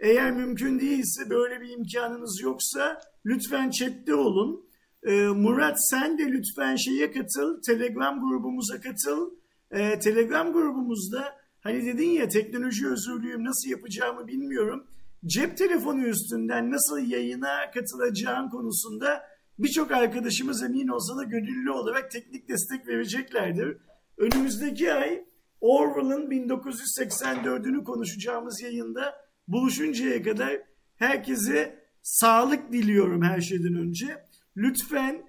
Eğer 0.00 0.32
mümkün 0.32 0.80
değilse 0.80 1.30
böyle 1.30 1.60
bir 1.60 1.68
imkanınız 1.68 2.40
yoksa 2.42 3.00
lütfen 3.26 3.70
chatte 3.70 4.14
olun. 4.14 4.68
E, 5.02 5.26
Murat 5.26 5.88
sen 5.90 6.18
de 6.18 6.22
lütfen 6.22 6.76
şeye 6.76 7.12
katıl, 7.12 7.62
Telegram 7.66 8.20
grubumuza 8.20 8.80
katıl. 8.80 9.30
E, 9.70 9.98
Telegram 9.98 10.52
grubumuzda 10.52 11.37
hani 11.60 11.86
dedin 11.86 12.10
ya 12.10 12.28
teknoloji 12.28 12.88
özürlüyüm 12.88 13.44
nasıl 13.44 13.70
yapacağımı 13.70 14.26
bilmiyorum. 14.26 14.86
cep 15.26 15.56
telefonu 15.56 16.06
üstünden 16.06 16.70
nasıl 16.70 16.98
yayına 16.98 17.70
katılacağın 17.74 18.48
konusunda 18.48 19.22
birçok 19.58 19.90
arkadaşımız 19.90 20.62
emin 20.62 20.88
olsa 20.88 21.16
da 21.16 21.24
gönüllü 21.24 21.70
olarak 21.70 22.10
teknik 22.10 22.48
destek 22.48 22.88
vereceklerdir. 22.88 23.76
Önümüzdeki 24.18 24.92
ay 24.92 25.24
Orwell'ın 25.60 26.30
1984'ünü 26.30 27.84
konuşacağımız 27.84 28.60
yayında 28.62 29.14
buluşuncaya 29.48 30.22
kadar 30.22 30.62
herkese 30.96 31.84
sağlık 32.02 32.72
diliyorum 32.72 33.22
her 33.22 33.40
şeyden 33.40 33.74
önce. 33.74 34.24
Lütfen 34.56 35.22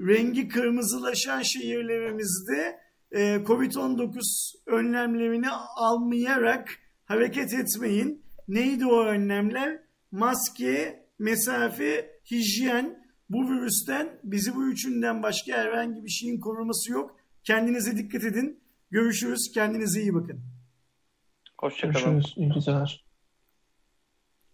rengi 0.00 0.48
kırmızılaşan 0.48 1.42
şehirlerimizde 1.42 2.81
Covid-19 3.12 4.20
önlemlerini 4.66 5.50
almayarak 5.76 6.68
hareket 7.04 7.54
etmeyin. 7.54 8.22
Neydi 8.48 8.86
o 8.86 9.04
önlemler? 9.04 9.80
Maske, 10.10 11.06
mesafe, 11.18 12.20
hijyen. 12.30 13.02
Bu 13.30 13.50
virüsten 13.50 14.20
bizi 14.24 14.54
bu 14.54 14.68
üçünden 14.68 15.22
başka 15.22 15.52
herhangi 15.52 16.04
bir 16.04 16.10
şeyin 16.10 16.40
koruması 16.40 16.92
yok. 16.92 17.16
Kendinize 17.44 17.96
dikkat 17.96 18.24
edin. 18.24 18.60
Görüşürüz. 18.90 19.52
Kendinize 19.54 20.02
iyi 20.02 20.14
bakın. 20.14 20.40
Hoşçakalın. 21.60 22.12
Görüşürüz. 22.12 22.34
İyi 22.36 22.52
geceler. 22.52 23.04